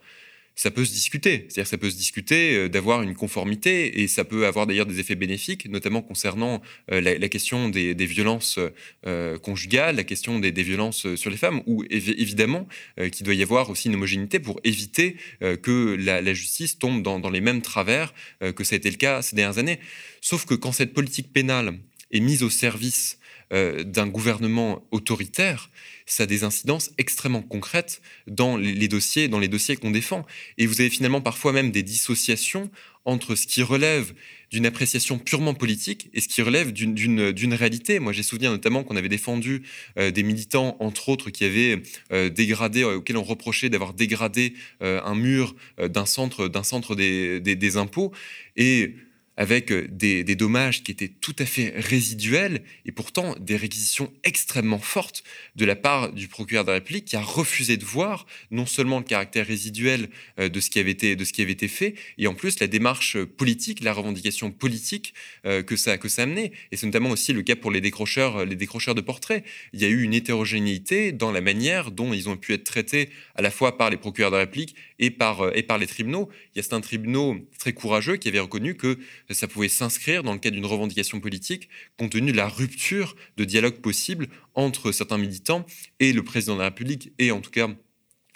ça 0.55 0.71
peut 0.71 0.85
se 0.85 0.93
discuter. 0.93 1.45
C'est-à-dire 1.49 1.67
ça 1.67 1.77
peut 1.77 1.89
se 1.89 1.97
discuter 1.97 2.55
euh, 2.55 2.69
d'avoir 2.69 3.01
une 3.01 3.13
conformité 3.13 4.01
et 4.01 4.07
ça 4.07 4.23
peut 4.23 4.45
avoir 4.45 4.65
d'ailleurs 4.65 4.85
des 4.85 4.99
effets 4.99 5.15
bénéfiques, 5.15 5.69
notamment 5.69 6.01
concernant 6.01 6.61
euh, 6.91 7.01
la, 7.01 7.29
question 7.29 7.69
des, 7.69 7.93
violences 8.05 8.59
euh, 9.05 9.37
conjugales, 9.37 9.97
la 9.97 10.03
question 10.03 10.39
des, 10.39 10.51
violences 10.51 11.15
sur 11.15 11.29
les 11.29 11.37
femmes, 11.37 11.61
où 11.65 11.83
évidemment 11.89 12.67
qu'il 13.11 13.25
doit 13.25 13.33
y 13.33 13.43
avoir 13.43 13.69
aussi 13.69 13.89
une 13.89 13.95
homogénéité 13.95 14.39
pour 14.39 14.59
éviter 14.63 15.17
que 15.41 15.95
la, 15.99 16.33
justice 16.33 16.79
tombe 16.79 17.03
dans, 17.03 17.19
dans, 17.19 17.29
les 17.29 17.41
mêmes 17.41 17.61
travers 17.61 18.13
que 18.55 18.63
ça 18.63 18.75
a 18.75 18.77
été 18.77 18.89
le 18.89 18.95
cas 18.95 19.21
ces 19.21 19.35
dernières 19.35 19.57
années. 19.57 19.79
Sauf 20.21 20.45
que 20.45 20.55
quand 20.55 20.71
cette 20.71 20.93
politique 20.93 21.31
pénale 21.31 21.77
est 22.11 22.19
mise 22.19 22.41
au 22.41 22.49
service 22.49 23.19
d'un 23.51 24.07
gouvernement 24.07 24.87
autoritaire, 24.91 25.69
ça 26.05 26.23
a 26.23 26.25
des 26.25 26.43
incidences 26.43 26.91
extrêmement 26.97 27.41
concrètes 27.41 28.01
dans 28.27 28.57
les 28.57 28.87
dossiers, 28.87 29.27
dans 29.27 29.39
les 29.39 29.47
dossiers 29.47 29.75
qu'on 29.75 29.91
défend. 29.91 30.25
Et 30.57 30.67
vous 30.67 30.81
avez 30.81 30.89
finalement 30.89 31.21
parfois 31.21 31.51
même 31.51 31.71
des 31.71 31.83
dissociations 31.83 32.69
entre 33.05 33.35
ce 33.35 33.45
qui 33.45 33.61
relève 33.61 34.13
d'une 34.51 34.65
appréciation 34.65 35.19
purement 35.19 35.53
politique 35.53 36.09
et 36.13 36.21
ce 36.21 36.27
qui 36.27 36.41
relève 36.41 36.71
d'une 36.71 37.53
réalité. 37.53 37.99
Moi, 37.99 38.13
j'ai 38.13 38.23
souvenir 38.23 38.51
notamment 38.51 38.83
qu'on 38.83 38.95
avait 38.95 39.09
défendu 39.09 39.63
euh, 39.97 40.11
des 40.11 40.23
militants, 40.23 40.75
entre 40.79 41.09
autres, 41.09 41.29
qui 41.29 41.45
avaient 41.45 41.81
euh, 42.11 42.29
dégradé, 42.29 42.83
euh, 42.83 42.97
auxquels 42.97 43.17
on 43.17 43.23
reprochait 43.23 43.69
d'avoir 43.69 43.93
dégradé 43.93 44.53
un 44.81 45.15
mur 45.15 45.55
d'un 45.77 46.05
centre, 46.05 46.49
centre 46.63 46.95
des, 46.95 47.39
des, 47.39 47.55
des, 47.55 47.77
impôts. 47.77 48.11
Et 48.55 48.95
avec 49.37 49.71
euh, 49.71 49.87
des, 49.89 50.23
dommages 50.35 50.83
qui 50.83 50.91
étaient 50.91 51.09
tout 51.09 51.35
à 51.39 51.45
fait 51.45 51.73
résiduels 51.75 52.61
et 52.85 52.91
pourtant 52.91 53.35
des 53.39 53.55
réquisitions 53.55 54.11
extrêmement 54.23 54.79
fortes 54.79 55.23
de 55.55 55.65
la 55.65 55.75
part 55.75 56.11
du 56.11 56.27
procureur 56.27 56.65
de 56.65 56.69
la 56.69 56.75
République 56.75 57.05
qui 57.05 57.15
a 57.15 57.21
refusé 57.21 57.77
de 57.77 57.85
voir 57.85 58.25
non 58.51 58.65
seulement 58.65 58.99
le 58.99 59.05
caractère 59.05 59.47
résiduel 59.47 60.09
euh, 60.39 60.49
de 60.49 60.59
ce 60.59 60.69
qui 60.69 60.79
avait 60.79 60.91
été, 60.91 61.15
de 61.15 61.23
ce 61.23 61.33
qui 61.33 61.41
avait 61.41 61.53
été 61.53 61.67
fait, 61.67 61.95
et 62.17 62.27
en 62.27 62.33
plus 62.33 62.59
la 62.59 62.67
démarche 62.67 63.17
politique, 63.23 63.81
la 63.81 63.93
revendication 63.93 64.51
politique 64.51 65.13
euh, 65.45 65.63
que 65.63 65.75
ça, 65.75 65.97
que 65.97 66.09
ça 66.09 66.23
amenait. 66.23 66.51
Et 66.71 66.77
c'est 66.77 66.85
notamment 66.85 67.09
aussi 67.09 67.33
le 67.33 67.41
cas 67.41 67.55
pour 67.55 67.71
les 67.71 67.81
décrocheurs, 67.81 68.45
les 68.45 68.55
décrocheurs 68.55 68.95
de 68.95 69.01
portraits. 69.01 69.43
Il 69.73 69.81
y 69.81 69.85
a 69.85 69.89
eu 69.89 70.03
une 70.03 70.13
hétérogénéité 70.13 71.11
dans 71.11 71.31
la 71.31 71.41
manière 71.41 71.91
dont 71.91 72.13
ils 72.13 72.29
ont 72.29 72.37
pu 72.37 72.53
être 72.53 72.63
traités 72.63 73.09
à 73.35 73.41
la 73.41 73.51
fois 73.51 73.77
par 73.77 73.89
les 73.89 73.97
procureurs 73.97 74.31
de 74.31 74.35
la 74.35 74.41
République 74.43 74.75
et 74.99 75.11
par, 75.11 75.55
et 75.55 75.63
par 75.63 75.77
les 75.77 75.87
tribunaux. 75.87 76.29
Il 76.53 76.57
y 76.57 76.59
a 76.59 76.63
certains 76.63 76.81
tribunaux 76.81 77.37
très 77.59 77.73
courageux 77.73 78.17
qui 78.17 78.27
avaient 78.27 78.39
reconnu 78.39 78.75
que 78.75 78.97
ça 79.33 79.47
pouvait 79.47 79.69
s'inscrire 79.69 80.23
dans 80.23 80.33
le 80.33 80.39
cadre 80.39 80.55
d'une 80.55 80.65
revendication 80.65 81.19
politique, 81.19 81.69
compte 81.97 82.11
tenu 82.11 82.31
de 82.31 82.37
la 82.37 82.47
rupture 82.47 83.15
de 83.37 83.45
dialogue 83.45 83.81
possible 83.81 84.27
entre 84.53 84.91
certains 84.91 85.17
militants 85.17 85.65
et 85.99 86.13
le 86.13 86.23
président 86.23 86.53
de 86.53 86.59
la 86.59 86.65
République, 86.65 87.11
et 87.19 87.31
en 87.31 87.41
tout 87.41 87.51
cas 87.51 87.69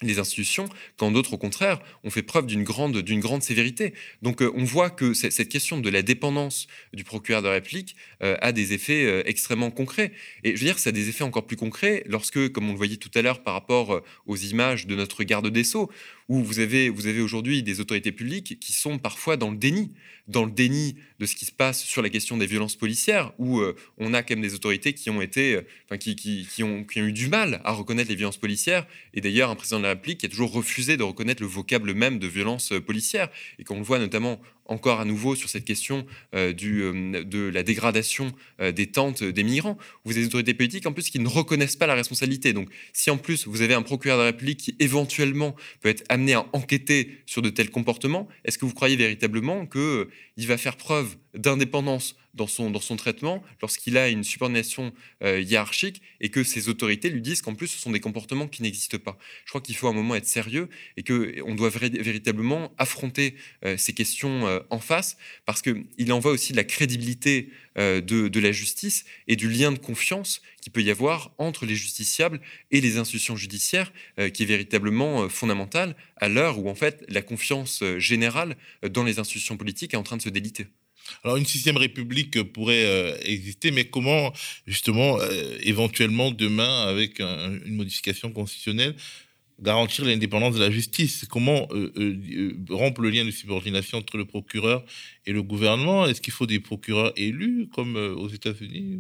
les 0.02 0.20
institutions, 0.20 0.70
quand 0.98 1.12
d'autres, 1.12 1.34
au 1.34 1.38
contraire, 1.38 1.80
ont 2.04 2.10
fait 2.10 2.24
preuve 2.24 2.46
d'une 2.46 2.64
grande, 2.64 3.44
sévérité. 3.44 3.94
Donc 4.22 4.42
euh, 4.42 4.52
on 4.56 4.64
voit 4.64 4.90
que 4.90 5.14
cette 5.14 5.50
question 5.50 5.80
de 5.80 5.90
la 5.90 6.02
dépendance 6.02 6.68
du 6.94 7.04
procureur 7.04 7.42
de 7.42 7.48
la 7.48 7.54
République 7.54 7.96
euh, 8.24 8.38
a 8.42 8.52
des 8.52 8.74
effets 8.74 9.06
euh, 9.06 9.24
extrêmement 9.26 9.72
concrets. 9.72 10.12
Et 10.44 10.56
je 10.56 10.62
veux 10.62 10.66
dire, 10.66 10.80
ça 10.80 10.90
a 10.90 10.94
des 10.94 11.10
effets 11.10 11.24
encore 11.24 11.46
plus 11.46 11.58
concrets 11.58 12.04
lorsque, 12.08 12.50
comme 12.52 12.70
on 12.70 12.72
le 12.72 12.78
voyait 12.78 12.98
tout 12.98 13.12
à 13.16 13.22
l'heure 13.22 13.44
par 13.44 13.54
rapport 13.54 14.02
aux 14.26 14.38
images 14.38 14.88
de 14.88 14.96
notre 14.96 15.24
garde 15.24 15.48
des 15.48 15.64
Sceaux, 15.64 15.90
où 16.30 16.44
vous 16.44 16.60
avez, 16.60 16.90
vous 16.90 17.08
avez 17.08 17.20
aujourd'hui 17.20 17.64
des 17.64 17.82
autorités 17.82 18.12
publiques 18.12 18.60
qui 18.60 18.72
sont 18.72 19.00
parfois 19.00 19.36
dans 19.36 19.52
le 19.52 19.58
déni, 19.58 19.92
dans 20.28 20.46
le 20.46 20.52
déni 20.52 20.96
de 21.20 21.26
ce 21.26 21.36
qui 21.36 21.46
se 21.46 21.52
passe 21.52 21.84
sur 21.84 22.02
la 22.02 22.10
question 22.10 22.38
des 22.38 22.46
violences 22.46 22.76
policières, 22.76 23.34
où 23.40 23.62
on 23.98 24.14
a 24.14 24.22
quand 24.22 24.36
même 24.36 24.44
des 24.44 24.54
autorités 24.54 24.94
qui 24.94 25.10
ont 25.10 25.22
été, 25.22 25.60
enfin, 25.86 25.98
qui, 25.98 26.16
qui, 26.16 26.64
ont, 26.64 26.84
qui 26.84 27.02
ont 27.02 27.06
eu 27.06 27.12
du 27.12 27.28
mal 27.28 27.62
à 27.64 27.72
reconnaître 27.72 28.10
les 28.10 28.16
violences 28.16 28.38
policières. 28.38 28.86
Et 29.16 29.22
d'ailleurs, 29.22 29.50
un 29.50 29.56
président 29.56 29.80
de 29.80 29.84
la 29.84 29.90
République 29.90 30.20
qui 30.20 30.28
a 30.28 30.30
toujours 30.30 30.52
refusé 30.52 30.98
de 30.98 31.04
reconnaître 31.04 31.42
le 31.42 31.50
vocable 31.50 31.94
même 31.96 32.20
de 32.20 32.28
violence 32.28 32.74
policière. 32.86 33.30
Et 33.58 33.64
qu'on 33.64 33.78
le 33.78 33.84
voit 33.84 34.00
notamment 34.00 34.40
encore 34.70 35.00
à 35.02 35.06
nouveau 35.06 35.36
sur 35.36 35.50
cette 35.50 35.66
question 35.66 36.06
euh, 36.34 36.54
euh, 36.64 37.24
de 37.24 37.40
la 37.50 37.64
dégradation 37.64 38.32
euh, 38.62 38.72
des 38.72 38.88
tentes 38.88 39.24
des 39.24 39.44
migrants. 39.44 39.78
Vous 40.06 40.12
avez 40.12 40.22
des 40.22 40.28
autorités 40.28 40.54
politiques 40.54 40.86
en 40.86 40.94
plus 40.94 41.10
qui 41.10 41.20
ne 41.20 41.28
reconnaissent 41.28 41.76
pas 41.76 41.88
la 41.88 41.96
responsabilité. 41.96 42.54
Donc 42.54 42.70
si 42.94 43.10
en 43.10 43.18
plus 43.18 43.48
vous 43.48 43.62
avez 43.62 43.74
un 43.74 43.82
procureur 43.82 44.18
de 44.18 44.24
la 44.24 44.28
République 44.28 44.60
qui 44.60 44.76
éventuellement 44.80 45.56
peut 45.82 45.90
être 45.90 46.04
amené 46.10 46.34
à 46.34 46.46
enquêter 46.54 47.18
sur 47.26 47.42
de 47.42 47.50
tels 47.50 47.72
comportements, 47.72 48.28
est-ce 48.46 48.58
que 48.58 48.66
vous 48.66 48.74
croyez 48.74 48.96
véritablement 48.96 49.66
qu'il 49.66 50.48
va 50.48 50.58
faire 50.58 50.78
preuve 50.78 51.18
d'indépendance 51.34 52.16
dans 52.34 52.48
son, 52.48 52.70
dans 52.70 52.80
son 52.80 52.96
traitement 52.96 53.44
lorsqu'il 53.62 53.98
a 53.98 54.10
une 54.10 54.24
subordination 54.24 54.94
euh, 55.24 55.42
hiérarchique 55.42 56.02
et 56.22 56.30
que 56.30 56.44
ses 56.44 56.70
autorités 56.70 57.10
lui 57.10 57.22
disent 57.22 57.42
qu'en 57.42 57.56
plus 57.56 57.68
ce 57.68 57.80
sont 57.80 57.92
des 57.92 58.00
comportements 58.00 58.48
qui 58.48 58.62
n'existent 58.62 59.00
pas. 59.00 59.18
Je 59.46 59.50
crois 59.50 59.62
qu'il 59.62 59.76
faut 59.76 59.88
un 59.88 59.94
moment 59.94 60.16
être 60.16 60.28
sérieux 60.28 60.70
et 60.98 61.04
qu'on 61.04 61.56
doit 61.56 61.70
véritablement 61.70 62.74
affronter 62.78 63.36
euh, 63.66 63.78
ces 63.78 63.94
questions 63.94 64.48
euh, 64.48 64.60
en 64.70 64.80
face 64.80 65.18
parce 65.46 65.62
qu'il 65.62 66.14
en 66.14 66.20
va 66.20 66.30
aussi 66.30 66.52
de 66.52 66.58
la 66.58 66.64
crédibilité 66.64 67.50
de, 67.76 68.02
de, 68.02 68.40
la 68.42 68.52
justice 68.52 69.06
et 69.30 69.38
du 69.38 69.50
lien 69.50 69.72
de 69.72 69.78
confiance 69.78 70.42
qu'il 70.60 70.74
peut 70.74 70.82
y 70.82 70.92
avoir 70.92 71.32
entre 71.38 71.66
les 71.66 71.76
justiciables 71.76 72.42
et 72.72 72.82
les 72.82 72.98
institutions 72.98 73.38
judiciaires 73.38 73.94
qui 74.34 74.44
est 74.44 74.46
véritablement 74.46 75.30
fondamental 75.30 75.96
à 76.18 76.28
l'heure 76.28 76.60
où 76.60 76.70
en 76.70 76.76
fait 76.76 77.06
la 77.08 77.22
confiance 77.22 77.82
générale 77.98 78.58
dans 78.84 79.06
les 79.06 79.20
institutions 79.20 79.56
politiques 79.56 79.94
est 79.94 79.98
en 79.98 80.04
train 80.04 80.18
de 80.18 80.22
se 80.22 80.30
déliter. 80.30 80.68
Alors 81.24 81.38
une 81.38 81.46
sixième 81.46 81.78
république 81.78 82.42
pourrait 82.54 82.86
euh, 82.86 83.18
exister, 83.24 83.72
mais 83.72 83.86
comment 83.86 84.32
justement, 84.68 85.20
euh, 85.20 85.58
éventuellement 85.62 86.32
demain, 86.32 86.88
avec 86.88 87.20
une 87.20 87.76
modification 87.76 88.32
constitutionnelle, 88.32 88.96
garantir 89.62 90.06
l'indépendance 90.06 90.56
de 90.56 90.60
la 90.60 90.72
justice? 90.72 91.26
Comment 91.30 91.68
euh, 91.72 92.54
rompre 92.70 93.02
le 93.02 93.10
lien 93.10 93.26
de 93.26 93.32
subordination 93.32 93.98
entre 93.98 94.18
le 94.18 94.26
procureur 94.26 94.86
et 95.26 95.34
le 95.34 95.44
gouvernement? 95.44 96.06
Est-ce 96.06 96.22
qu'il 96.22 96.34
faut 96.34 96.48
des 96.48 96.60
procureurs 96.60 97.14
élus 97.16 97.68
comme 97.74 97.96
aux 97.96 98.30
États-Unis? 98.30 99.00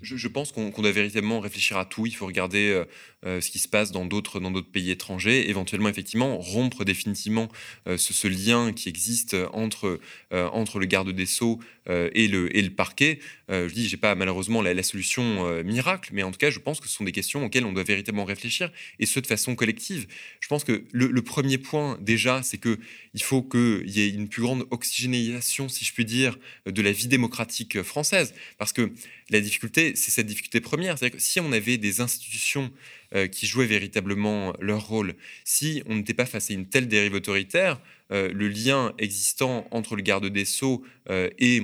Je, 0.00 0.28
pense 0.28 0.52
qu'on 0.52 0.70
doit 0.70 0.92
véritablement 0.92 1.40
réfléchir 1.40 1.76
à 1.76 1.84
tout. 1.84 2.06
Il 2.06 2.14
faut 2.14 2.26
regarder 2.26 2.84
euh, 3.24 3.38
euh, 3.38 3.40
ce 3.40 3.50
qui 3.50 3.58
se 3.58 3.68
passe 3.68 3.92
dans 3.92 4.06
d'autres 4.06 4.40
dans 4.40 4.50
d'autres 4.50 4.70
pays 4.70 4.90
étrangers, 4.90 5.48
éventuellement 5.48 5.88
effectivement 5.88 6.38
rompre 6.38 6.84
définitivement 6.84 7.48
euh, 7.86 7.96
ce, 7.96 8.28
lien 8.28 8.72
qui 8.72 8.88
existe 8.88 9.36
entre 9.52 10.00
entre 10.30 10.78
le 10.78 10.86
garde 10.86 11.10
des 11.10 11.26
sceaux 11.26 11.60
et 11.88 12.28
le 12.28 12.54
et 12.54 12.60
le 12.60 12.70
parquet. 12.70 13.18
je 13.48 13.72
dis, 13.72 13.88
j'ai 13.88 13.96
pas 13.96 14.14
malheureusement 14.14 14.60
la, 14.60 14.82
solution 14.82 15.62
miracle, 15.62 16.10
mais 16.12 16.22
en 16.22 16.30
tout 16.30 16.38
cas, 16.38 16.50
je 16.50 16.58
pense 16.58 16.80
que 16.80 16.88
ce 16.88 16.94
sont 16.94 17.04
des 17.04 17.12
questions 17.12 17.44
auxquelles 17.44 17.64
on 17.64 17.72
doit 17.72 17.84
véritablement 17.84 18.24
réfléchir 18.24 18.70
et 18.98 19.06
ce 19.06 19.20
de 19.20 19.26
façon 19.26 19.54
collective. 19.54 20.06
Je 20.40 20.48
pense 20.48 20.64
que 20.64 20.84
le, 20.92 21.06
le 21.06 21.22
premier 21.22 21.56
point 21.56 21.98
déjà, 22.02 22.42
c'est 22.42 22.58
que 22.58 22.78
il 23.14 23.22
faut 23.22 23.42
qu'il 23.42 23.88
y 23.88 24.00
ait 24.00 24.10
une 24.10 24.28
plus 24.28 24.42
grande 24.42 24.66
oxygénisation, 24.70 25.68
si 25.68 25.84
je 25.84 25.92
puis 25.94 26.04
dire, 26.04 26.38
de 26.66 26.82
la 26.82 26.92
vie 26.92 27.08
démocratique 27.08 27.82
française, 27.82 28.34
parce 28.58 28.72
que 28.72 28.92
la 29.30 29.40
difficulté, 29.40 29.94
c'est 29.96 30.10
cette 30.10 30.26
difficulté 30.26 30.60
première. 30.60 30.98
C'est-à-dire 30.98 31.16
que 31.16 31.22
si 31.22 31.40
on 31.40 31.52
avait 31.52 31.78
des 31.78 32.00
institutions 32.00 32.70
euh, 33.07 33.07
qui 33.32 33.46
jouaient 33.46 33.66
véritablement 33.66 34.52
leur 34.60 34.86
rôle, 34.86 35.14
si 35.44 35.82
on 35.86 35.96
n'était 35.96 36.14
pas 36.14 36.26
face 36.26 36.50
à 36.50 36.54
une 36.54 36.66
telle 36.66 36.88
dérive 36.88 37.14
autoritaire, 37.14 37.80
euh, 38.10 38.32
le 38.32 38.48
lien 38.48 38.94
existant 38.98 39.66
entre 39.70 39.94
le 39.94 40.02
garde 40.02 40.26
des 40.26 40.46
sceaux 40.46 40.82
euh, 41.10 41.28
et 41.38 41.62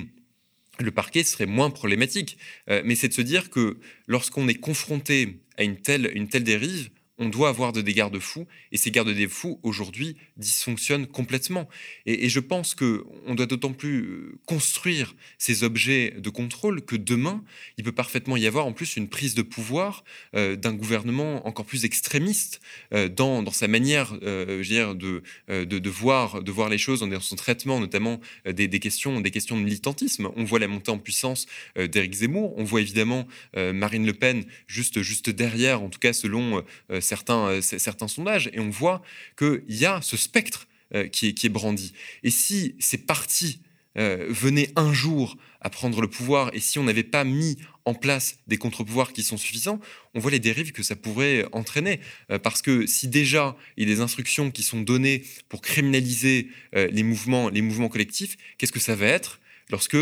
le 0.79 0.91
parquet 0.91 1.23
serait 1.23 1.45
moins 1.45 1.69
problématique. 1.69 2.37
mais 2.67 2.95
c'est 2.95 3.07
de 3.07 3.13
se 3.13 3.21
dire 3.21 3.49
que 3.49 3.77
lorsqu'on 4.07 4.49
est 4.49 4.59
confronté 4.59 5.39
à 5.57 5.63
une 5.63 5.77
telle, 5.77 6.11
une 6.13 6.27
telle 6.27 6.43
dérive, 6.43 6.89
on 7.17 7.29
doit 7.29 7.49
avoir 7.49 7.71
de 7.71 7.81
des 7.81 7.93
garde-fous, 7.93 8.45
et 8.71 8.77
ces 8.77 8.91
garde-fous, 8.91 9.59
aujourd'hui, 9.63 10.17
dysfonctionnent 10.37 11.07
complètement. 11.07 11.69
Et, 12.05 12.27
je 12.27 12.39
pense 12.39 12.75
qu'on 12.75 13.35
doit 13.35 13.45
d'autant 13.45 13.71
plus 13.71 14.01
euh, 14.01 14.39
construire 14.45 15.15
ces 15.37 15.63
objets 15.63 16.15
de 16.17 16.29
contrôle 16.29 16.81
que 16.81 16.95
demain, 16.95 17.43
il 17.77 17.83
peut 17.83 17.91
parfaitement 17.91 18.35
y 18.35 18.47
avoir 18.47 18.65
en 18.65 18.73
plus 18.73 18.97
une 18.97 19.07
prise 19.07 19.35
de 19.35 19.43
pouvoir 19.43 20.03
euh, 20.35 20.55
d'un 20.55 20.73
gouvernement 20.73 21.47
encore 21.47 21.65
plus 21.65 21.85
extrémiste 21.85 22.59
euh, 22.93 23.07
dans, 23.07 23.49
sa 23.51 23.67
manière 23.67 24.17
de, 24.19 25.23
de, 25.47 25.89
voir, 25.89 26.43
de 26.43 26.51
voir 26.51 26.69
les 26.69 26.77
choses, 26.77 26.99
dans 27.01 27.19
son 27.21 27.35
traitement 27.35 27.79
notamment 27.79 28.19
des, 28.45 28.67
questions, 28.79 29.21
des 29.21 29.31
questions 29.31 29.57
de 29.57 29.63
militantisme. 29.63 30.29
On 30.35 30.43
voit 30.43 30.59
la 30.59 30.67
montée 30.67 30.91
en 30.91 30.97
puissance 30.97 31.45
d'Éric 31.77 32.13
Zemmour, 32.13 32.57
on 32.57 32.63
voit 32.63 32.81
évidemment 32.81 33.27
Marine 33.55 34.05
Le 34.05 34.13
Pen 34.13 34.43
juste, 34.67 35.01
juste 35.01 35.29
derrière, 35.29 35.81
en 35.83 35.89
tout 35.89 35.99
cas 35.99 36.13
selon 36.13 36.63
certains, 37.05 37.47
euh, 37.47 37.61
certains 37.61 38.07
sondages, 38.07 38.49
et 38.53 38.59
on 38.59 38.69
voit 38.69 39.01
qu'il 39.37 39.63
y 39.69 39.85
a 39.85 40.01
ce 40.01 40.17
spectre 40.17 40.67
euh, 40.93 41.07
qui, 41.07 41.27
est, 41.27 41.49
brandi. 41.49 41.93
Et 42.23 42.29
si 42.29 42.75
ces 42.79 42.97
partis 42.97 43.61
euh, 43.97 44.27
venaient 44.29 44.71
un 44.75 44.93
jour 44.93 45.37
à 45.61 45.69
prendre 45.69 46.01
le 46.01 46.09
pouvoir, 46.09 46.51
et 46.53 46.59
si 46.59 46.79
on 46.79 46.83
n'avait 46.83 47.03
pas 47.03 47.23
mis 47.23 47.57
en 47.85 47.93
place 47.93 48.37
des 48.47 48.57
contre-pouvoirs 48.57 49.13
qui 49.13 49.23
sont 49.23 49.37
suffisants, 49.37 49.79
on 50.13 50.19
voit 50.19 50.31
les 50.31 50.39
dérives 50.39 50.71
que 50.71 50.83
ça 50.83 50.95
pourrait 50.95 51.45
entraîner. 51.51 51.99
parce 52.41 52.63
que 52.63 52.87
si 52.87 53.07
déjà 53.07 53.55
il 53.77 53.87
y 53.87 53.91
a 53.91 53.95
des 53.95 54.01
instructions 54.01 54.49
qui 54.49 54.63
sont 54.63 54.81
données 54.81 55.23
pour 55.49 55.61
criminaliser 55.61 56.49
les, 56.73 57.03
mouvements, 57.03 57.49
les 57.49 57.61
mouvements 57.61 57.89
collectifs, 57.89 58.37
qu'est-ce 58.57 58.71
que 58.71 58.79
ça 58.79 58.95
va 58.95 59.05
être? 59.05 59.39
Lorsque, 59.69 59.97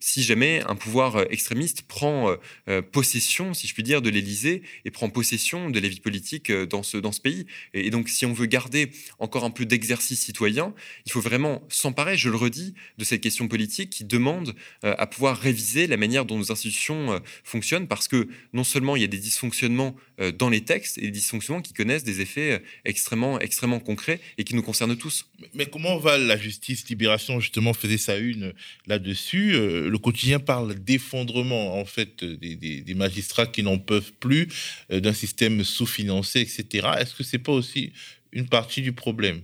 si 0.00 0.22
jamais 0.22 0.62
un 0.66 0.76
pouvoir 0.76 1.16
euh, 1.16 1.24
extrémiste 1.30 1.82
prend 1.82 2.30
euh, 2.30 2.36
euh, 2.68 2.82
possession, 2.82 3.54
si 3.54 3.66
je 3.66 3.74
puis 3.74 3.82
dire, 3.82 4.02
de 4.02 4.10
l'Élysée 4.10 4.62
et 4.84 4.90
prend 4.90 5.08
possession 5.08 5.70
de 5.70 5.78
la 5.80 5.88
vie 5.88 6.00
politique 6.00 6.50
dans 6.52 6.82
ce, 6.82 6.96
dans 6.96 7.12
ce 7.12 7.20
pays. 7.20 7.46
Et, 7.72 7.90
donc, 7.90 8.08
si 8.08 8.26
on 8.26 8.32
veut 8.32 8.46
garder 8.46 8.90
encore 9.18 9.44
un 9.44 9.50
peu 9.50 9.64
d'exercice 9.64 10.20
citoyen, 10.20 10.74
il 11.06 11.12
faut 11.12 11.20
vraiment 11.20 11.66
s'emparer, 11.68 12.16
je 12.16 12.28
le 12.28 12.36
redis, 12.36 12.74
de 12.98 13.04
cette 13.04 13.20
question 13.20 13.48
politique 13.48 13.90
qui 13.90 14.04
demande 14.04 14.54
à 14.82 15.06
pouvoir 15.06 15.38
réviser 15.38 15.86
la 15.86 15.96
manière 15.96 16.24
dont 16.24 16.38
nos 16.38 16.52
institutions 16.52 17.20
fonctionnent, 17.44 17.86
parce 17.86 18.08
que 18.08 18.28
non 18.52 18.64
seulement 18.64 18.96
il 18.96 19.02
y 19.02 19.04
a 19.04 19.08
des 19.08 19.18
dysfonctionnements 19.18 19.94
dans 20.38 20.48
les 20.48 20.62
textes, 20.62 20.98
et 20.98 21.02
des 21.02 21.10
dysfonctionnements 21.10 21.62
qui 21.62 21.72
connaissent 21.72 22.04
des 22.04 22.20
effets 22.20 22.62
extrêmement, 22.84 23.38
extrêmement 23.40 23.80
concrets 23.80 24.20
et 24.38 24.44
qui 24.44 24.54
nous 24.54 24.62
concernent 24.62 24.96
tous. 24.96 25.26
Mais 25.54 25.66
comment 25.66 25.98
va 25.98 26.18
la 26.18 26.36
justice 26.36 26.88
Libération, 26.88 27.40
justement, 27.40 27.74
faisait 27.74 27.98
ça 27.98 28.16
une 28.16 28.52
là 28.86 28.98
Euh, 29.34 29.88
le 29.88 29.98
quotidien 29.98 30.38
parle 30.38 30.74
d'effondrement 30.74 31.78
en 31.78 31.84
fait 31.84 32.24
des, 32.24 32.94
magistrats 32.94 33.46
qui 33.46 33.62
n'en 33.62 33.78
peuvent 33.78 34.12
plus, 34.20 34.48
euh, 34.90 35.00
d'un 35.00 35.12
système 35.12 35.64
sous-financé, 35.64 36.40
etc. 36.40 36.88
Est-ce 36.98 37.14
que 37.14 37.24
c'est 37.24 37.38
pas 37.38 37.52
aussi 37.52 37.92
une 38.32 38.48
partie 38.48 38.82
du 38.82 38.92
problème? 38.92 39.40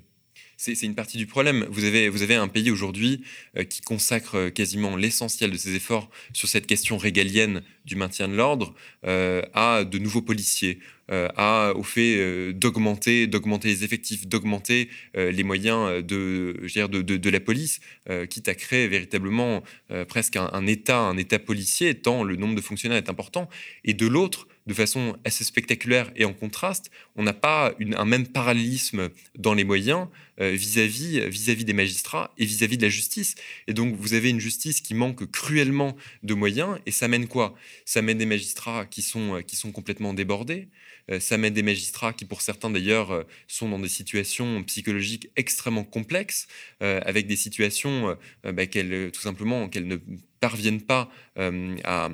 C'est 0.56 0.82
une 0.82 0.94
partie 0.94 1.16
du 1.16 1.26
problème. 1.26 1.66
Vous 1.70 1.84
avez, 1.84 2.10
vous 2.10 2.20
avez 2.20 2.34
un 2.34 2.46
pays 2.46 2.70
aujourd'hui 2.70 3.22
euh, 3.56 3.64
qui 3.64 3.80
consacre 3.80 4.50
quasiment 4.50 4.94
l'essentiel 4.94 5.50
de 5.50 5.56
ses 5.56 5.74
efforts 5.74 6.10
sur 6.34 6.50
cette 6.50 6.66
question 6.66 6.98
régalienne 6.98 7.62
du 7.86 7.96
maintien 7.96 8.28
de 8.28 8.34
l'ordre 8.34 8.74
à 9.02 9.84
de 9.84 9.98
nouveaux 9.98 10.20
policiers, 10.20 10.78
à, 11.36 11.72
au 11.74 11.82
fait 11.82 12.16
euh, 12.18 12.52
d'augmenter, 12.52 13.26
d'augmenter 13.26 13.68
les 13.68 13.84
effectifs, 13.84 14.28
d'augmenter 14.28 14.88
euh, 15.16 15.32
les 15.32 15.42
moyens 15.42 16.04
de, 16.04 16.56
de, 16.62 17.30
la 17.30 17.40
police, 17.40 17.80
quitte 18.28 18.48
à 18.48 18.54
créer 18.54 18.88
véritablement 18.88 19.62
presque 20.08 20.36
un, 20.36 20.66
État, 20.66 20.98
un 20.98 21.16
État 21.16 21.38
policier, 21.38 21.94
tant 21.94 22.24
le 22.24 22.36
nombre 22.36 22.54
de 22.54 22.60
fonctionnaires 22.60 22.98
est 22.98 23.10
important. 23.10 23.48
Et 23.84 23.94
de 23.94 24.06
l'autre, 24.06 24.48
de 24.66 24.74
façon 24.74 25.16
assez 25.24 25.44
spectaculaire 25.44 26.10
et 26.16 26.24
en 26.24 26.32
contraste, 26.32 26.90
on 27.16 27.22
n'a 27.22 27.32
pas 27.32 27.74
un 27.96 28.04
même 28.04 28.26
parallélisme 28.26 29.10
dans 29.38 29.54
les 29.54 29.64
moyens 29.64 30.08
vis-à-vis 30.38 31.28
vis-à-vis 31.28 31.64
des 31.64 31.72
magistrats 31.72 32.32
et 32.38 32.44
vis-à-vis 32.44 32.78
de 32.78 32.82
la 32.82 32.88
justice. 32.88 33.36
Et 33.68 33.74
donc 33.74 33.94
vous 33.94 34.14
avez 34.14 34.30
une 34.30 34.40
justice 34.40 34.80
qui 34.80 34.94
manque 34.94 35.30
cruellement 35.30 35.96
de 36.22 36.34
moyens 36.34 36.78
et 36.86 36.90
ça 36.90 37.08
mène 37.08 37.28
quoi? 37.28 37.54
Ça 37.84 38.02
mène 38.02 38.18
des 38.18 38.26
magistrats 38.26 38.86
qui 38.86 39.02
sont, 39.02 39.42
qui 39.46 39.56
sont 39.56 39.72
complètement 39.72 40.14
débordés, 40.14 40.68
euh, 40.68 40.89
ça 41.18 41.36
mène 41.38 41.52
des 41.52 41.62
magistrats 41.62 42.12
qui, 42.12 42.24
pour 42.24 42.40
certains 42.40 42.70
d'ailleurs, 42.70 43.10
euh, 43.10 43.24
sont 43.48 43.68
dans 43.68 43.78
des 43.78 43.88
situations 43.88 44.62
psychologiques 44.64 45.30
extrêmement 45.36 45.82
complexes, 45.82 46.46
euh, 46.82 47.00
avec 47.04 47.26
des 47.26 47.36
situations 47.36 48.16
bah, 48.44 48.66
qu'elles, 48.66 49.10
tout 49.12 49.20
simplement, 49.20 49.68
qu'elles 49.68 49.88
ne 49.88 49.96
parviennent 50.40 50.82
pas 50.82 51.10
à 51.36 52.10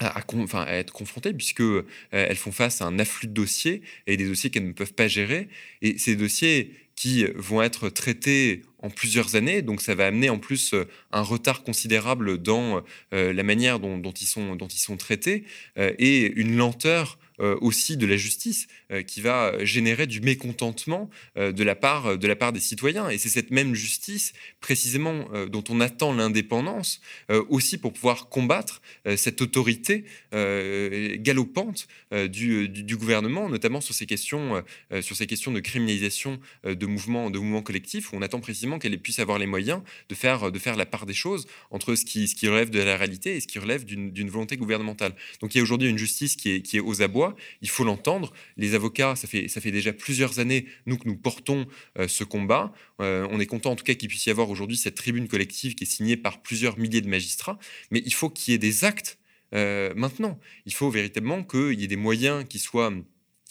être 0.00 0.92
confrontées 0.92 1.32
puisque 1.32 1.62
elles 2.10 2.36
font 2.36 2.52
face 2.52 2.82
à 2.82 2.86
un 2.86 2.98
afflux 2.98 3.28
de 3.28 3.32
dossiers 3.32 3.82
et 4.06 4.16
des 4.16 4.26
dossiers 4.26 4.50
qu'elles 4.50 4.66
ne 4.66 4.72
peuvent 4.72 4.94
pas 4.94 5.08
gérer. 5.08 5.48
Et 5.82 5.98
ces 5.98 6.16
dossiers 6.16 6.74
qui 6.96 7.24
vont 7.34 7.62
être 7.62 7.88
traités 7.88 8.62
en 8.80 8.90
plusieurs 8.90 9.36
années 9.36 9.62
donc 9.62 9.80
ça 9.80 9.94
va 9.94 10.06
amener 10.06 10.30
en 10.30 10.38
plus 10.38 10.74
un 11.12 11.22
retard 11.22 11.62
considérable 11.62 12.38
dans 12.38 12.82
la 13.12 13.42
manière 13.42 13.78
dont, 13.80 14.00
ils 14.00 14.26
sont 14.26 14.56
dont 14.56 14.68
ils 14.68 14.80
sont 14.80 14.96
traités 14.96 15.44
et 15.76 16.32
une 16.32 16.56
lenteur 16.56 17.18
euh, 17.18 17.27
aussi 17.60 17.96
de 17.96 18.06
la 18.06 18.16
justice 18.16 18.66
euh, 18.90 19.02
qui 19.02 19.20
va 19.20 19.64
générer 19.64 20.06
du 20.06 20.20
mécontentement 20.20 21.10
euh, 21.36 21.52
de, 21.52 21.62
la 21.62 21.74
part, 21.74 22.18
de 22.18 22.26
la 22.26 22.36
part 22.36 22.52
des 22.52 22.60
citoyens. 22.60 23.08
Et 23.10 23.18
c'est 23.18 23.28
cette 23.28 23.50
même 23.50 23.74
justice, 23.74 24.32
précisément, 24.60 25.26
dont 25.50 25.64
on 25.68 25.80
attend 25.80 26.12
l'indépendance, 26.12 27.00
aussi 27.48 27.78
pour 27.78 27.92
pouvoir 27.92 28.28
combattre 28.28 28.80
cette 29.16 29.40
autorité 29.40 30.04
galopante 30.32 31.86
du, 32.28 32.68
du, 32.68 32.96
gouvernement, 32.96 33.48
notamment 33.48 33.80
sur 33.80 33.94
ces 33.94 34.06
questions, 34.06 34.62
sur 35.00 35.16
ces 35.16 35.26
questions 35.26 35.52
de 35.52 35.60
criminalisation 35.60 36.40
de 36.64 36.86
mouvements, 36.86 37.30
de 37.30 37.38
mouvements 37.38 37.62
collectifs, 37.62 38.12
où 38.12 38.16
on 38.16 38.22
attend 38.22 38.40
précisément 38.40 38.78
qu'elle 38.78 38.98
puisse 38.98 39.18
avoir 39.18 39.38
les 39.38 39.46
moyens 39.46 39.82
de 40.08 40.14
faire, 40.14 40.50
de 40.50 40.58
faire 40.58 40.76
la 40.76 40.86
part 40.86 41.06
des 41.06 41.14
choses 41.14 41.46
entre 41.70 41.94
ce 41.94 42.04
qui, 42.04 42.28
ce 42.28 42.34
qui 42.34 42.48
relève 42.48 42.70
de 42.70 42.80
la 42.80 42.96
réalité 42.96 43.36
et 43.36 43.40
ce 43.40 43.46
qui 43.46 43.58
relève 43.58 43.84
d'une 43.84 44.30
volonté 44.30 44.56
gouvernementale. 44.56 45.14
Donc 45.40 45.54
il 45.54 45.58
y 45.58 45.60
a 45.60 45.62
aujourd'hui 45.62 45.88
une 45.88 45.98
justice 45.98 46.36
qui 46.36 46.50
est, 46.50 46.62
qui 46.62 46.76
est 46.76 46.80
aux 46.80 47.02
abois, 47.02 47.27
il 47.62 47.68
faut 47.68 47.84
l'entendre. 47.84 48.32
Les 48.56 48.74
avocats, 48.74 49.16
ça 49.16 49.26
fait, 49.26 49.70
déjà 49.70 49.92
plusieurs 49.92 50.38
années, 50.38 50.66
nous, 50.86 50.98
que 50.98 51.08
nous 51.08 51.16
portons 51.16 51.66
ce 52.06 52.24
combat. 52.24 52.72
on 52.98 53.40
est 53.40 53.46
content 53.46 53.72
en 53.72 53.76
tout 53.76 53.84
cas 53.84 53.94
qu'il 53.94 54.08
puisse 54.08 54.26
y 54.26 54.30
avoir 54.30 54.50
aujourd'hui 54.50 54.76
cette 54.76 54.94
tribune 54.94 55.28
collective 55.28 55.74
qui 55.74 55.84
est 55.84 55.86
signée 55.86 56.16
par 56.16 56.42
plusieurs 56.42 56.78
milliers 56.78 57.00
de 57.00 57.08
magistrats, 57.08 57.58
mais 57.90 58.02
il 58.04 58.14
faut 58.14 58.30
qu'il 58.30 58.52
y 58.52 58.54
ait 58.54 58.58
des 58.58 58.84
actes 58.84 59.18
maintenant. 59.52 60.38
Il 60.66 60.74
faut 60.74 60.90
véritablement 60.90 61.42
qu'il 61.42 61.80
y 61.80 61.84
ait 61.84 61.88
des 61.88 61.96
moyens 61.96 62.44
qui 62.48 62.58
soient 62.58 62.92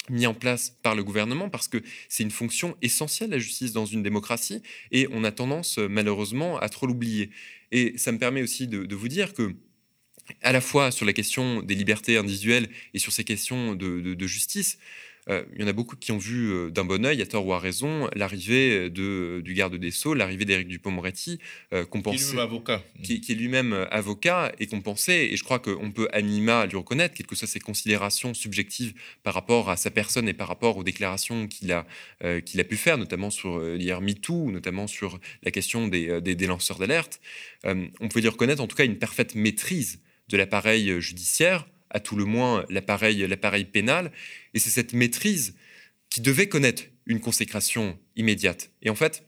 mis 0.09 0.25
en 0.25 0.33
place 0.33 0.77
par 0.83 0.95
le 0.95 1.03
gouvernement 1.03 1.49
parce 1.49 1.67
que 1.67 1.81
c'est 2.09 2.23
une 2.23 2.31
fonction 2.31 2.75
essentielle, 2.81 3.31
la 3.31 3.39
justice, 3.39 3.73
dans 3.73 3.85
une 3.85 4.03
démocratie, 4.03 4.61
et 4.91 5.07
on 5.11 5.23
a 5.23 5.31
tendance 5.31 5.77
malheureusement 5.77 6.57
à 6.59 6.69
trop 6.69 6.87
l'oublier. 6.87 7.29
Et 7.71 7.97
ça 7.97 8.11
me 8.11 8.17
permet 8.17 8.41
aussi 8.41 8.67
de, 8.67 8.95
vous 8.95 9.07
dire 9.07 9.33
que 9.33 9.53
à 10.41 10.51
la 10.51 10.61
fois 10.61 10.91
sur 10.91 11.05
la 11.05 11.13
question 11.13 11.61
des 11.61 11.75
libertés 11.75 12.17
individuelles 12.17 12.69
et 12.93 12.99
sur 12.99 13.11
ces 13.11 13.23
questions 13.23 13.75
de 13.75 14.27
justice, 14.27 14.77
euh, 15.29 15.43
il 15.55 15.61
y 15.61 15.63
en 15.63 15.67
a 15.67 15.73
beaucoup 15.73 15.95
qui 15.95 16.11
ont 16.11 16.17
vu 16.17 16.51
euh, 16.51 16.69
d'un 16.69 16.85
bon 16.85 17.05
oeil, 17.05 17.21
à 17.21 17.25
tort 17.25 17.45
ou 17.45 17.53
à 17.53 17.59
raison, 17.59 18.09
l'arrivée 18.15 18.89
de, 18.89 19.41
du 19.43 19.53
garde 19.53 19.75
des 19.75 19.91
Sceaux, 19.91 20.13
l'arrivée 20.13 20.45
d'Éric 20.45 20.67
Dupond-Moretti, 20.67 21.39
euh, 21.73 21.85
qu'on 21.85 22.01
Qui 22.01 22.09
est 22.09 22.17
lui-même 22.17 22.39
avocat. 22.39 22.83
Qui, 23.03 23.13
est 23.13 23.35
lui-même 23.35 23.87
avocat 23.91 24.51
et 24.59 24.67
qu'on 24.67 24.81
pensait, 24.81 25.27
et 25.27 25.37
je 25.37 25.43
crois 25.43 25.59
qu'on 25.59 25.91
peut 25.91 26.07
à 26.13 26.21
minima 26.21 26.65
lui 26.65 26.77
reconnaître, 26.77 27.13
quelles 27.13 27.27
que 27.27 27.35
soient 27.35 27.47
ses 27.47 27.59
considérations 27.59 28.33
subjectives 28.33 28.93
par 29.23 29.33
rapport 29.33 29.69
à 29.69 29.75
sa 29.75 29.91
personne 29.91 30.29
et 30.29 30.33
par 30.33 30.47
rapport 30.47 30.77
aux 30.77 30.83
déclarations 30.83 31.47
qu'il 31.47 31.71
a, 31.71 31.85
qu'il 32.45 32.59
a 32.59 32.63
pu 32.63 32.77
faire, 32.77 32.97
notamment 32.97 33.29
sur 33.29 33.59
l'IR 33.59 34.01
MeToo, 34.01 34.51
notamment 34.51 34.87
sur 34.87 35.19
la 35.43 35.51
question 35.51 35.87
des, 35.87 36.21
des, 36.21 36.35
des 36.35 36.47
lanceurs 36.47 36.79
d'alerte. 36.79 37.19
on 37.63 38.07
peut 38.07 38.19
lui 38.19 38.27
reconnaître 38.27 38.61
en 38.61 38.67
tout 38.67 38.75
cas 38.75 38.85
une 38.85 38.97
parfaite 38.97 39.35
maîtrise 39.35 39.99
de 40.29 40.37
l'appareil 40.37 40.99
judiciaire, 41.01 41.67
à 41.89 41.99
tout 41.99 42.15
le 42.15 42.25
moins 42.25 42.65
l'appareil, 42.69 43.25
l'appareil 43.27 43.65
pénal. 43.65 44.11
Et 44.53 44.59
c'est 44.59 44.69
cette 44.69 44.93
maîtrise 44.93 45.55
qui 46.09 46.21
devait 46.21 46.47
connaître 46.47 46.83
une 47.05 47.19
consécration 47.19 47.97
immédiate. 48.15 48.71
Et 48.81 48.89
en 48.89 48.95
fait, 48.95 49.23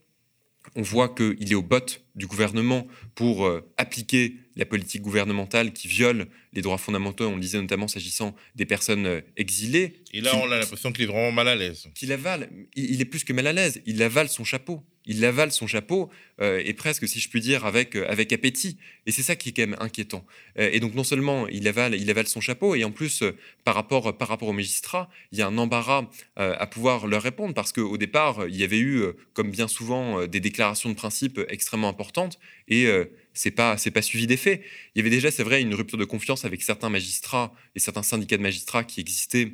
on 0.76 0.82
voit 0.82 1.10
qu'il 1.10 1.52
est 1.52 1.56
au 1.56 1.62
bottes 1.62 2.04
du 2.16 2.28
gouvernement 2.28 2.88
pour 3.16 3.45
euh, 3.45 3.68
appliquer 3.78 4.36
la 4.56 4.66
politique 4.66 5.02
gouvernementale 5.02 5.72
qui 5.72 5.88
viole 5.88 6.28
les 6.54 6.62
droits 6.62 6.78
fondamentaux, 6.78 7.28
on 7.28 7.36
le 7.36 7.41
disait 7.41 7.62
notamment 7.62 7.88
s'agissant 7.88 8.36
des 8.56 8.66
personnes 8.66 9.06
euh, 9.06 9.22
exilées. 9.38 10.04
Et 10.12 10.22
là, 10.22 10.36
on 10.36 10.52
a 10.52 10.58
l'impression 10.58 10.91
qu'il 10.91 11.06
est 11.06 11.08
vraiment 11.08 11.32
mal 11.32 11.47
à 11.47 11.56
l'aise. 11.56 11.88
Qu'il 11.95 12.12
avale, 12.12 12.50
il 12.76 13.00
est 13.00 13.06
plus 13.06 13.24
que 13.24 13.34
mal 13.34 13.47
à 13.47 13.54
l'aise, 13.54 13.82
il 13.86 14.02
avale 14.04 14.30
son 14.30 14.43
chapeau 14.43 14.84
il 15.06 15.24
avale 15.26 15.52
son 15.52 15.68
chapeau 15.68 16.10
euh, 16.41 16.62
et 16.64 16.74
presque, 16.74 17.08
si 17.08 17.20
je 17.20 17.30
puis 17.30 17.41
dire, 17.41 17.66
avec, 17.66 17.95
euh, 17.95 18.06
avec 18.08 18.32
appétit. 18.32 18.78
Et 19.06 19.12
c'est 19.12 19.24
ça 19.24 19.36
qui 19.36 19.50
est 19.50 19.52
quand 19.52 19.68
même 19.68 19.78
inquiétant. 19.80 20.26
Euh, 20.58 20.70
et 20.72 20.80
donc 20.80 20.93
non 20.93 21.04
seulement 21.04 21.47
il 21.47 21.68
avale, 21.68 21.95
il 21.95 22.10
son 22.28 22.41
chapeau, 22.41 22.76
et 22.76 22.84
en 22.84 22.91
plus, 22.91 23.24
par, 23.64 23.76
rapport, 23.76 24.18
par 24.18 24.28
rapport 24.28 24.50
aux 24.50 24.54
magistrats, 24.54 25.10
il 25.32 25.39
y 25.39 25.41
a 25.41 25.47
un 25.47 25.58
embarras 25.58 26.06
à 26.36 26.68
pouvoir 26.68 27.08
leur 27.08 27.22
répondre, 27.22 27.54
parce 27.54 27.72
qu'au 27.72 27.97
départ, 27.97 28.45
il 28.47 28.58
y 28.58 28.64
avait 28.64 28.80
eu, 28.80 29.04
comme 29.34 29.52
bien 29.52 29.70
souvent, 29.70 30.28
des 30.28 30.41
déclarations 30.41 30.89
de 30.89 30.95
principe 30.95 31.39
extrêmement 31.47 31.88
importantes, 31.88 32.39
et 32.68 32.88
c'est 33.34 33.52
pas 33.52 33.78
pas 33.93 34.02
suivi 34.02 34.28
des 34.28 34.36
faits. 34.36 34.62
Il 34.93 35.00
y 35.00 35.02
avait 35.02 35.10
déjà, 35.10 35.32
c'est 35.32 35.43
vrai, 35.43 35.62
une 35.62 35.74
rupture 35.74 35.97
de 35.97 36.04
confiance 36.04 36.43
avec 36.43 36.62
certains 36.62 36.89
magistrats 36.89 37.54
et 37.74 37.80
certains 37.80 38.04
syndicats 38.04 38.38
de 38.38 38.41
magistrats 38.41 38.84
qui 38.84 39.00
existaient 39.00 39.54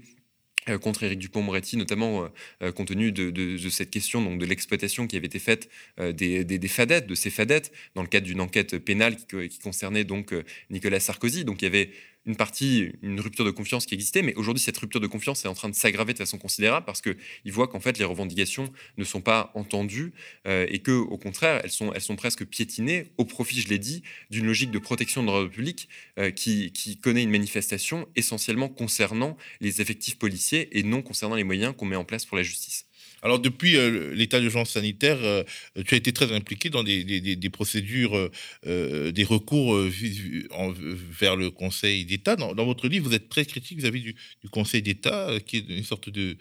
contre 0.82 1.04
Éric 1.04 1.20
Dupont-Moretti, 1.20 1.78
notamment 1.78 2.24
euh, 2.24 2.28
euh, 2.64 2.72
compte 2.72 2.88
tenu 2.88 3.12
de, 3.12 3.58
cette 3.70 3.90
question 3.90 4.22
donc 4.22 4.40
de 4.40 4.46
l'exploitation 4.46 5.08
qui 5.08 5.18
avait 5.18 5.26
été 5.26 5.40
faite 5.40 5.70
des, 5.98 6.44
des, 6.44 6.68
fadettes, 6.68 7.08
de 7.08 7.16
ces 7.16 7.30
fadettes, 7.30 7.72
dans 7.96 8.02
le 8.02 8.08
cadre 8.08 8.26
d'une 8.26 8.42
enquête 8.42 8.78
pénale 8.78 9.16
qui, 9.16 9.50
qui, 9.50 9.60
concernait 9.60 10.04
donc 10.04 10.34
Nicolas 10.70 11.00
Sarkozy. 11.00 11.46
Donc 11.46 11.62
il 11.62 11.66
y 11.66 11.68
avait 11.68 11.90
une 12.26 12.36
partie, 12.36 12.92
une 13.02 13.20
rupture 13.20 13.46
de 13.46 13.52
confiance 13.52 13.86
qui 13.86 13.94
existait, 13.94 14.22
mais 14.22 14.34
aujourd'hui, 14.36 14.62
cette 14.62 14.78
rupture 14.78 15.00
de 15.00 15.08
confiance 15.08 15.46
est 15.46 15.48
en 15.48 15.54
train 15.54 15.70
de 15.70 15.76
s'aggraver 15.76 16.14
de 16.14 16.18
façon 16.18 16.38
considérable 16.38 16.86
parce 16.86 17.02
qu'ils 17.02 17.52
voient 17.52 17.68
qu'en 17.68 17.80
fait, 17.80 17.98
les 17.98 18.06
revendications 18.06 18.72
ne 18.98 19.04
sont 19.04 19.22
pas 19.22 19.52
entendues 19.54 20.14
euh, 20.48 20.66
et 20.70 20.80
que, 20.80 20.92
au 20.92 21.18
contraire, 21.18 21.62
elles 21.64 21.72
sont, 21.72 21.94
elles 21.94 22.02
sont 22.02 22.16
presque 22.16 22.46
piétinées 22.46 23.12
au 23.18 23.26
profit, 23.26 23.62
je 23.62 23.68
l'ai 23.68 23.80
dit, 23.80 24.04
d'une 24.30 24.46
logique 24.46 24.72
de 24.72 24.80
protection 24.80 25.22
de 25.22 25.28
l'ordre 25.28 25.50
public 25.50 25.88
euh, 26.18 26.32
qui, 26.32 26.72
qui 26.72 26.98
connaît 26.98 27.24
une 27.24 27.32
manifestation 27.32 28.08
essentiellement 28.16 28.70
concernant 28.70 29.38
les 29.62 29.82
effectifs 29.82 30.18
policiers 30.18 30.78
et 30.78 30.84
non 30.84 31.02
concernant 31.02 31.36
les 31.36 31.44
moyens 31.44 31.76
qu'on 31.78 31.86
met 31.86 31.96
en 31.96 32.06
place 32.06 32.26
pour 32.26 32.38
la 32.38 32.44
justice. 32.44 32.86
Alors, 33.22 33.40
depuis 33.40 33.76
euh, 33.78 34.14
l'état 34.14 34.40
d'urgence 34.40 34.72
sanitaire, 34.72 35.18
euh, 35.22 35.44
tu 35.86 35.96
as 35.96 35.98
été 35.98 36.14
très 36.14 36.32
impliqué 36.32 36.70
dans 36.70 36.84
des, 36.84 37.50
procédures, 37.52 38.30
euh, 38.68 39.12
des 39.12 39.24
recours 39.24 39.76
vers 39.78 41.36
le 41.36 41.50
Conseil 41.50 42.06
d'État. 42.06 42.36
Dans, 42.36 42.54
votre 42.66 42.88
livre, 42.88 43.08
vous 43.08 43.16
êtes 43.16 43.30
très 43.30 43.46
critique 43.46 43.80
vis-à-vis 43.80 44.02
du, 44.02 44.16
Conseil 44.52 44.82
d'État, 44.82 45.32
qui 45.46 45.58
est 45.58 45.70
une 45.70 45.84
sorte 45.84 46.10
de, 46.10 46.38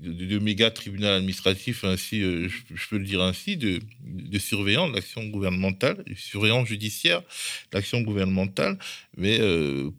de, 0.00 0.38
méga 0.38 0.70
tribunal 0.70 1.14
administratif, 1.14 1.84
ainsi, 1.84 2.20
je, 2.20 2.88
peux 2.88 2.98
le 2.98 3.04
dire 3.04 3.22
ainsi, 3.22 3.56
de, 3.56 3.80
de 4.02 4.38
surveillant 4.38 4.88
de 4.88 4.94
l'action 4.94 5.24
gouvernementale, 5.26 6.04
de 6.06 6.14
surveillant 6.14 6.64
judiciaire 6.64 7.20
de 7.20 7.76
l'action 7.76 8.00
gouvernementale. 8.02 8.78
Mais 9.16 9.40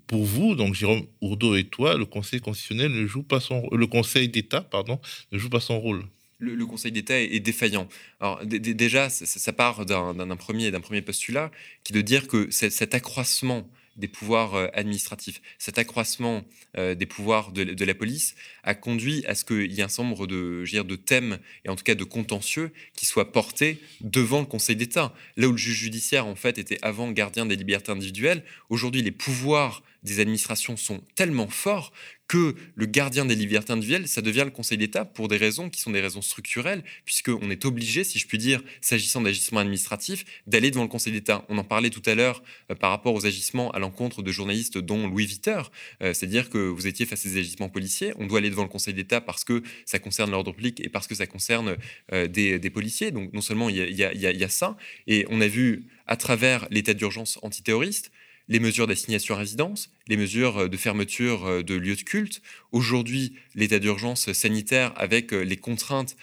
pour 0.08 0.24
vous, 0.24 0.56
donc 0.56 0.74
Jérôme 0.76 1.06
Ourdeau 1.22 1.56
et 1.56 1.66
toi, 1.66 1.98
le 1.98 2.06
Conseil 2.06 2.40
constitutionnel 2.40 2.92
ne 2.92 3.06
joue 3.06 3.24
pas 3.24 3.40
son, 3.40 3.68
le 3.72 3.88
Conseil 3.88 4.30
d'État, 4.30 4.62
pardon, 4.62 5.00
ne 5.32 5.38
joue 5.38 5.50
pas 5.50 5.60
son 5.60 5.80
rôle 5.80 6.06
le, 6.40 6.66
Conseil 6.66 6.92
d'État 6.92 7.20
est, 7.20 7.40
défaillant. 7.40 7.88
Alors 8.20 8.46
déjà, 8.46 9.10
ça, 9.10 9.54
part 9.54 9.86
d'un 9.86 10.36
premier, 10.36 10.72
premier 10.72 11.02
postulat 11.02 11.52
qui 11.84 11.94
est 11.94 11.96
de 11.96 12.02
dire 12.02 12.28
que 12.28 12.50
cet 12.50 12.96
accroissement 12.96 13.70
des 14.00 14.08
pouvoirs 14.08 14.56
euh, 14.56 14.68
administratifs, 14.74 15.42
cet 15.58 15.78
accroissement 15.78 16.44
euh, 16.78 16.96
des 16.96 17.06
pouvoirs 17.06 17.52
de, 17.52 17.86
la 17.86 17.94
police 17.94 18.36
a 18.64 18.74
conduit 18.74 19.24
à 19.26 19.36
ce 19.36 19.46
qu'il 19.46 19.72
y 19.72 19.80
ait 19.82 19.84
un 19.84 19.88
certain 19.88 20.10
nombre 20.10 20.26
de, 20.26 20.64
de 20.66 20.96
thèmes, 20.96 21.38
et 21.66 21.70
en 21.70 21.76
tout 21.76 21.84
cas 21.84 21.96
de 21.96 22.04
contentieux, 22.04 22.72
qui 22.96 23.06
soient 23.06 23.32
portés 23.32 23.80
devant 24.02 24.40
le 24.40 24.46
Conseil 24.46 24.76
d'État. 24.76 25.14
Là 25.38 25.48
où 25.48 25.52
le 25.52 25.58
juge 25.58 25.78
judiciaire, 25.78 26.26
en 26.26 26.36
fait, 26.36 26.58
était 26.58 26.80
avant 26.82 27.12
gardien 27.12 27.46
des 27.46 27.56
libertés 27.56 27.92
individuelles, 27.92 28.44
aujourd'hui, 28.70 29.02
les 29.02 29.12
pouvoirs 29.12 29.84
des 30.04 30.20
administrations 30.20 30.78
sont 30.78 31.02
tellement 31.16 31.48
forts 31.48 31.92
que 32.30 32.54
le 32.76 32.86
gardien 32.86 33.26
des 33.26 33.36
libertés 33.36 33.74
individuelles, 33.74 34.08
ça 34.08 34.22
devient 34.22 34.44
le 34.46 34.52
Conseil 34.52 34.78
d'État 34.78 35.04
pour 35.04 35.28
des 35.28 35.36
raisons 35.36 35.70
qui 35.70 35.82
sont 35.82 35.90
des 35.90 36.00
raisons 36.00 36.22
structurelles, 36.22 36.84
puisqu'on 37.04 37.50
est 37.50 37.66
obligé, 37.66 38.04
si 38.04 38.20
je 38.20 38.28
puis 38.28 38.38
dire, 38.38 38.62
s'agissant 38.82 39.20
d'agissements 39.20 39.62
administratifs, 39.62 40.26
d'aller 40.46 40.70
devant 40.70 40.84
le 40.84 40.90
Conseil 40.90 41.12
d'État. 41.12 41.44
On 41.50 41.58
en 41.58 41.64
parlait 41.64 41.90
tout 41.90 42.04
à 42.06 42.14
l'heure 42.14 42.44
euh, 42.70 42.76
par 42.76 42.92
rapport 42.92 43.16
aux 43.16 43.26
agissements 43.26 43.72
à 43.72 43.80
l'encontre 43.80 44.22
de 44.22 44.32
journalistes 44.32 44.78
dont 44.78 45.08
Louis 45.08 45.26
Viter, 45.26 45.64
euh, 46.04 46.14
c'est-à-dire 46.14 46.52
que 46.52 46.60
vous 46.60 46.86
étiez 46.86 47.08
face 47.08 47.26
à 47.26 47.30
des 47.30 47.40
agissements 47.40 47.70
policiers, 47.70 48.14
on 48.18 48.28
doit 48.28 48.38
aller 48.38 48.52
devant 48.52 48.64
le 48.64 48.70
Conseil 48.70 48.94
d'État 48.94 49.22
parce 49.22 49.44
que 49.44 49.64
ça 49.86 49.98
concerne 49.98 50.30
l'ordre 50.30 50.52
public 50.52 50.80
et 50.86 50.90
parce 50.90 51.08
que 51.08 51.16
ça 51.16 51.26
concerne 51.26 51.78
euh, 52.14 52.28
des, 52.28 52.70
policiers. 52.70 53.10
Donc 53.10 53.34
non 53.34 53.42
seulement 53.42 53.70
il 53.70 53.78
y, 53.78 54.04
y 54.04 54.44
a 54.44 54.50
ça, 54.50 54.78
et 55.08 55.26
on 55.30 55.42
a 55.42 55.48
vu 55.48 55.88
à 56.06 56.16
travers 56.16 56.68
l'état 56.70 56.94
d'urgence 56.94 57.40
antiterroriste, 57.42 58.12
les 58.50 58.60
mesures 58.60 58.88
d'assignation 58.88 59.36
à 59.36 59.38
résidence, 59.38 59.92
les 60.08 60.18
mesures 60.18 60.58
euh, 60.58 60.68
de 60.68 60.76
fermeture 60.76 61.46
euh, 61.46 61.64
de 61.64 61.76
lieux 61.76 61.96
de 61.96 62.02
culte. 62.02 62.42
Aujourd'hui, 62.72 63.36
l'état 63.56 63.80
d'urgence 63.80 64.34
sanitaire 64.34 64.92
avec 64.96 65.32
euh, 65.34 65.42
les 65.42 65.56
contraintes 65.56 66.18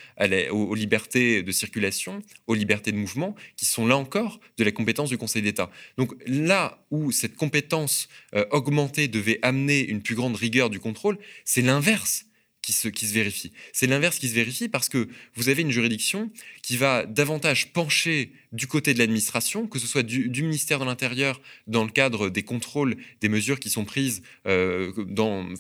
aux, 0.51 0.75
libertés 0.75 1.43
de 1.43 1.53
circulation, 1.53 2.21
aux 2.49 2.55
libertés 2.55 2.91
de 2.91 2.97
mouvement, 2.97 3.37
qui 3.57 3.65
sont 3.65 3.87
là 3.87 3.97
encore 3.97 4.41
de 4.59 4.65
la 4.65 4.73
compétence 4.73 5.09
du 5.09 5.19
Conseil 5.19 5.43
d'État. 5.43 5.71
Donc 5.97 6.15
là 6.27 6.85
où 6.91 7.13
cette 7.13 7.37
compétence 7.37 8.09
augmentée 8.51 9.09
devait 9.09 9.39
amener 9.43 9.81
une 9.87 10.03
plus 10.03 10.15
grande 10.15 10.37
rigueur 10.37 10.71
du 10.71 10.81
contrôle, 10.81 11.19
c'est 11.45 11.63
l'inverse 11.63 12.26
qui 12.67 12.73
se, 12.73 12.89
qui 12.89 13.07
se 13.07 13.15
vérifie. 13.15 13.53
C'est 13.73 13.87
l'inverse 13.87 14.19
qui 14.19 14.29
se 14.29 14.35
vérifie 14.35 14.69
parce 14.69 14.89
que 14.89 15.07
vous 15.37 15.49
avez 15.49 15.63
une 15.63 15.71
juridiction 15.71 16.33
qui 16.63 16.77
va 16.77 17.07
davantage 17.07 17.73
pencher 17.73 18.33
du 18.51 18.67
côté 18.67 18.93
de 18.93 18.99
l'administration, 18.99 19.69
que 19.69 19.79
ce 19.79 19.87
soit 19.87 20.03
du, 20.03 20.43
ministère 20.43 20.81
de 20.81 20.85
l'Intérieur 20.85 21.41
dans 21.69 21.85
le 21.85 21.91
cadre 21.91 22.29
des 22.29 22.43
contrôles 22.43 22.97
des 23.21 23.29
mesures 23.29 23.61
qui 23.61 23.71
sont 23.71 23.85
prises 23.85 24.21
euh, 24.49 24.91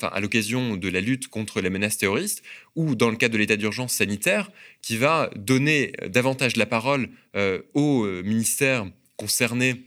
à 0.02 0.18
l'occasion 0.18 0.76
de 0.76 0.88
la 0.88 1.00
lutte 1.00 1.28
contre 1.28 1.60
les 1.60 1.70
menaces 1.70 1.96
terroristes, 1.96 2.42
ou 2.74 2.96
dans 2.96 3.10
le 3.10 3.16
cadre 3.16 3.34
de 3.34 3.38
l'état 3.38 3.56
d'urgence 3.56 3.92
sanitaire, 3.92 4.50
qui 4.82 4.96
va 4.96 5.30
donner 5.36 5.92
davantage 6.08 6.56
la 6.56 6.66
parole 6.66 7.08
euh, 7.36 7.62
au 7.74 8.04
euh, 8.04 8.22
ministère 8.24 8.84
concerné 9.14 9.84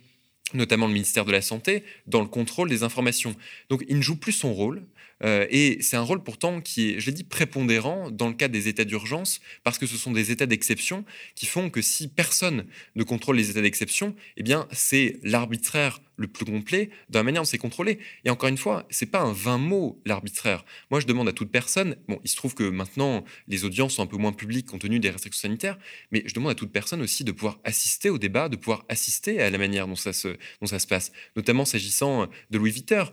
notamment 0.53 0.87
le 0.87 0.93
ministère 0.93 1.25
de 1.25 1.31
la 1.31 1.41
Santé, 1.41 1.83
dans 2.07 2.21
le 2.21 2.27
contrôle 2.27 2.69
des 2.69 2.81
informations. 2.81 3.35
Donc 3.69 3.83
il 3.87 3.97
ne 3.97 4.01
joue 4.01 4.15
plus 4.15 4.31
son 4.31 4.51
rôle, 4.51 4.83
euh, 5.23 5.45
et 5.49 5.81
c'est 5.81 5.97
un 5.97 6.01
rôle 6.01 6.23
pourtant 6.23 6.61
qui 6.61 6.91
est, 6.91 6.99
je 6.99 7.07
l'ai 7.07 7.13
dit, 7.13 7.23
prépondérant 7.23 8.11
dans 8.11 8.27
le 8.27 8.33
cadre 8.33 8.53
des 8.53 8.67
états 8.67 8.85
d'urgence, 8.85 9.39
parce 9.63 9.77
que 9.77 9.85
ce 9.85 9.97
sont 9.97 10.11
des 10.11 10.31
états 10.31 10.45
d'exception 10.45 11.05
qui 11.35 11.45
font 11.45 11.69
que 11.69 11.81
si 11.81 12.07
personne 12.07 12.65
ne 12.95 13.03
contrôle 13.03 13.37
les 13.37 13.49
états 13.49 13.61
d'exception, 13.61 14.15
eh 14.37 14.43
bien 14.43 14.67
c'est 14.71 15.19
l'arbitraire 15.23 15.99
le 16.15 16.27
plus 16.27 16.45
complet 16.45 16.89
dans 17.09 17.19
la 17.19 17.23
manière 17.23 17.41
dont 17.41 17.45
c'est 17.45 17.57
contrôlé. 17.57 17.97
Et 18.25 18.29
encore 18.29 18.49
une 18.49 18.57
fois, 18.57 18.85
c'est 18.89 19.05
pas 19.05 19.21
un 19.21 19.31
vain 19.31 19.57
mot 19.57 20.01
l'arbitraire. 20.05 20.65
Moi, 20.91 20.99
je 20.99 21.07
demande 21.07 21.29
à 21.29 21.31
toute 21.31 21.49
personne. 21.49 21.95
Bon, 22.09 22.19
il 22.25 22.29
se 22.29 22.35
trouve 22.35 22.55
que 22.55 22.63
maintenant 22.63 23.23
les 23.47 23.63
audiences 23.63 23.93
sont 23.95 24.03
un 24.03 24.07
peu 24.07 24.17
moins 24.17 24.33
publiques 24.33 24.67
compte 24.67 24.81
tenu 24.81 24.99
des 24.99 25.09
restrictions 25.09 25.47
sanitaires, 25.47 25.79
mais 26.11 26.23
je 26.25 26.33
demande 26.33 26.51
à 26.51 26.55
toute 26.55 26.73
personne 26.73 27.01
aussi 27.01 27.23
de 27.23 27.31
pouvoir 27.31 27.59
assister 27.63 28.09
au 28.09 28.17
débat, 28.17 28.49
de 28.49 28.57
pouvoir 28.57 28.83
assister 28.89 29.41
à 29.41 29.49
la 29.49 29.57
manière 29.57 29.87
dont 29.87 29.95
ça 29.95 30.11
se, 30.11 30.27
dont 30.59 30.67
ça 30.67 30.79
se 30.79 30.87
passe, 30.87 31.13
notamment 31.37 31.63
s'agissant 31.63 32.27
de 32.49 32.57
Louis 32.57 32.71
Vuitton 32.71 33.05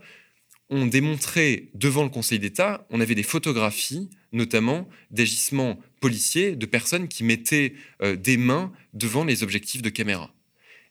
on 0.70 0.86
démontrait 0.86 1.68
devant 1.74 2.02
le 2.02 2.10
Conseil 2.10 2.38
d'État, 2.38 2.86
on 2.90 3.00
avait 3.00 3.14
des 3.14 3.22
photographies, 3.22 4.10
notamment 4.32 4.88
d'agissements 5.10 5.80
policiers, 6.00 6.56
de 6.56 6.66
personnes 6.66 7.08
qui 7.08 7.24
mettaient 7.24 7.74
euh, 8.02 8.16
des 8.16 8.36
mains 8.36 8.72
devant 8.92 9.24
les 9.24 9.42
objectifs 9.42 9.82
de 9.82 9.90
caméra. 9.90 10.32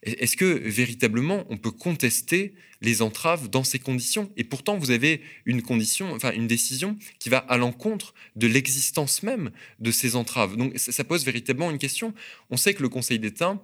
Est-ce 0.02 0.36
que 0.36 0.44
véritablement 0.44 1.44
on 1.50 1.56
peut 1.56 1.70
contester 1.70 2.54
les 2.80 3.02
entraves 3.02 3.48
dans 3.48 3.64
ces 3.64 3.78
conditions? 3.78 4.30
Et 4.36 4.44
pourtant, 4.44 4.78
vous 4.78 4.90
avez 4.90 5.20
une 5.46 5.62
condition, 5.62 6.12
enfin 6.12 6.32
une 6.32 6.46
décision 6.46 6.96
qui 7.18 7.28
va 7.28 7.38
à 7.38 7.56
l'encontre 7.56 8.14
de 8.36 8.46
l'existence 8.46 9.22
même 9.22 9.50
de 9.80 9.90
ces 9.90 10.14
entraves. 10.14 10.56
Donc 10.56 10.78
ça 10.78 11.02
pose 11.02 11.24
véritablement 11.24 11.70
une 11.70 11.78
question. 11.78 12.14
On 12.50 12.56
sait 12.56 12.74
que 12.74 12.82
le 12.82 12.88
Conseil 12.88 13.18
d'État 13.18 13.60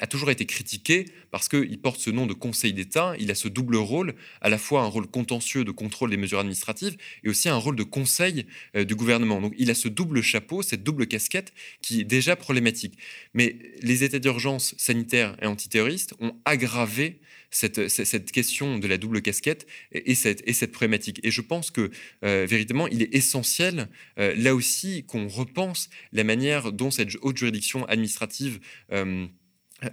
a 0.00 0.06
toujours 0.06 0.30
été 0.30 0.46
critiqué 0.46 1.04
parce 1.30 1.48
qu'il 1.48 1.78
porte 1.80 2.00
ce 2.00 2.10
nom 2.10 2.26
de 2.26 2.32
Conseil 2.32 2.72
d'État. 2.72 3.14
Il 3.20 3.30
a 3.30 3.34
ce 3.34 3.48
double 3.48 3.76
rôle, 3.76 4.14
à 4.40 4.48
la 4.48 4.58
fois 4.58 4.82
un 4.82 4.86
rôle 4.86 5.06
contentieux 5.06 5.64
de 5.64 5.70
contrôle 5.70 6.10
des 6.10 6.16
mesures 6.16 6.40
administratives 6.40 6.96
et 7.22 7.28
aussi 7.28 7.48
un 7.48 7.56
rôle 7.56 7.76
de 7.76 7.82
conseil 7.82 8.46
euh, 8.74 8.84
du 8.84 8.96
gouvernement. 8.96 9.40
Donc 9.40 9.54
il 9.58 9.70
a 9.70 9.74
ce 9.74 9.88
double 9.88 10.22
chapeau, 10.22 10.62
cette 10.62 10.82
double 10.82 11.06
casquette 11.06 11.52
qui 11.82 12.00
est 12.00 12.04
déjà 12.04 12.34
problématique. 12.34 12.98
Mais 13.34 13.56
les 13.82 14.02
états 14.02 14.18
d'urgence 14.18 14.74
sanitaire 14.78 15.36
et 15.42 15.46
antiterroristes 15.46 16.14
ont 16.18 16.34
aggravé 16.44 17.20
cette, 17.50 18.30
question 18.30 18.78
de 18.78 18.86
la 18.86 18.96
double 18.96 19.22
casquette 19.22 19.66
et, 19.92 20.14
cette, 20.14 20.42
et 20.48 20.52
cette 20.52 20.72
problématique. 20.72 21.20
Et 21.24 21.30
je 21.30 21.40
pense 21.40 21.70
que 21.70 21.90
euh, 22.24 22.46
véritablement, 22.48 22.86
il 22.88 23.02
est 23.02 23.14
essentiel, 23.14 23.88
euh, 24.18 24.34
là 24.36 24.54
aussi, 24.54 25.04
qu'on 25.04 25.28
repense 25.28 25.90
la 26.12 26.24
manière 26.24 26.72
dont 26.72 26.90
cette 26.90 27.16
haute 27.22 27.36
juridiction 27.36 27.84
administrative 27.86 28.60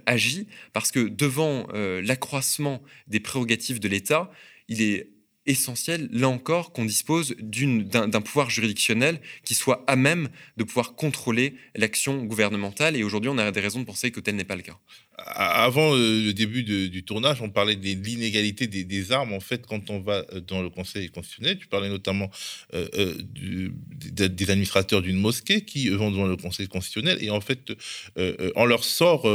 agit 0.06 0.46
parce 0.72 0.90
que 0.90 1.00
devant 1.00 1.66
euh, 1.72 2.00
l'accroissement 2.02 2.82
des 3.06 3.20
prérogatives 3.20 3.80
de 3.80 3.88
l'État, 3.88 4.30
il 4.68 4.82
est 4.82 5.10
essentiel, 5.46 6.08
là 6.12 6.28
encore, 6.28 6.72
qu'on 6.72 6.84
dispose 6.84 7.34
d'un 7.38 8.20
pouvoir 8.20 8.50
juridictionnel 8.50 9.20
qui 9.44 9.54
soit 9.54 9.82
à 9.86 9.96
même 9.96 10.28
de 10.58 10.64
pouvoir 10.64 10.94
contrôler 10.94 11.56
l'action 11.74 12.22
gouvernementale. 12.24 12.96
Et 12.96 13.02
aujourd'hui, 13.02 13.30
on 13.30 13.38
a 13.38 13.50
des 13.50 13.60
raisons 13.60 13.80
de 13.80 13.86
penser 13.86 14.10
que 14.10 14.20
tel 14.20 14.36
n'est 14.36 14.44
pas 14.44 14.56
le 14.56 14.62
cas 14.62 14.78
avant 15.26 15.94
euh, 15.94 16.22
le 16.26 16.32
début 16.32 16.62
du 16.62 17.02
tournage, 17.02 17.42
on 17.42 17.50
parlait 17.50 17.76
de 17.76 17.82
l'inégalité 17.82 18.66
des, 18.66 19.12
armes. 19.12 19.32
En 19.32 19.40
fait, 19.40 19.66
quand 19.66 19.90
on 19.90 20.00
va 20.00 20.24
euh, 20.32 20.40
dans 20.40 20.62
le 20.62 20.70
Conseil 20.70 21.08
constitutionnel, 21.08 21.58
tu 21.58 21.66
parlais 21.66 21.88
notamment 21.88 22.30
euh, 22.74 23.14
des 23.34 24.50
administrateurs 24.50 25.02
d'une 25.02 25.16
mosquée 25.16 25.62
qui 25.62 25.88
vont 25.88 26.10
devant 26.10 26.26
le 26.26 26.36
Conseil 26.36 26.68
constitutionnel 26.68 27.18
et 27.20 27.30
en 27.30 27.40
fait, 27.40 27.72
on 28.56 28.64
leur 28.64 28.84
sort 28.84 29.26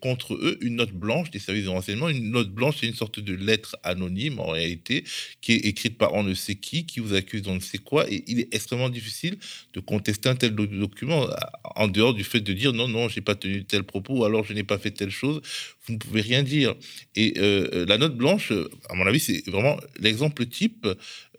contre 0.00 0.34
eux 0.34 0.58
une 0.60 0.76
note 0.76 0.92
blanche 0.92 1.30
des 1.30 1.38
services 1.38 1.64
de 1.64 1.70
renseignement. 1.70 2.08
Une 2.08 2.30
note 2.30 2.50
blanche, 2.50 2.76
c'est 2.80 2.86
une 2.86 2.94
sorte 2.94 3.20
de 3.20 3.34
lettre 3.34 3.76
anonyme 3.82 4.38
en 4.38 4.46
réalité 4.46 5.04
qui 5.40 5.52
est 5.52 5.66
écrite 5.66 5.98
par 5.98 6.14
on 6.14 6.22
ne 6.22 6.34
sait 6.34 6.54
qui, 6.54 6.86
qui 6.86 7.00
vous 7.00 7.14
accuse 7.14 7.42
d'on 7.42 7.54
ne 7.54 7.60
sait 7.60 7.78
quoi. 7.78 8.10
Et 8.10 8.24
il 8.26 8.40
est 8.40 8.54
extrêmement 8.54 8.88
difficile 8.88 9.38
de 9.74 9.80
contester 9.80 10.28
un 10.28 10.36
tel 10.36 10.54
document 10.54 11.26
en 11.74 11.88
dehors 11.88 12.14
du 12.14 12.24
fait 12.24 12.40
de 12.40 12.52
dire 12.52 12.72
non, 12.72 12.88
non, 12.88 13.08
j'ai 13.08 13.20
pas 13.20 13.34
tenu 13.34 13.64
tel 13.64 13.84
propos 13.84 14.18
ou 14.18 14.24
alors 14.24 14.44
je 14.44 14.52
n'ai 14.52 14.64
pas 14.64 14.78
fait 14.78 14.90
telle 14.90 15.10
chose 15.10 15.25
vous 15.26 15.92
ne 15.92 15.98
pouvez 15.98 16.20
rien 16.20 16.42
dire. 16.42 16.74
Et 17.14 17.34
euh, 17.38 17.86
la 17.86 17.98
note 17.98 18.16
blanche, 18.16 18.52
à 18.88 18.94
mon 18.94 19.06
avis, 19.06 19.20
c'est 19.20 19.48
vraiment 19.48 19.78
l'exemple 19.98 20.46
type 20.46 20.86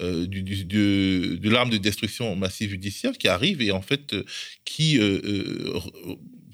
euh, 0.01 0.25
du, 0.25 0.41
de 0.65 1.49
l'arme 1.49 1.69
de 1.69 1.77
destruction 1.77 2.35
massive 2.35 2.69
judiciaire 2.71 3.17
qui 3.17 3.27
arrive 3.27 3.61
et 3.61 3.71
en 3.71 3.81
fait 3.81 4.13
euh, 4.13 4.23
qui, 4.65 4.99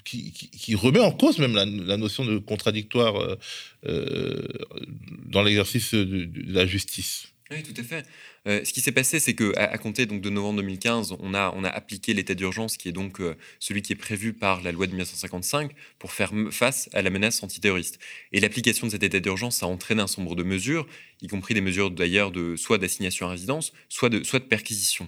qui, 0.04 0.76
remet 0.76 1.00
en 1.00 1.12
cause 1.12 1.40
même 1.40 1.56
la, 1.56 1.98
notion 1.98 2.26
de 2.26 2.38
contradictoire 2.38 3.38
dans 3.84 5.42
l'exercice 5.42 5.94
de, 5.94 6.30
la 6.52 6.66
justice. 6.66 7.28
Oui, 7.52 7.64
tout 7.64 7.80
à 7.80 7.84
fait. 7.84 8.06
Euh, 8.46 8.62
ce 8.66 8.74
qui 8.74 8.82
s'est 8.82 8.92
passé, 8.92 9.20
c'est 9.20 9.34
que 9.34 9.54
à, 9.58 9.78
compter 9.78 10.06
donc 10.06 10.22
de 10.22 10.30
novembre 10.30 10.58
2015, 10.58 11.16
on 11.20 11.34
a, 11.34 11.54
on 11.56 11.64
a 11.64 11.70
appliqué 11.70 12.14
l'état 12.14 12.34
d'urgence 12.34 12.76
qui 12.76 12.90
est 12.90 12.92
donc 12.92 13.22
euh, 13.22 13.36
celui 13.60 13.82
qui 13.82 13.94
est 13.94 13.98
prévu 13.98 14.34
par 14.34 14.62
la 14.62 14.72
loi 14.72 14.86
de 14.86 14.92
1955 14.92 15.72
pour 15.98 16.12
faire 16.12 16.32
face 16.52 16.90
à 16.94 17.02
la 17.02 17.10
menace 17.10 17.42
antiterroriste. 17.42 18.00
Et 18.34 18.42
l'application 18.42 18.88
de 18.88 18.92
cet 18.92 19.04
état 19.04 19.20
d'urgence 19.20 19.64
a 19.64 19.68
entraîné 19.68 20.02
un 20.02 20.08
nombre 20.18 20.36
de 20.36 20.44
mesures, 20.44 20.86
y 21.22 21.28
compris 21.28 21.54
des 21.54 21.62
mesures 21.62 21.90
d'ailleurs 21.90 22.32
de 22.32 22.56
soit 22.58 22.78
d'assignation 22.78 23.28
à 23.28 23.32
résidence, 23.32 23.72
soit 23.88 24.10
de, 24.10 24.24
soit 24.24 24.40
de 24.40 24.46
perquisition. 24.46 25.08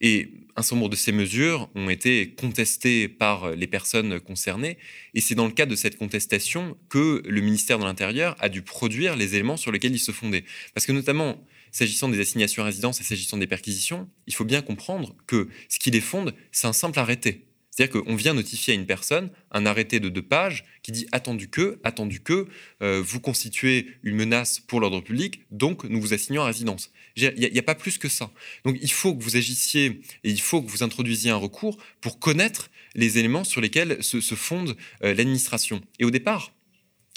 Et 0.00 0.30
un 0.54 0.62
certain 0.62 0.76
nombre 0.76 0.90
de 0.90 0.96
ces 0.96 1.10
mesures 1.10 1.68
ont 1.74 1.90
été 1.90 2.30
contestées 2.30 3.08
par 3.08 3.50
les 3.56 3.66
personnes 3.66 4.20
concernées. 4.20 4.78
Et 5.14 5.20
c'est 5.20 5.34
dans 5.34 5.46
le 5.46 5.52
cadre 5.52 5.72
de 5.72 5.76
cette 5.76 5.98
contestation 5.98 6.76
que 6.88 7.22
le 7.26 7.40
ministère 7.40 7.80
de 7.80 7.84
l'Intérieur 7.84 8.36
a 8.38 8.48
dû 8.48 8.62
produire 8.62 9.16
les 9.16 9.34
éléments 9.34 9.56
sur 9.56 9.72
lesquels 9.72 9.92
il 9.92 9.98
se 9.98 10.12
fondait. 10.12 10.44
Parce 10.72 10.86
que 10.86 10.92
notamment, 10.92 11.44
s'agissant 11.70 12.08
des 12.08 12.20
assignations 12.20 12.62
à 12.62 12.66
résidence 12.66 13.00
et 13.00 13.04
s'agissant 13.04 13.36
des 13.36 13.46
perquisitions, 13.46 14.08
il 14.26 14.34
faut 14.34 14.44
bien 14.44 14.62
comprendre 14.62 15.14
que 15.26 15.48
ce 15.68 15.78
qui 15.78 15.90
les 15.90 16.00
fonde, 16.00 16.34
c'est 16.52 16.66
un 16.66 16.72
simple 16.72 16.98
arrêté. 16.98 17.48
C'est-à-dire 17.78 18.02
qu'on 18.02 18.16
vient 18.16 18.34
notifier 18.34 18.72
à 18.72 18.76
une 18.76 18.86
personne 18.86 19.30
un 19.52 19.64
arrêté 19.64 20.00
de 20.00 20.08
deux 20.08 20.22
pages 20.22 20.64
qui 20.82 20.90
dit 20.90 21.06
attendu 21.12 21.48
que, 21.48 21.78
attendu 21.84 22.18
que, 22.18 22.48
euh, 22.82 23.00
vous 23.00 23.20
constituez 23.20 23.86
une 24.02 24.16
menace 24.16 24.58
pour 24.58 24.80
l'ordre 24.80 25.00
public, 25.00 25.42
donc 25.52 25.84
nous 25.84 26.00
vous 26.00 26.12
assignons 26.12 26.42
à 26.42 26.46
résidence. 26.46 26.90
Il 27.14 27.32
n'y 27.36 27.58
a, 27.58 27.62
pas 27.62 27.76
plus 27.76 27.96
que 27.96 28.08
ça. 28.08 28.32
Donc 28.64 28.78
il 28.82 28.90
faut 28.90 29.14
que 29.14 29.22
vous 29.22 29.36
agissiez 29.36 30.00
et 30.24 30.30
il 30.30 30.40
faut 30.40 30.60
que 30.60 30.68
vous 30.68 30.82
introduisiez 30.82 31.30
un 31.30 31.36
recours 31.36 31.78
pour 32.00 32.18
connaître 32.18 32.68
les 32.96 33.18
éléments 33.18 33.44
sur 33.44 33.60
lesquels 33.60 34.02
se, 34.02 34.18
fonde 34.34 34.76
euh, 35.04 35.14
l'administration. 35.14 35.80
Et 36.00 36.04
au 36.04 36.10
départ, 36.10 36.52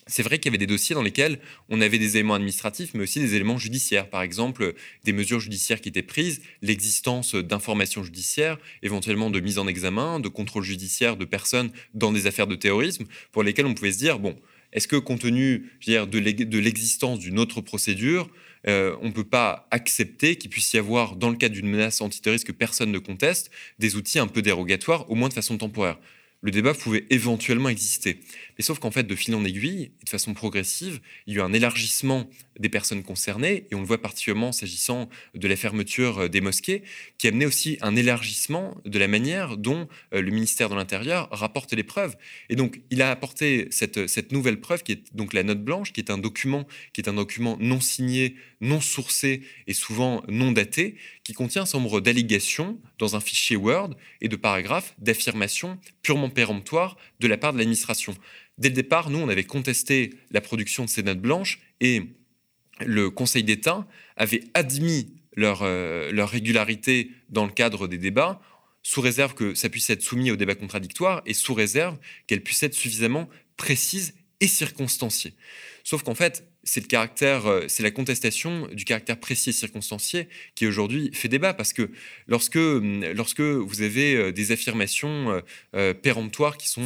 c'est 0.07 0.23
vrai 0.23 0.39
qu'il 0.39 0.51
y 0.51 0.51
avait 0.51 0.57
des 0.57 0.67
dossiers 0.67 0.95
dans 0.95 1.01
lesquels 1.01 1.39
on 1.69 1.81
avait 1.81 1.99
des 1.99 2.17
éléments 2.17 2.35
administratifs, 2.35 2.91
mais 2.93 3.03
aussi 3.03 3.19
des 3.19 3.35
éléments 3.35 3.57
judiciaires. 3.57 4.09
Par 4.09 4.21
exemple, 4.21 4.73
des 5.03 5.13
mesures 5.13 5.39
judiciaires 5.39 5.81
qui 5.81 5.89
étaient 5.89 6.01
prises, 6.01 6.41
l'existence 6.61 7.35
d'informations 7.35 8.03
judiciaires, 8.03 8.57
éventuellement 8.83 9.29
de 9.29 9.39
mise 9.39 9.57
en 9.57 9.67
examen, 9.67 10.19
de 10.19 10.27
contrôle 10.27 10.63
judiciaire 10.63 11.17
de 11.17 11.25
personnes 11.25 11.71
dans 11.93 12.11
des 12.11 12.27
affaires 12.27 12.47
de 12.47 12.55
terrorisme, 12.55 13.05
pour 13.31 13.43
lesquelles 13.43 13.65
on 13.65 13.73
pouvait 13.73 13.91
se 13.91 13.99
dire, 13.99 14.19
bon, 14.19 14.35
est-ce 14.73 14.87
que 14.87 14.95
compte 14.95 15.21
tenu 15.21 15.71
de 15.85 16.59
l'existence 16.59 17.19
d'une 17.19 17.39
autre 17.39 17.61
procédure, 17.61 18.29
euh, 18.67 18.95
on 19.01 19.07
ne 19.07 19.11
peut 19.11 19.23
pas 19.23 19.67
accepter 19.71 20.35
qu'il 20.35 20.49
puisse 20.49 20.73
y 20.73 20.77
avoir, 20.77 21.15
dans 21.15 21.29
le 21.29 21.35
cadre 21.35 21.55
d'une 21.55 21.67
menace 21.67 22.01
antiterroriste 22.01 22.45
que 22.45 22.51
personne 22.51 22.91
ne 22.91 22.99
conteste, 22.99 23.51
des 23.79 23.95
outils 23.95 24.19
un 24.19 24.27
peu 24.27 24.41
dérogatoires, 24.41 25.09
au 25.09 25.15
moins 25.15 25.29
de 25.29 25.33
façon 25.33 25.57
temporaire? 25.57 25.97
Le 26.41 26.51
débat 26.51 26.73
pouvait 26.73 27.05
éventuellement 27.09 27.69
exister. 27.69 28.19
Mais 28.57 28.63
sauf 28.63 28.79
qu'en 28.79 28.91
fait, 28.91 29.03
de 29.03 29.15
fil 29.15 29.33
en 29.35 29.45
aiguille, 29.45 29.91
de 30.03 30.09
façon 30.09 30.33
progressive, 30.33 30.99
il 31.27 31.33
y 31.33 31.37
a 31.37 31.39
eu 31.39 31.43
un 31.43 31.53
élargissement 31.53 32.27
des 32.59 32.69
personnes 32.69 33.03
concernées, 33.03 33.67
et 33.71 33.75
on 33.75 33.79
le 33.79 33.85
voit 33.85 34.01
particulièrement 34.01 34.51
s'agissant 34.51 35.09
de 35.35 35.47
la 35.47 35.55
fermeture 35.55 36.19
euh, 36.19 36.27
des 36.27 36.41
mosquées, 36.41 36.83
qui 37.17 37.27
amenait 37.27 37.45
aussi 37.45 37.77
un 37.81 37.95
élargissement 37.95 38.77
de 38.85 38.99
la 38.99 39.07
manière 39.07 39.57
dont 39.57 39.87
euh, 40.13 40.21
le 40.21 40.31
ministère 40.31 40.69
de 40.69 40.75
l'Intérieur 40.75 41.29
rapporte 41.31 41.73
les 41.73 41.83
preuves. 41.83 42.15
Et 42.49 42.55
donc, 42.55 42.81
il 42.89 43.01
a 43.01 43.11
apporté 43.11 43.67
cette, 43.71 44.07
cette 44.07 44.31
nouvelle 44.31 44.59
preuve, 44.59 44.83
qui 44.83 44.93
est 44.93 45.15
donc 45.15 45.33
la 45.33 45.43
note 45.43 45.63
blanche, 45.63 45.93
qui 45.93 46.01
est 46.01 46.11
un 46.11 46.17
document, 46.17 46.67
qui 46.93 47.01
est 47.01 47.09
un 47.09 47.13
document 47.13 47.57
non 47.59 47.79
signé, 47.79 48.35
non 48.61 48.81
sourcé 48.81 49.41
et 49.67 49.73
souvent 49.73 50.23
non 50.27 50.51
daté, 50.51 50.95
qui 51.23 51.33
contient 51.33 51.63
un 51.63 51.77
nombre 51.77 52.01
d'allégations 52.01 52.79
dans 52.99 53.15
un 53.15 53.19
fichier 53.19 53.55
Word 53.55 53.95
et 54.21 54.27
de 54.27 54.35
paragraphes 54.35 54.93
d'affirmations 54.99 55.79
purement 56.01 56.30
péremptoires 56.31 56.97
de 57.19 57.27
la 57.27 57.37
part 57.37 57.53
de 57.53 57.57
l'administration. 57.57 58.15
Dès 58.57 58.69
le 58.69 58.75
départ, 58.75 59.09
nous, 59.09 59.19
on 59.19 59.29
avait 59.29 59.43
contesté 59.43 60.11
la 60.31 60.41
production 60.41 60.85
de 60.85 60.89
ces 60.89 61.03
notes 61.03 61.21
blanches 61.21 61.59
et 61.79 62.03
le 62.79 63.09
Conseil 63.09 63.43
d'État 63.43 63.87
avait 64.17 64.43
admis 64.53 65.13
leur, 65.35 65.61
euh, 65.63 66.11
leur 66.11 66.29
régularité 66.29 67.11
dans 67.29 67.45
le 67.45 67.51
cadre 67.51 67.87
des 67.87 67.97
débats, 67.97 68.41
sous 68.83 69.01
réserve 69.01 69.33
que 69.33 69.53
ça 69.53 69.69
puisse 69.69 69.89
être 69.89 70.01
soumis 70.01 70.31
au 70.31 70.35
débat 70.35 70.55
contradictoire 70.55 71.21
et 71.25 71.33
sous 71.33 71.53
réserve 71.53 71.97
qu'elle 72.27 72.41
puisse 72.41 72.63
être 72.63 72.73
suffisamment 72.73 73.29
précise 73.57 74.15
et 74.39 74.47
circonstanciée. 74.47 75.33
Sauf 75.83 76.03
qu'en 76.03 76.15
fait, 76.15 76.50
c'est 76.63 76.81
le 76.81 76.87
caractère, 76.87 77.47
euh, 77.47 77.65
c'est 77.67 77.83
la 77.83 77.91
contestation 77.91 78.67
du 78.71 78.85
caractère 78.85 79.19
précis 79.19 79.49
et 79.49 79.53
circonstancié 79.53 80.27
qui 80.55 80.67
aujourd'hui 80.67 81.09
fait 81.13 81.27
débat. 81.27 81.53
Parce 81.53 81.73
que 81.73 81.89
lorsque, 82.27 82.57
hum, 82.57 83.03
lorsque 83.13 83.41
vous 83.41 83.81
avez 83.81 84.15
euh, 84.15 84.31
des 84.31 84.51
affirmations 84.51 85.41
euh, 85.73 85.93
péremptoires 85.93 86.57
qui 86.57 86.69
sont 86.69 86.81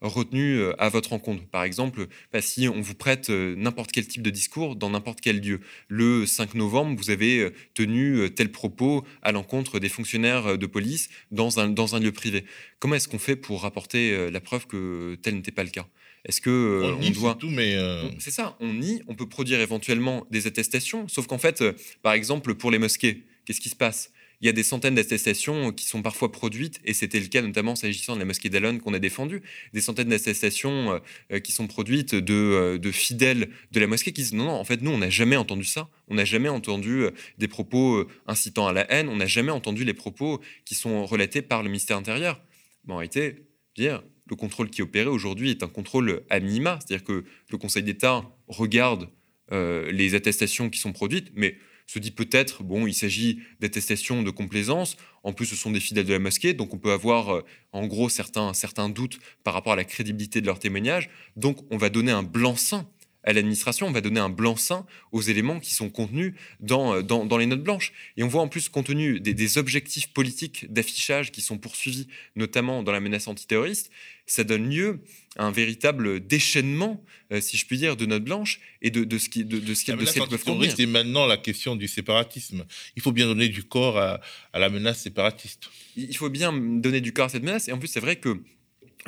retenues 0.00 0.62
à 0.78 0.88
votre 0.88 1.12
encontre, 1.12 1.44
par 1.46 1.64
exemple, 1.64 2.06
bah, 2.32 2.40
si 2.40 2.68
on 2.68 2.80
vous 2.80 2.94
prête 2.94 3.30
n'importe 3.30 3.92
quel 3.92 4.06
type 4.06 4.22
de 4.22 4.30
discours 4.30 4.76
dans 4.76 4.90
n'importe 4.90 5.20
quel 5.20 5.40
lieu, 5.40 5.60
le 5.88 6.26
5 6.26 6.54
novembre, 6.54 6.96
vous 6.96 7.10
avez 7.10 7.50
tenu 7.74 8.30
tel 8.34 8.50
propos 8.50 9.04
à 9.22 9.32
l'encontre 9.32 9.78
des 9.78 9.88
fonctionnaires 9.88 10.58
de 10.58 10.66
police 10.66 11.08
dans 11.30 11.60
un, 11.60 11.68
dans 11.68 11.94
un 11.94 12.00
lieu 12.00 12.12
privé. 12.12 12.44
Comment 12.78 12.94
est-ce 12.96 13.08
qu'on 13.08 13.18
fait 13.18 13.36
pour 13.36 13.62
rapporter 13.62 14.30
la 14.30 14.40
preuve 14.40 14.66
que 14.66 15.16
tel 15.22 15.34
n'était 15.36 15.52
pas 15.52 15.64
le 15.64 15.70
cas? 15.70 15.86
Est-ce 16.24 16.40
que 16.40 16.82
on, 16.82 17.02
euh, 17.02 17.10
doit 17.10 17.34
tout, 17.34 17.50
mais 17.50 17.76
euh, 17.76 18.08
c'est 18.18 18.30
ça, 18.30 18.56
on 18.60 18.72
nie, 18.72 19.02
on 19.08 19.14
peut 19.14 19.28
produire 19.28 19.60
éventuellement 19.60 20.26
des 20.30 20.46
attestations, 20.46 21.06
sauf 21.06 21.26
qu'en 21.26 21.38
fait, 21.38 21.60
euh, 21.60 21.72
par 22.02 22.14
exemple, 22.14 22.54
pour 22.54 22.70
les 22.70 22.78
mosquées, 22.78 23.24
qu'est-ce 23.44 23.60
qui 23.60 23.68
se 23.68 23.76
passe? 23.76 24.10
Il 24.40 24.46
y 24.46 24.48
a 24.48 24.52
des 24.52 24.62
centaines 24.62 24.94
d'attestations 24.94 25.70
qui 25.70 25.84
sont 25.84 26.02
parfois 26.02 26.32
produites, 26.32 26.80
et 26.84 26.94
c'était 26.94 27.20
le 27.20 27.26
cas 27.26 27.42
notamment 27.42 27.76
s'agissant 27.76 28.14
de 28.14 28.20
la 28.20 28.24
mosquée 28.24 28.48
d'Alon 28.48 28.78
qu'on 28.78 28.94
a 28.94 28.98
défendue, 28.98 29.42
des 29.74 29.80
centaines 29.80 30.08
d'attestations 30.08 31.00
qui 31.42 31.52
sont 31.52 31.66
produites 31.66 32.14
de, 32.14 32.76
de, 32.76 32.90
fidèles 32.90 33.48
de 33.70 33.80
la 33.80 33.86
mosquée 33.86 34.12
qui 34.12 34.22
disent 34.22 34.34
non, 34.34 34.44
non, 34.44 34.52
en 34.52 34.64
fait, 34.64 34.82
nous, 34.82 34.90
on 34.90 34.98
n'a 34.98 35.08
jamais 35.08 35.36
entendu 35.36 35.64
ça, 35.64 35.88
on 36.08 36.16
n'a 36.16 36.26
jamais 36.26 36.50
entendu 36.50 37.06
des 37.38 37.48
propos 37.48 38.06
incitant 38.26 38.66
à 38.66 38.72
la 38.72 38.90
haine, 38.92 39.08
on 39.08 39.16
n'a 39.16 39.26
jamais 39.26 39.52
entendu 39.52 39.84
les 39.84 39.94
propos 39.94 40.42
qui 40.66 40.74
sont 40.74 41.06
relatés 41.06 41.40
par 41.40 41.62
le 41.62 41.68
ministère 41.70 41.96
intérieur. 41.96 42.42
Bon, 42.84 42.94
en 42.94 42.96
réalité, 42.98 43.46
dire, 43.76 44.02
le 44.26 44.36
contrôle 44.36 44.70
qui 44.70 44.80
est 44.80 44.84
opéré 44.84 45.08
aujourd'hui 45.08 45.50
est 45.50 45.62
un 45.62 45.68
contrôle 45.68 46.22
à 46.30 46.40
minima, 46.40 46.78
c'est-à-dire 46.80 47.04
que 47.04 47.24
le 47.50 47.58
Conseil 47.58 47.82
d'État 47.82 48.22
regarde 48.48 49.08
les 49.50 50.14
attestations 50.14 50.70
qui 50.70 50.80
sont 50.80 50.92
produites, 50.92 51.30
mais 51.34 51.58
se 51.86 51.98
dit 51.98 52.10
peut-être, 52.10 52.62
bon, 52.62 52.86
il 52.86 52.94
s'agit 52.94 53.40
d'attestations 53.60 54.22
de 54.22 54.30
complaisance. 54.30 54.96
En 55.22 55.32
plus, 55.32 55.46
ce 55.46 55.56
sont 55.56 55.70
des 55.70 55.80
fidèles 55.80 56.06
de 56.06 56.12
la 56.12 56.18
mosquée, 56.18 56.54
donc 56.54 56.72
on 56.74 56.78
peut 56.78 56.92
avoir 56.92 57.34
euh, 57.34 57.44
en 57.72 57.86
gros 57.86 58.08
certains, 58.08 58.54
certains 58.54 58.88
doutes 58.88 59.18
par 59.42 59.54
rapport 59.54 59.72
à 59.72 59.76
la 59.76 59.84
crédibilité 59.84 60.40
de 60.40 60.46
leur 60.46 60.58
témoignage. 60.58 61.10
Donc 61.36 61.58
on 61.70 61.76
va 61.76 61.90
donner 61.90 62.12
un 62.12 62.22
blanc-seing 62.22 62.86
à 63.24 63.32
l'administration, 63.32 63.86
on 63.86 63.90
va 63.90 64.00
donner 64.00 64.20
un 64.20 64.28
blanc-seing 64.28 64.86
aux 65.12 65.22
éléments 65.22 65.58
qui 65.58 65.74
sont 65.74 65.88
contenus 65.88 66.34
dans, 66.60 66.96
euh, 66.96 67.02
dans, 67.02 67.36
les 67.36 67.46
notes 67.46 67.62
blanches. 67.62 67.92
Et 68.16 68.22
on 68.22 68.28
voit 68.28 68.42
en 68.42 68.48
plus, 68.48 68.68
compte 68.68 68.86
tenu 68.86 69.18
des, 69.18 69.34
des 69.34 69.58
objectifs 69.58 70.08
politiques 70.08 70.72
d'affichage 70.72 71.32
qui 71.32 71.40
sont 71.40 71.58
poursuivis, 71.58 72.06
notamment 72.36 72.82
dans 72.82 72.92
la 72.92 73.00
menace 73.00 73.26
antiterroriste, 73.26 73.90
ça 74.26 74.44
donne 74.44 74.70
lieu 74.70 75.00
à 75.36 75.44
un 75.46 75.50
véritable 75.50 76.24
déchaînement, 76.24 77.02
euh, 77.32 77.40
si 77.40 77.56
je 77.56 77.66
puis 77.66 77.78
dire, 77.78 77.96
de 77.96 78.06
notes 78.06 78.24
blanches 78.24 78.60
et 78.82 78.90
de, 78.90 79.04
de 79.04 79.18
ce 79.18 79.28
qui 79.28 79.44
de, 79.44 79.58
de 79.58 79.74
ce 79.74 79.84
qu'elles 79.84 79.96
peuvent 79.96 80.44
contenir. 80.44 80.72
C'est 80.76 80.86
maintenant 80.86 81.26
la 81.26 81.36
question 81.36 81.76
du 81.76 81.88
séparatisme. 81.88 82.64
Il 82.96 83.02
faut 83.02 83.12
bien 83.12 83.26
donner 83.26 83.48
du 83.48 83.64
corps 83.64 83.98
à, 83.98 84.20
à 84.52 84.58
la 84.58 84.68
menace 84.68 85.00
séparatiste. 85.00 85.70
Il 85.96 86.16
faut 86.16 86.30
bien 86.30 86.52
donner 86.52 87.00
du 87.00 87.12
corps 87.12 87.26
à 87.26 87.28
cette 87.30 87.42
menace. 87.42 87.68
Et 87.68 87.72
en 87.72 87.78
plus, 87.78 87.88
c'est 87.88 88.00
vrai 88.00 88.16
que 88.16 88.40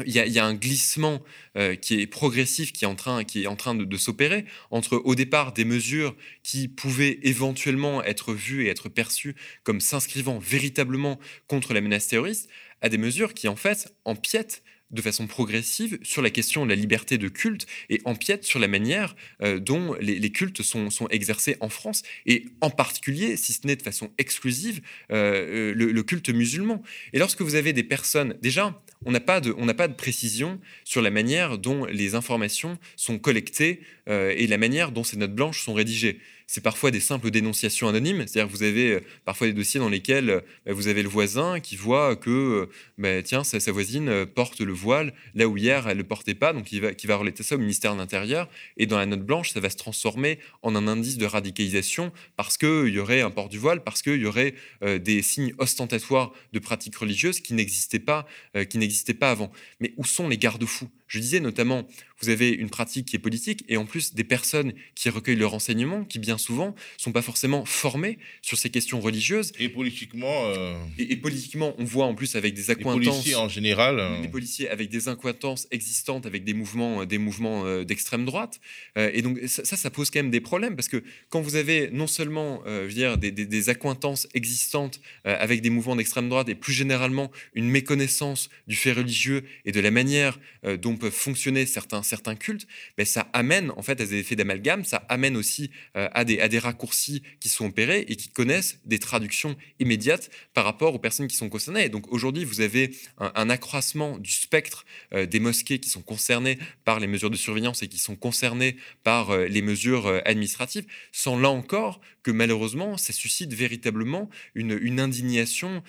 il 0.05 0.13
y, 0.13 0.39
a, 0.39 0.45
un 0.45 0.55
glissement 0.55 1.23
euh, 1.57 1.75
qui 1.75 2.01
est 2.01 2.07
progressif, 2.07 2.73
qui 2.73 2.85
est 2.85 2.89
en 2.89 2.95
train, 2.95 3.25
qui 3.25 3.45
est 3.45 3.47
en 3.47 3.57
train 3.57 3.75
de, 3.75 3.97
s'opérer 3.97 4.45
entre 4.71 5.01
au 5.05 5.15
départ 5.15 5.53
des 5.53 5.65
mesures 5.65 6.15
qui 6.43 6.69
pouvaient 6.69 7.19
éventuellement 7.23 8.05
être 8.05 8.35
vues 8.35 8.67
et 8.67 8.69
être 8.69 8.91
perçues 8.91 9.35
comme 9.65 9.81
s'inscrivant 9.81 10.39
véritablement 10.39 11.19
contre 11.49 11.73
la 11.73 11.81
menace 11.81 12.09
terroriste, 12.09 12.51
à 12.83 12.91
des 12.91 12.99
mesures 12.99 13.33
qui 13.33 13.49
en 13.49 13.57
fait 13.57 13.95
empiètent 14.05 14.63
de 14.91 15.03
façon 15.03 15.27
progressive 15.27 15.99
sur 16.03 16.23
la 16.23 16.31
question 16.31 16.65
de 16.65 16.71
la 16.71 16.77
liberté 16.77 17.19
de 17.19 17.29
culte 17.29 17.67
et 17.91 18.01
empiète 18.05 18.45
sur 18.45 18.59
la 18.59 18.69
manière 18.69 19.17
euh, 19.43 19.59
dont 19.59 19.95
les, 20.01 20.31
cultes 20.31 20.63
sont, 20.63 20.89
exercés 21.11 21.57
en 21.61 21.69
France 21.69 22.03
et 22.25 22.47
en 22.61 22.71
particulier, 22.71 23.37
si 23.37 23.53
ce 23.53 23.67
n'est 23.67 23.77
de 23.77 23.83
façon 23.83 24.11
exclusive, 24.19 24.81
euh, 25.11 25.75
le, 25.75 26.03
culte 26.03 26.29
musulman. 26.29 26.83
Et 27.13 27.19
lorsque 27.19 27.43
vous 27.43 27.57
avez 27.57 27.73
des 27.73 27.83
personnes, 27.83 28.37
déjà, 28.43 28.81
on 29.05 29.11
n'a 29.11 29.21
pas, 29.21 29.41
de, 29.41 29.53
pas 29.73 29.89
de 29.89 29.95
précision 29.95 30.61
sur 30.85 31.03
la 31.03 31.11
manière 31.11 31.59
dont 31.59 31.85
les 31.87 32.15
informations 32.15 32.79
sont 32.95 33.19
collectées 33.19 33.81
euh, 34.09 34.33
et 34.37 34.47
la 34.47 34.59
manière 34.59 34.93
dont 34.93 35.05
ces 35.05 35.17
notes 35.17 35.35
blanches 35.35 35.63
sont 35.63 35.75
rédigées 35.75 36.21
c'est 36.47 36.61
parfois 36.61 36.91
des 36.91 37.01
simples 37.01 37.31
dénonciations 37.31 37.89
anonymes. 37.89 38.25
C'est-à-dire 38.27 38.47
que 38.47 38.57
vous 38.57 38.63
avez 38.63 38.93
euh, 38.93 39.01
parfois 39.25 39.49
des 39.49 39.53
dossiers 39.53 39.81
dans 39.81 39.89
lesquels 39.89 40.31
euh, 40.31 40.41
bah, 40.65 40.73
vous 40.73 40.89
avez 40.89 41.03
le 41.03 41.09
voisin 41.09 41.59
qui 41.61 41.77
voit 41.77 42.15
que 42.15 42.31
euh, 42.31 42.67
bah, 42.99 43.23
tiens, 43.23 43.43
sa, 43.43 43.73
voisine 43.73 44.27
porte 44.27 44.61
le 44.61 44.73
voile 44.73 45.13
là 45.35 45.49
où 45.49 45.57
hier 45.57 45.89
elle 45.89 45.99
le 45.99 46.05
portait 46.05 46.35
pas, 46.35 46.53
donc 46.53 46.71
il 46.73 46.81
va, 46.81 46.95
qui 46.95 47.07
va 47.07 47.17
relater 47.17 47.43
ça 47.43 47.57
au 47.57 47.59
ministère 47.59 47.93
de 47.95 47.99
l'Intérieur. 47.99 48.49
Et 48.77 48.87
dans 48.87 48.99
la 48.99 49.07
note 49.07 49.25
blanche, 49.25 49.51
ça 49.51 49.61
va 49.61 49.71
se 49.71 49.77
transformer 49.77 50.39
en 50.63 50.77
un 50.77 50.87
indice 50.87 51.19
de 51.19 51.27
radicalisation 51.27 52.13
parce 52.37 52.57
qu'il 52.57 52.89
y 52.89 52.99
aurait 52.99 53.21
un 53.21 53.31
port 53.31 53.49
du 53.49 53.59
voile, 53.59 53.83
parce 53.83 54.03
qu'il 54.03 54.21
y 54.21 54.27
aurait 54.27 54.55
des 54.83 55.23
signes 55.23 55.53
ostentatoires 55.59 56.33
de 56.53 56.59
pratiques 56.59 56.97
religieuses 56.97 57.41
qui 57.41 57.55
n'existaient 57.55 57.99
pas, 57.99 58.27
qui 58.69 58.79
n'existaient 58.79 59.15
pas 59.15 59.31
avant. 59.31 59.51
Mais 59.81 59.93
où 59.97 60.05
sont 60.05 60.29
les 60.29 60.39
garde-fous? 60.39 60.89
Je 61.09 61.19
disais 61.19 61.41
notamment, 61.41 61.87
vous 62.21 62.31
avez 62.31 62.51
une 62.51 62.71
pratique 62.71 63.07
qui 63.07 63.17
est 63.17 63.21
politique 63.21 63.65
et 63.69 63.77
en 63.77 63.85
plus 63.85 64.15
des 64.15 64.25
personnes 64.25 64.73
qui 64.95 65.11
recueillent 65.11 65.37
le 65.37 65.47
renseignement, 65.47 66.05
qui 66.05 66.19
bien 66.19 66.39
souvent 66.39 66.75
sont 66.97 67.13
pas 67.13 67.23
forcément 67.23 67.65
formées 67.65 68.19
sur 68.41 68.57
ces 68.57 68.71
questions 68.71 69.01
religieuses. 69.01 69.53
Et 69.59 69.69
politiquement. 69.69 70.47
Euh, 70.47 70.79
et, 70.99 71.17
politiquement, 71.17 71.75
on 71.79 71.85
voit 71.85 72.07
en 72.07 72.15
plus 72.15 72.35
avec 72.37 72.55
des 72.55 72.71
accointances. 72.71 73.05
Les 73.05 73.11
policiers 73.11 73.35
en 73.35 73.49
général. 73.49 73.99
Euh, 73.99 74.23
des 74.23 74.29
policiers 74.29 74.69
avec 74.69 74.89
des 74.89 75.09
accointances 75.09 75.69
existantes 75.71 76.27
avec 76.27 76.45
des 76.45 76.55
mouvements, 76.55 77.03
euh, 77.03 77.07
des 77.07 77.19
mouvements 77.19 77.47
d'extrême 77.85 78.25
droite. 78.25 78.61
et 78.97 79.23
donc 79.23 79.39
ça, 79.47 79.65
ça, 79.65 79.91
pose 79.91 80.11
quand 80.11 80.21
même 80.21 80.31
des 80.31 80.41
problèmes 80.41 80.77
parce 80.77 80.89
que 80.89 81.03
quand 81.29 81.41
vous 81.41 81.57
avez 81.57 81.91
non 81.91 82.07
seulement 82.07 82.63
dire, 82.89 83.19
des, 83.19 83.31
des, 83.31 83.47
des, 83.47 83.69
accointances 83.69 84.29
existantes 84.35 85.01
avec 85.25 85.61
des 85.61 85.71
mouvements 85.71 85.97
d'extrême 85.97 86.29
droite 86.29 86.49
et 86.49 86.55
plus 86.55 86.73
généralement 86.73 87.31
une 87.55 87.69
méconnaissance 87.69 88.49
du 88.67 88.77
fait 88.77 88.93
religieux 88.93 89.43
et 89.65 89.73
de 89.73 89.81
la 89.81 89.91
manière 89.91 90.39
dont 90.81 90.96
peuvent 90.97 91.13
fonctionner 91.13 91.67
certains 91.67 92.03
certains 92.03 92.35
cultes, 92.35 92.67
mais 92.99 93.05
ça 93.05 93.29
amène 93.33 93.71
en 93.77 93.83
fait 93.83 94.01
à 94.01 94.07
des 94.07 94.15
effets 94.15 94.37
d'amalgame, 94.37 94.85
ça 94.85 95.05
amène 95.09 95.37
aussi 95.37 95.71
euh, 95.97 96.09
à, 96.13 96.25
des, 96.25 96.41
à 96.41 96.49
des 96.49 96.59
raccourcis 96.59 97.23
qui 97.41 97.49
sont 97.49 97.67
opérés 97.67 98.05
et 98.09 98.17
qui 98.17 98.29
connaissent 98.29 98.79
des 98.85 98.99
traductions 98.99 99.57
immédiates 99.79 100.31
par 100.55 100.65
rapport 100.65 100.95
aux 100.95 100.99
personnes 100.99 101.29
qui 101.29 101.37
sont 101.37 101.49
concernées. 101.49 101.89
donc 101.89 102.13
aujourd'hui, 102.13 102.45
vous 102.45 102.61
avez 102.61 102.97
un, 103.19 103.51
accroissement 103.51 104.19
du 104.19 104.33
spectre 104.33 104.85
euh, 105.15 105.27
des 105.27 105.41
mosquées 105.41 105.79
qui 105.79 105.89
sont 105.89 106.03
concernées 106.03 106.59
par 106.85 107.01
les 107.01 107.07
mesures 107.07 107.31
de 107.31 107.37
surveillance 107.37 107.83
et 107.83 107.89
qui 107.89 107.99
sont 107.99 108.17
concernées 108.17 108.77
par 109.05 109.31
euh, 109.31 109.47
les 109.47 109.63
mesures 109.63 110.07
administratives, 110.25 110.87
sans 111.13 111.39
là 111.39 111.49
encore 111.49 112.01
que 112.23 112.31
malheureusement, 112.31 112.97
ça 112.97 113.13
suscite 113.13 113.53
véritablement 113.53 114.29
une, 114.55 114.77
une 114.81 114.99
indignation 114.99 115.83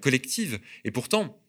collective. 0.00 0.58
Et 0.84 0.90
pourtant, 0.90 1.41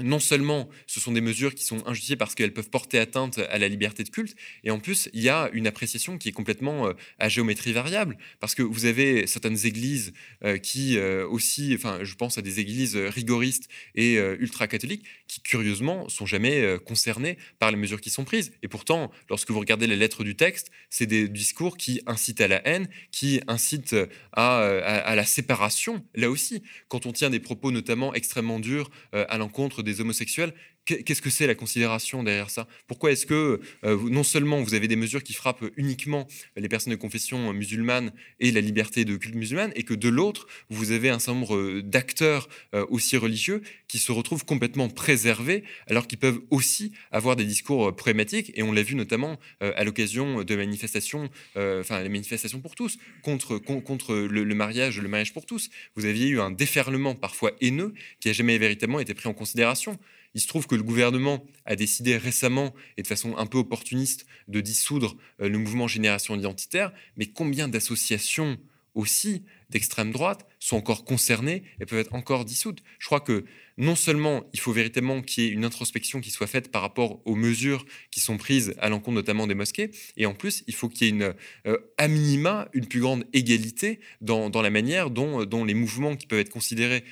non 0.00 0.18
seulement 0.18 0.68
ce 0.86 1.00
sont 1.00 1.12
des 1.12 1.20
mesures 1.20 1.54
qui 1.54 1.64
sont 1.64 1.86
injustifiées 1.86 2.16
parce 2.16 2.34
qu'elles 2.34 2.52
peuvent 2.52 2.70
porter 2.70 2.98
atteinte 2.98 3.38
à 3.38 3.58
la 3.58 3.68
liberté 3.68 4.04
de 4.04 4.08
culte, 4.08 4.36
et 4.64 4.70
en 4.70 4.78
plus 4.78 5.08
il 5.12 5.22
y 5.22 5.28
a 5.28 5.50
une 5.52 5.66
appréciation 5.66 6.18
qui 6.18 6.28
est 6.28 6.32
complètement 6.32 6.88
euh, 6.88 6.92
à 7.18 7.28
géométrie 7.28 7.72
variable, 7.72 8.16
parce 8.40 8.54
que 8.54 8.62
vous 8.62 8.84
avez 8.84 9.26
certaines 9.26 9.66
églises 9.66 10.12
euh, 10.44 10.58
qui 10.58 10.98
euh, 10.98 11.26
aussi, 11.28 11.74
enfin 11.74 12.00
je 12.02 12.14
pense 12.14 12.38
à 12.38 12.42
des 12.42 12.60
églises 12.60 12.96
rigoristes 12.96 13.68
et 13.94 14.16
ultra-catholiques, 14.16 15.04
qui 15.26 15.40
curieusement 15.40 16.08
sont 16.08 16.26
jamais 16.26 16.78
concernées 16.84 17.38
par 17.58 17.70
les 17.70 17.76
mesures 17.76 18.00
qui 18.00 18.10
sont 18.10 18.24
prises. 18.24 18.52
Et 18.62 18.68
pourtant, 18.68 19.10
lorsque 19.28 19.50
vous 19.50 19.58
regardez 19.60 19.86
les 19.86 19.96
lettres 19.96 20.24
du 20.24 20.36
texte, 20.36 20.70
c'est 20.90 21.06
des 21.06 21.28
discours 21.28 21.76
qui 21.76 22.00
incitent 22.06 22.40
à 22.40 22.48
la 22.48 22.66
haine, 22.66 22.88
qui 23.12 23.40
incitent 23.46 23.96
à, 24.32 24.58
à 24.58 25.14
la 25.14 25.24
séparation, 25.24 26.04
là 26.14 26.30
aussi. 26.30 26.62
Quand 26.88 27.06
on 27.06 27.12
tient 27.12 27.30
des 27.30 27.40
propos 27.40 27.70
notamment 27.70 28.14
extrêmement 28.14 28.60
durs 28.60 28.90
à 29.12 29.38
l'encontre 29.38 29.82
des 29.88 30.00
homosexuels 30.00 30.54
Qu'est-ce 30.88 31.20
que 31.20 31.28
c'est 31.28 31.46
la 31.46 31.54
considération 31.54 32.22
derrière 32.22 32.48
ça? 32.48 32.66
Pourquoi 32.86 33.12
est-ce 33.12 33.26
que 33.26 33.60
euh, 33.84 33.98
non 34.08 34.22
seulement 34.22 34.62
vous 34.62 34.72
avez 34.72 34.88
des 34.88 34.96
mesures 34.96 35.22
qui 35.22 35.34
frappent 35.34 35.64
uniquement 35.76 36.26
les 36.56 36.66
personnes 36.66 36.92
de 36.92 36.98
confession 36.98 37.52
musulmane 37.52 38.10
et 38.40 38.50
la 38.52 38.62
liberté 38.62 39.04
de 39.04 39.16
culte 39.16 39.34
musulmane, 39.34 39.70
et 39.76 39.82
que 39.82 39.92
de 39.92 40.08
l'autre, 40.08 40.46
vous 40.70 40.92
avez 40.92 41.10
un 41.10 41.18
certain 41.18 41.40
nombre 41.40 41.56
euh, 41.56 41.82
d'acteurs 41.82 42.48
euh, 42.74 42.86
aussi 42.88 43.18
religieux 43.18 43.60
qui 43.86 43.98
se 43.98 44.12
retrouvent 44.12 44.46
complètement 44.46 44.88
préservés, 44.88 45.62
alors 45.88 46.06
qu'ils 46.06 46.18
peuvent 46.18 46.40
aussi 46.48 46.92
avoir 47.10 47.36
des 47.36 47.44
discours 47.44 47.94
problématiques, 47.94 48.50
et 48.54 48.62
on 48.62 48.72
l'a 48.72 48.82
vu 48.82 48.94
notamment 48.94 49.38
à 49.60 49.82
l'occasion 49.84 50.42
de 50.42 50.56
manifestations, 50.56 51.30
enfin 51.56 52.02
les 52.02 52.08
manifestations 52.08 52.60
pour 52.60 52.74
tous, 52.74 52.98
contre, 53.22 53.56
contre 53.58 54.14
le, 54.14 54.44
le, 54.44 54.54
mariage, 54.54 55.00
le 55.00 55.08
mariage 55.08 55.32
pour 55.32 55.46
tous. 55.46 55.70
Vous 55.96 56.04
aviez 56.04 56.28
eu 56.28 56.40
un 56.40 56.50
déferlement 56.50 57.14
parfois 57.14 57.52
haineux 57.60 57.94
qui 58.20 58.28
n'a 58.28 58.34
jamais 58.34 58.58
véritablement 58.58 59.00
été 59.00 59.14
pris 59.14 59.28
en 59.28 59.34
considération. 59.34 59.98
Il 60.34 60.40
se 60.40 60.46
trouve 60.46 60.66
que 60.66 60.74
le 60.74 60.82
gouvernement 60.82 61.44
a 61.64 61.76
décidé 61.76 62.16
récemment 62.16 62.74
et 62.96 63.02
de 63.02 63.06
façon 63.06 63.36
un 63.36 63.46
peu 63.46 63.58
opportuniste 63.58 64.26
de 64.48 64.60
dissoudre 64.60 65.16
euh, 65.40 65.48
le 65.48 65.58
mouvement 65.58 65.88
Génération 65.88 66.36
Identitaire, 66.36 66.92
mais 67.16 67.26
combien 67.26 67.68
d'associations 67.68 68.58
aussi 68.94 69.44
d'extrême 69.70 70.12
droite 70.12 70.46
sont 70.58 70.76
encore 70.76 71.04
concernées 71.04 71.62
et 71.80 71.86
peuvent 71.86 71.98
être 72.00 72.14
encore 72.14 72.44
dissoutes? 72.44 72.82
Je 72.98 73.06
crois 73.06 73.20
que 73.20 73.44
non 73.76 73.94
seulement 73.94 74.44
il 74.52 74.60
faut 74.60 74.72
véritablement 74.72 75.22
qu'il 75.22 75.44
y 75.44 75.46
ait 75.46 75.50
une 75.50 75.64
introspection 75.64 76.20
qui 76.20 76.30
soit 76.30 76.48
faite 76.48 76.70
par 76.70 76.82
rapport 76.82 77.22
aux 77.24 77.36
mesures 77.36 77.86
qui 78.10 78.20
sont 78.20 78.36
prises 78.36 78.74
à 78.78 78.88
l'encontre 78.88 79.14
notamment 79.14 79.46
des 79.46 79.54
mosquées, 79.54 79.90
et 80.16 80.26
en 80.26 80.34
plus 80.34 80.64
il 80.66 80.74
faut 80.74 80.88
qu'il 80.88 81.06
y 81.06 81.10
ait 81.10 81.12
une, 81.12 81.34
euh, 81.66 81.78
à 81.96 82.08
minima 82.08 82.68
une 82.72 82.86
plus 82.86 83.00
grande 83.00 83.24
égalité 83.32 84.00
dans, 84.20 84.50
la 84.50 84.70
manière 84.70 85.10
dont, 85.10 85.64
les 85.64 85.74
mouvements 85.74 86.16
qui 86.16 86.26
peuvent 86.26 86.40
être 86.40 86.50
considérés 86.50 87.04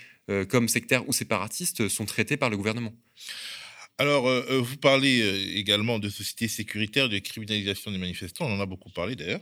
comme 0.48 0.68
sectaires 0.68 1.08
ou 1.08 1.12
séparatistes 1.12 1.88
sont 1.88 2.04
traités 2.04 2.36
par 2.36 2.50
le 2.50 2.56
gouvernement. 2.56 2.92
Alors, 3.98 4.28
euh, 4.28 4.44
euh, 4.50 4.60
vous 4.60 4.76
parlez 4.76 5.54
également 5.54 5.98
de 5.98 6.10
société 6.10 6.48
sécuritaire, 6.48 7.08
de 7.08 7.18
criminalisation 7.18 7.90
des 7.90 7.96
manifestants, 7.96 8.44
on 8.46 8.54
en 8.54 8.60
a 8.60 8.66
beaucoup 8.66 8.90
parlé 8.90 9.16
d'ailleurs. 9.16 9.40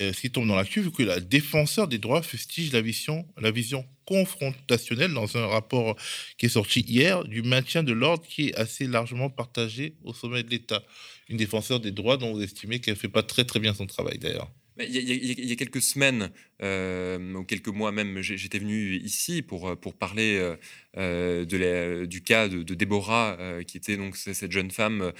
ce 0.00 0.20
qui 0.20 0.30
tombe 0.30 0.48
dans 0.48 0.56
la 0.56 0.64
queue, 0.64 0.80
vu 0.80 0.90
que 0.90 1.04
la 1.04 1.20
défenseur 1.20 1.86
des 1.86 1.98
droits 1.98 2.22
fustige 2.22 2.72
la 2.72 2.80
vision, 2.80 3.24
la 3.40 3.52
vision 3.52 3.86
confrontationnelle 4.04 5.12
dans 5.12 5.36
un 5.36 5.46
rapport 5.46 5.96
qui 6.36 6.46
est 6.46 6.48
sorti 6.48 6.80
hier 6.80 7.22
du 7.24 7.42
maintien 7.42 7.84
de 7.84 7.92
l'ordre 7.92 8.26
qui 8.26 8.48
est 8.48 8.54
assez 8.56 8.88
largement 8.88 9.30
partagé 9.30 9.94
au 10.02 10.12
sommet 10.12 10.42
de 10.42 10.50
l'État. 10.50 10.82
Une 11.28 11.36
défenseur 11.36 11.78
des 11.78 11.92
droits 11.92 12.16
dont 12.16 12.32
vous 12.32 12.42
estimez 12.42 12.80
qu'elle 12.80 12.94
ne 12.94 12.98
fait 12.98 13.08
pas 13.08 13.22
très 13.22 13.44
très 13.44 13.60
bien 13.60 13.72
son 13.72 13.86
travail 13.86 14.18
d'ailleurs. 14.18 14.50
Il 14.88 15.48
y, 15.48 15.52
a, 15.52 15.56
quelques 15.56 15.82
semaines, 15.82 16.30
euh, 16.62 17.34
ou 17.34 17.44
quelques 17.44 17.68
mois 17.68 17.92
même, 17.92 18.20
j'étais 18.20 18.58
venu 18.58 18.94
ici 18.96 19.42
pour, 19.42 19.76
pour 19.78 19.94
parler 19.94 20.36
euh, 20.36 20.56
euh, 20.96 21.44
de 21.44 22.04
du 22.06 22.22
cas 22.22 22.48
de, 22.48 22.74
Déborah, 22.74 23.38
qui 23.66 23.76
était 23.76 23.96
donc 23.96 24.16
cette 24.16 24.50
jeune 24.50 24.70
femme 24.70 25.12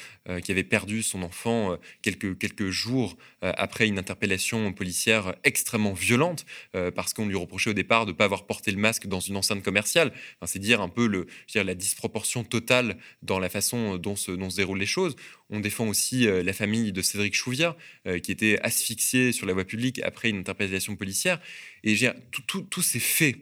qui 0.43 0.51
avait 0.51 0.65
perdu 0.65 1.03
son 1.03 1.23
enfant 1.23 1.79
quelques, 2.03 2.39
quelques 2.39 2.71
jours 2.71 3.17
après 3.41 3.87
une 3.87 3.99
interpellation 3.99 4.73
policière 4.73 5.35
extrêmement 5.45 5.93
violente, 5.93 6.45
parce 6.95 7.13
qu'on 7.13 7.27
lui 7.27 7.37
reprochait 7.37 7.71
au 7.71 7.75
départ 7.75 8.07
de 8.07 8.13
ne 8.13 8.17
pas 8.17 8.25
avoir 8.25 8.47
porté 8.47 8.71
le 8.71 8.79
masque 8.79 9.07
dans 9.07 9.21
une 9.21 9.37
enceinte 9.37 9.63
commerciale. 9.63 10.13
C'est 10.45 10.59
dire 10.59 10.81
un 10.81 10.89
peu 10.89 11.07
le, 11.07 11.27
la 11.55 11.75
disproportion 11.75 12.45
totale 12.45 12.97
dans 13.23 13.39
la 13.39 13.49
façon 13.49 13.97
dont 13.97 14.17
se 14.17 14.57
déroulent 14.57 14.79
les 14.79 14.87
choses. 14.87 15.17
On 15.53 15.61
défend 15.61 15.87
aussi 15.87 16.27
la 16.27 16.53
famille 16.53 16.93
de 16.93 17.03
Cédric 17.03 17.35
Chouviat, 17.35 17.77
qui 18.23 18.33
était 18.33 18.59
asphyxié 18.63 19.33
sur 19.33 19.47
la 19.47 19.53
voie 19.53 19.65
publique 19.65 20.01
après 20.03 20.31
une 20.31 20.39
interpellation 20.39 20.97
policière. 20.97 21.41
Et 21.85 21.95
tous 22.31 22.83
ces 22.83 22.99
faits, 22.99 23.37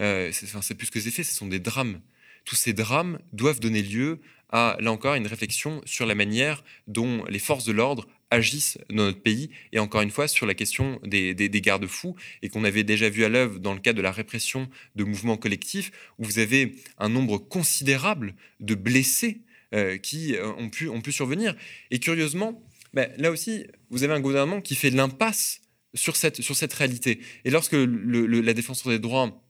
euh, 0.00 0.30
c'est 0.32 0.74
plus 0.74 0.90
que 0.90 1.00
ces 1.00 1.10
faits, 1.10 1.24
ce 1.24 1.34
sont 1.34 1.46
des 1.46 1.60
drames. 1.60 2.00
Tous 2.44 2.56
ces 2.56 2.72
drames 2.72 3.18
doivent 3.32 3.60
donner 3.60 3.82
lieu 3.82 4.20
à, 4.50 4.76
là 4.80 4.92
encore, 4.92 5.14
une 5.14 5.26
réflexion 5.26 5.82
sur 5.84 6.06
la 6.06 6.14
manière 6.14 6.62
dont 6.86 7.24
les 7.24 7.38
forces 7.38 7.64
de 7.64 7.72
l'ordre 7.72 8.06
agissent 8.30 8.78
dans 8.90 9.04
notre 9.04 9.20
pays, 9.20 9.50
et 9.72 9.78
encore 9.78 10.02
une 10.02 10.10
fois 10.10 10.28
sur 10.28 10.46
la 10.46 10.54
question 10.54 11.00
des, 11.04 11.34
garde-fous, 11.34 12.16
et 12.42 12.48
qu'on 12.48 12.64
avait 12.64 12.84
déjà 12.84 13.08
vu 13.08 13.24
à 13.24 13.28
l'œuvre 13.28 13.58
dans 13.58 13.72
le 13.72 13.80
cadre 13.80 13.96
de 13.96 14.02
la 14.02 14.12
répression 14.12 14.68
de 14.96 15.04
mouvements 15.04 15.36
collectifs, 15.36 15.90
où 16.18 16.24
vous 16.24 16.38
avez 16.38 16.76
un 16.98 17.08
nombre 17.08 17.38
considérable 17.38 18.34
de 18.60 18.74
blessés 18.74 19.40
euh, 19.74 19.98
qui 19.98 20.36
euh, 20.36 20.52
ont, 20.52 20.70
pu, 20.70 21.12
survenir. 21.12 21.54
Et 21.90 21.98
curieusement, 21.98 22.62
ben, 22.94 23.10
là 23.18 23.30
aussi, 23.30 23.66
vous 23.90 24.04
avez 24.04 24.12
un 24.12 24.20
gouvernement 24.20 24.60
qui 24.60 24.74
fait 24.74 24.90
l'impasse 24.90 25.60
sur 25.94 26.16
cette, 26.16 26.42
sur 26.42 26.54
cette 26.54 26.72
réalité. 26.72 27.20
Et 27.44 27.50
lorsque 27.50 27.74
la 27.74 28.54
défenseur 28.54 28.92
des 28.92 28.98
droits 28.98 29.42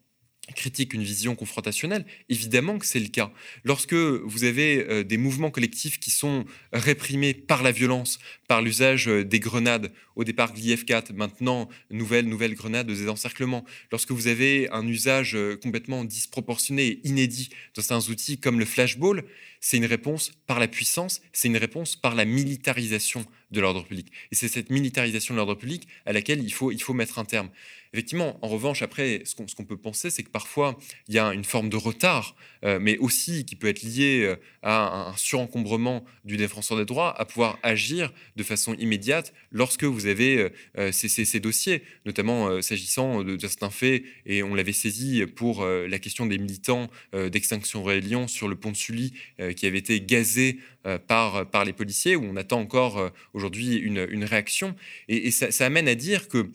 critique 0.55 0.95
une 0.95 1.03
vision 1.03 1.35
confrontationnelle, 1.35 2.05
évidemment 2.29 2.79
que 2.79 2.87
c'est 2.87 3.01
le 3.01 3.09
cas. 3.09 3.33
Lorsque 3.65 3.95
vous 3.95 4.45
avez 4.45 4.87
euh, 4.89 5.05
des 5.05 5.17
mouvements 5.17 5.51
collectifs 5.51 5.99
qui 5.99 6.11
sont 6.11 6.45
réprimés 6.73 7.35
par 7.35 7.63
la 7.63 7.73
violence, 7.73 8.19
par 8.49 8.63
l'usage 8.63 9.09
euh, 9.09 9.25
des 9.25 9.41
grenades, 9.41 9.93
au 10.15 10.25
départ 10.25 10.55
l'IF4, 10.55 11.13
maintenant 11.15 11.69
nouvelle 11.91 12.29
nouvelle 12.29 12.55
grenade 12.55 12.87
de 12.87 12.95
désencerclement, 12.95 13.65
lorsque 13.91 14.13
vous 14.13 14.29
avez 14.29 14.69
un 14.71 14.87
usage 14.87 15.35
euh, 15.35 15.57
complètement 15.57 16.05
disproportionné 16.05 16.87
et 16.87 17.01
inédit 17.09 17.51
dans 17.75 17.83
certains 17.83 18.11
outils 18.11 18.39
comme 18.39 18.59
le 18.59 18.65
flashball, 18.65 19.25
c'est 19.61 19.77
une 19.77 19.87
réponse 19.87 20.33
par 20.47 20.61
la 20.61 20.69
puissance, 20.69 21.21
c'est 21.33 21.49
une 21.49 21.57
réponse 21.57 21.97
par 21.97 22.15
la 22.15 22.25
militarisation 22.25 23.27
de 23.51 23.61
l'ordre 23.61 23.85
public. 23.85 24.13
Et 24.31 24.35
c'est 24.35 24.49
cette 24.49 24.71
militarisation 24.71 25.35
de 25.35 25.37
l'ordre 25.37 25.55
public 25.55 25.89
à 26.05 26.13
laquelle 26.13 26.43
il 26.43 26.53
faut, 26.53 26.71
il 26.71 26.83
faut 26.83 26.95
mettre 26.95 27.19
un 27.19 27.25
terme. 27.25 27.51
Effectivement, 27.97 28.39
en 28.43 28.49
revanche, 28.49 28.83
après, 28.83 29.23
ce 29.25 29.35
qu'on 29.35 29.65
peut 29.65 29.79
penser, 29.79 30.11
c'est 30.11 30.23
que 30.23 30.29
parfois, 30.29 30.79
il 31.09 31.15
y 31.15 31.19
a 31.19 31.33
une 31.33 31.45
forme 31.45 31.71
de 31.71 31.79
retard, 31.79 32.37
euh, 32.63 32.79
mais 32.79 32.99
aussi 32.99 33.47
qui 33.47 33.57
peut 33.57 33.69
être 33.69 33.83
lié 33.83 34.21
euh, 34.23 34.37
à 34.63 35.09
un 35.09 35.17
surencombrement 35.17 36.05
du 36.23 36.37
défenseur 36.37 36.77
des 36.77 36.85
droits, 36.85 37.19
à 37.19 37.25
pouvoir 37.25 37.59
agir 37.63 38.13
de 38.37 38.43
façon 38.43 38.75
immédiate 38.75 39.33
lorsque 39.51 39.85
vous 39.85 40.05
avez 40.05 40.51
euh, 40.77 40.93
ces, 40.93 41.41
dossiers, 41.41 41.85
notamment 42.05 42.61
s'agissant 42.61 43.25
de, 43.25 43.39
certains 43.39 43.71
faits, 43.71 44.03
et 44.27 44.43
on 44.43 44.55
l'avait 44.55 44.75
saisi 44.75 45.25
pour 45.25 45.65
la 45.65 45.99
question 45.99 46.27
des 46.27 46.37
militants 46.37 46.91
d'Extinction 47.15 47.83
Rebellion 47.83 48.29
sur 48.29 48.47
le 48.47 48.57
pont 48.57 48.73
de 48.73 48.77
Sully, 48.77 49.15
qui 49.57 49.67
avait 49.67 49.79
été 49.79 50.03
gazé 50.03 50.59
par, 51.07 51.49
par 51.51 51.65
les 51.65 51.73
policiers, 51.73 52.17
où 52.17 52.25
on 52.25 52.37
attend 52.37 52.61
encore 52.61 53.11
aujourd'hui 53.35 53.77
une, 53.77 54.25
réaction. 54.25 54.75
Et, 55.09 55.31
ça, 55.31 55.51
ça, 55.51 55.67
amène 55.67 55.89
à 55.89 55.95
dire 55.95 56.29
que 56.29 56.51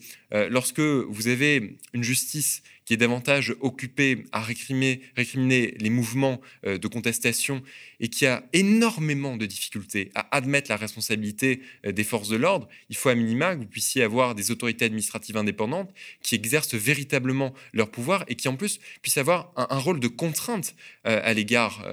lorsque 0.48 0.80
vous 0.80 1.28
avez 1.28 1.76
une 1.92 2.02
justice 2.02 2.62
qui 2.84 2.94
est 2.94 2.96
davantage 2.96 3.54
occupée 3.60 4.24
à 4.32 4.40
récriminer 4.40 5.74
les 5.78 5.90
mouvements 5.90 6.40
euh, 6.66 6.78
de 6.78 6.88
contestation 6.88 7.62
et 8.00 8.08
qui 8.08 8.26
a 8.26 8.44
énormément 8.52 9.36
de 9.36 9.46
difficultés 9.46 10.10
à 10.14 10.36
admettre 10.36 10.70
la 10.70 10.76
responsabilité 10.76 11.60
euh, 11.86 11.92
des 11.92 12.04
forces 12.04 12.28
de 12.28 12.36
l'ordre, 12.36 12.68
il 12.90 12.96
faut 12.96 13.08
à 13.08 13.14
minima 13.14 13.54
que 13.54 13.60
vous 13.60 13.66
puissiez 13.66 14.02
avoir 14.02 14.34
des 14.34 14.50
autorités 14.50 14.84
administratives 14.84 15.36
indépendantes 15.36 15.92
qui 16.22 16.34
exercent 16.34 16.74
véritablement 16.74 17.54
leur 17.72 17.90
pouvoir 17.90 18.24
et 18.28 18.34
qui 18.34 18.48
en 18.48 18.56
plus 18.56 18.80
puissent 19.02 19.18
avoir 19.18 19.52
un, 19.56 19.78
rôle 19.78 20.00
de 20.00 20.08
contrainte 20.08 20.74
euh, 21.06 21.20
à 21.22 21.32
l'égard 21.32 21.84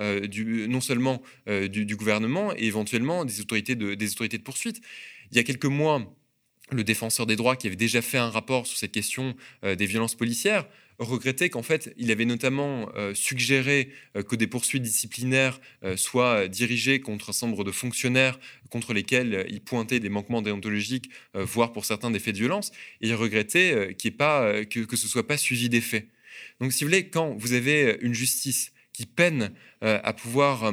non 0.69 0.81
seulement 0.81 1.21
du, 1.47 1.95
gouvernement 1.95 2.53
et 2.55 2.65
éventuellement 2.65 3.25
des 3.25 3.41
autorités 3.41 3.75
de 3.75 4.37
poursuite. 4.43 4.81
Il 5.31 5.37
y 5.37 5.39
a 5.39 5.43
quelques 5.43 5.65
mois, 5.65 6.01
le 6.71 6.83
défenseur 6.83 7.25
des 7.25 7.35
droits 7.35 7.55
qui 7.55 7.67
avait 7.67 7.75
déjà 7.75 8.01
fait 8.01 8.17
un 8.17 8.29
rapport 8.29 8.67
sur 8.67 8.77
cette 8.77 8.91
question 8.91 9.35
euh, 9.63 9.75
des 9.75 9.85
violences 9.85 10.15
policières 10.15 10.65
regrettait 10.97 11.49
qu'en 11.49 11.63
fait, 11.63 11.93
il 11.97 12.11
avait 12.11 12.25
notamment 12.25 12.89
euh, 12.97 13.13
suggéré 13.13 13.93
euh, 14.17 14.21
que 14.21 14.35
des 14.35 14.47
poursuites 14.47 14.83
disciplinaires 14.83 15.61
soient 15.95 16.49
dirigées 16.49 16.99
contre 16.99 17.29
un 17.29 17.33
certain 17.33 17.47
nombre 17.51 17.63
de 17.63 17.71
fonctionnaires 17.71 18.37
contre 18.69 18.93
lesquels 18.93 19.45
il 19.49 19.61
pointait 19.61 20.01
des 20.01 20.09
manquements 20.09 20.41
déontologiques, 20.41 21.09
voire 21.33 21.71
pour 21.71 21.85
certains 21.85 22.11
des 22.11 22.19
faits 22.19 22.35
de 22.35 22.39
violence, 22.39 22.71
et 23.01 23.07
il 23.07 23.15
regrettait 23.15 23.95
que, 23.95 24.79
que 24.81 24.95
ce 24.97 25.05
ne 25.05 25.09
soit 25.09 25.25
pas 25.25 25.37
suivi 25.37 25.69
des 25.69 25.81
faits. 25.81 26.07
Donc, 26.59 26.73
si 26.73 26.83
vous 26.83 26.89
voulez, 26.89 27.07
quand 27.07 27.33
vous 27.35 27.53
avez 27.53 27.97
une 28.01 28.13
justice 28.13 28.73
qui 28.93 29.05
peine 29.05 29.53
à 29.81 30.13
pouvoir 30.13 30.71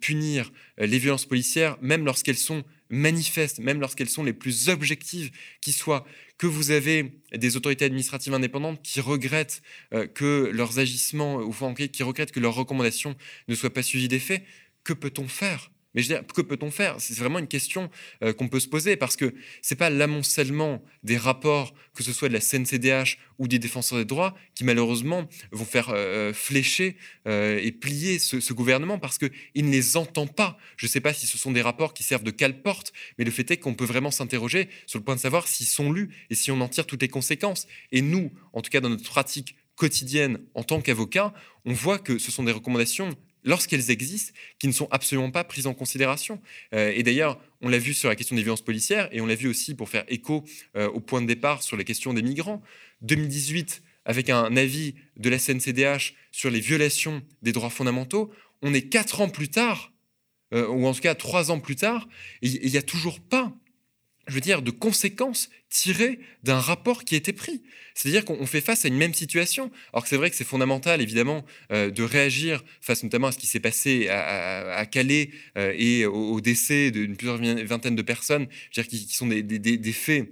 punir 0.00 0.50
les 0.78 0.98
violences 0.98 1.26
policières, 1.26 1.76
même 1.82 2.04
lorsqu'elles 2.04 2.38
sont 2.38 2.64
manifestes, 2.88 3.58
même 3.58 3.80
lorsqu'elles 3.80 4.08
sont 4.08 4.24
les 4.24 4.32
plus 4.32 4.68
objectives 4.68 5.30
qui 5.60 5.72
soient, 5.72 6.06
que 6.38 6.46
vous 6.46 6.70
avez 6.70 7.20
des 7.34 7.56
autorités 7.56 7.84
administratives 7.84 8.34
indépendantes 8.34 8.82
qui 8.82 9.00
regrettent 9.00 9.62
euh, 9.94 10.06
que 10.06 10.50
leurs 10.52 10.78
agissements, 10.78 11.36
ou 11.36 11.52
qui 11.74 12.02
regrettent 12.02 12.32
que 12.32 12.40
leurs 12.40 12.54
recommandations 12.54 13.16
ne 13.48 13.54
soient 13.54 13.72
pas 13.72 13.82
suivies 13.82 14.08
des 14.08 14.18
faits, 14.18 14.42
que 14.84 14.92
peut-on 14.92 15.28
faire? 15.28 15.70
Mais 15.96 16.02
je 16.02 16.08
veux 16.08 16.14
dire, 16.14 16.26
que 16.26 16.42
peut-on 16.42 16.70
faire? 16.70 16.96
C'est 16.98 17.16
vraiment 17.16 17.38
une 17.38 17.48
question 17.48 17.90
euh, 18.22 18.34
qu'on 18.34 18.48
peut 18.48 18.60
se 18.60 18.68
poser 18.68 18.96
parce 18.96 19.16
que 19.16 19.34
c'est 19.62 19.76
pas 19.76 19.88
l'amoncellement 19.88 20.84
des 21.02 21.16
rapports, 21.16 21.72
que 21.94 22.02
ce 22.02 22.12
soit 22.12 22.28
de 22.28 22.34
la 22.34 22.40
CNCDH 22.40 23.18
ou 23.38 23.48
des 23.48 23.58
défenseurs 23.58 23.98
des 23.98 24.04
droits, 24.04 24.34
qui 24.54 24.64
malheureusement 24.64 25.26
vont 25.52 25.64
faire 25.64 25.88
euh, 25.88 26.34
flécher 26.34 26.98
euh, 27.26 27.58
et 27.62 27.72
plier 27.72 28.18
ce, 28.18 28.52
gouvernement 28.52 28.98
parce 28.98 29.16
qu'il 29.16 29.64
ne 29.64 29.70
les 29.70 29.96
entend 29.96 30.26
pas. 30.26 30.58
Je 30.76 30.84
ne 30.84 30.90
sais 30.90 31.00
pas 31.00 31.14
si 31.14 31.26
ce 31.26 31.38
sont 31.38 31.50
des 31.50 31.62
rapports 31.62 31.94
qui 31.94 32.02
servent 32.02 32.24
de 32.24 32.30
cale-porte, 32.30 32.92
mais 33.18 33.24
le 33.24 33.30
fait 33.30 33.50
est 33.50 33.56
qu'on 33.56 33.74
peut 33.74 33.86
vraiment 33.86 34.10
s'interroger 34.10 34.68
sur 34.84 34.98
le 34.98 35.04
point 35.04 35.14
de 35.14 35.20
savoir 35.20 35.48
s'ils 35.48 35.66
sont 35.66 35.90
lus 35.90 36.10
et 36.28 36.34
si 36.34 36.50
on 36.50 36.60
en 36.60 36.68
tire 36.68 36.84
toutes 36.84 37.02
les 37.02 37.08
conséquences. 37.08 37.66
Et 37.90 38.02
nous, 38.02 38.32
en 38.52 38.60
tout 38.60 38.70
cas 38.70 38.80
dans 38.80 38.90
notre 38.90 39.08
pratique 39.08 39.56
quotidienne 39.76 40.38
en 40.54 40.62
tant 40.62 40.80
qu'avocat, 40.80 41.32
on 41.64 41.72
voit 41.72 41.98
que 41.98 42.18
ce 42.18 42.30
sont 42.30 42.44
des 42.44 42.52
recommandations 42.52 43.16
lorsqu'elles 43.46 43.90
existent, 43.90 44.34
qui 44.58 44.66
ne 44.66 44.72
sont 44.72 44.88
absolument 44.90 45.30
pas 45.30 45.44
prises 45.44 45.66
en 45.66 45.72
considération. 45.72 46.42
Euh, 46.74 46.92
et 46.94 47.02
d'ailleurs, 47.02 47.40
on 47.62 47.70
l'a 47.70 47.78
vu 47.78 47.94
sur 47.94 48.10
la 48.10 48.16
question 48.16 48.36
des 48.36 48.42
violences 48.42 48.64
policières, 48.64 49.08
et 49.12 49.22
on 49.22 49.26
l'a 49.26 49.34
vu 49.34 49.48
aussi 49.48 49.74
pour 49.74 49.88
faire 49.88 50.04
écho 50.08 50.44
euh, 50.76 50.88
au 50.88 51.00
point 51.00 51.22
de 51.22 51.26
départ 51.26 51.62
sur 51.62 51.78
la 51.78 51.84
question 51.84 52.12
des 52.12 52.22
migrants. 52.22 52.62
2018, 53.00 53.82
avec 54.04 54.28
un 54.28 54.56
avis 54.56 54.94
de 55.16 55.30
la 55.30 55.38
CNCDH 55.38 56.14
sur 56.32 56.50
les 56.50 56.60
violations 56.60 57.22
des 57.42 57.52
droits 57.52 57.70
fondamentaux, 57.70 58.30
on 58.62 58.74
est 58.74 58.82
quatre 58.82 59.20
ans 59.20 59.28
plus 59.28 59.48
tard, 59.48 59.92
euh, 60.52 60.66
ou 60.68 60.86
en 60.86 60.92
tout 60.92 61.00
cas 61.00 61.14
trois 61.14 61.50
ans 61.50 61.60
plus 61.60 61.76
tard, 61.76 62.08
et 62.42 62.48
il 62.48 62.70
n'y 62.70 62.76
a 62.76 62.82
toujours 62.82 63.20
pas 63.20 63.54
je 64.26 64.34
veux 64.34 64.40
dire, 64.40 64.62
de 64.62 64.70
conséquences 64.70 65.50
tirées 65.68 66.18
d'un 66.42 66.58
rapport 66.58 67.04
qui 67.04 67.14
a 67.14 67.18
été 67.18 67.32
pris. 67.32 67.62
C'est-à-dire 67.94 68.24
qu'on 68.24 68.46
fait 68.46 68.60
face 68.60 68.84
à 68.84 68.88
une 68.88 68.96
même 68.96 69.14
situation. 69.14 69.70
Alors 69.92 70.02
que 70.02 70.08
c'est 70.08 70.16
vrai 70.16 70.30
que 70.30 70.36
c'est 70.36 70.44
fondamental, 70.44 71.00
évidemment, 71.00 71.44
euh, 71.72 71.90
de 71.90 72.02
réagir 72.02 72.62
face 72.80 73.02
notamment 73.02 73.28
à 73.28 73.32
ce 73.32 73.38
qui 73.38 73.46
s'est 73.46 73.60
passé 73.60 74.08
à, 74.08 74.84
Calais 74.86 75.30
euh, 75.56 75.72
et 75.76 76.04
au, 76.06 76.40
décès 76.40 76.90
d'une 76.90 77.16
plusieurs 77.16 77.38
vingtaine 77.38 77.96
de 77.96 78.02
personnes, 78.02 78.46
dire, 78.74 78.86
qui, 78.86 78.98
sont 79.08 79.26
des 79.26 79.92
faits 79.92 80.28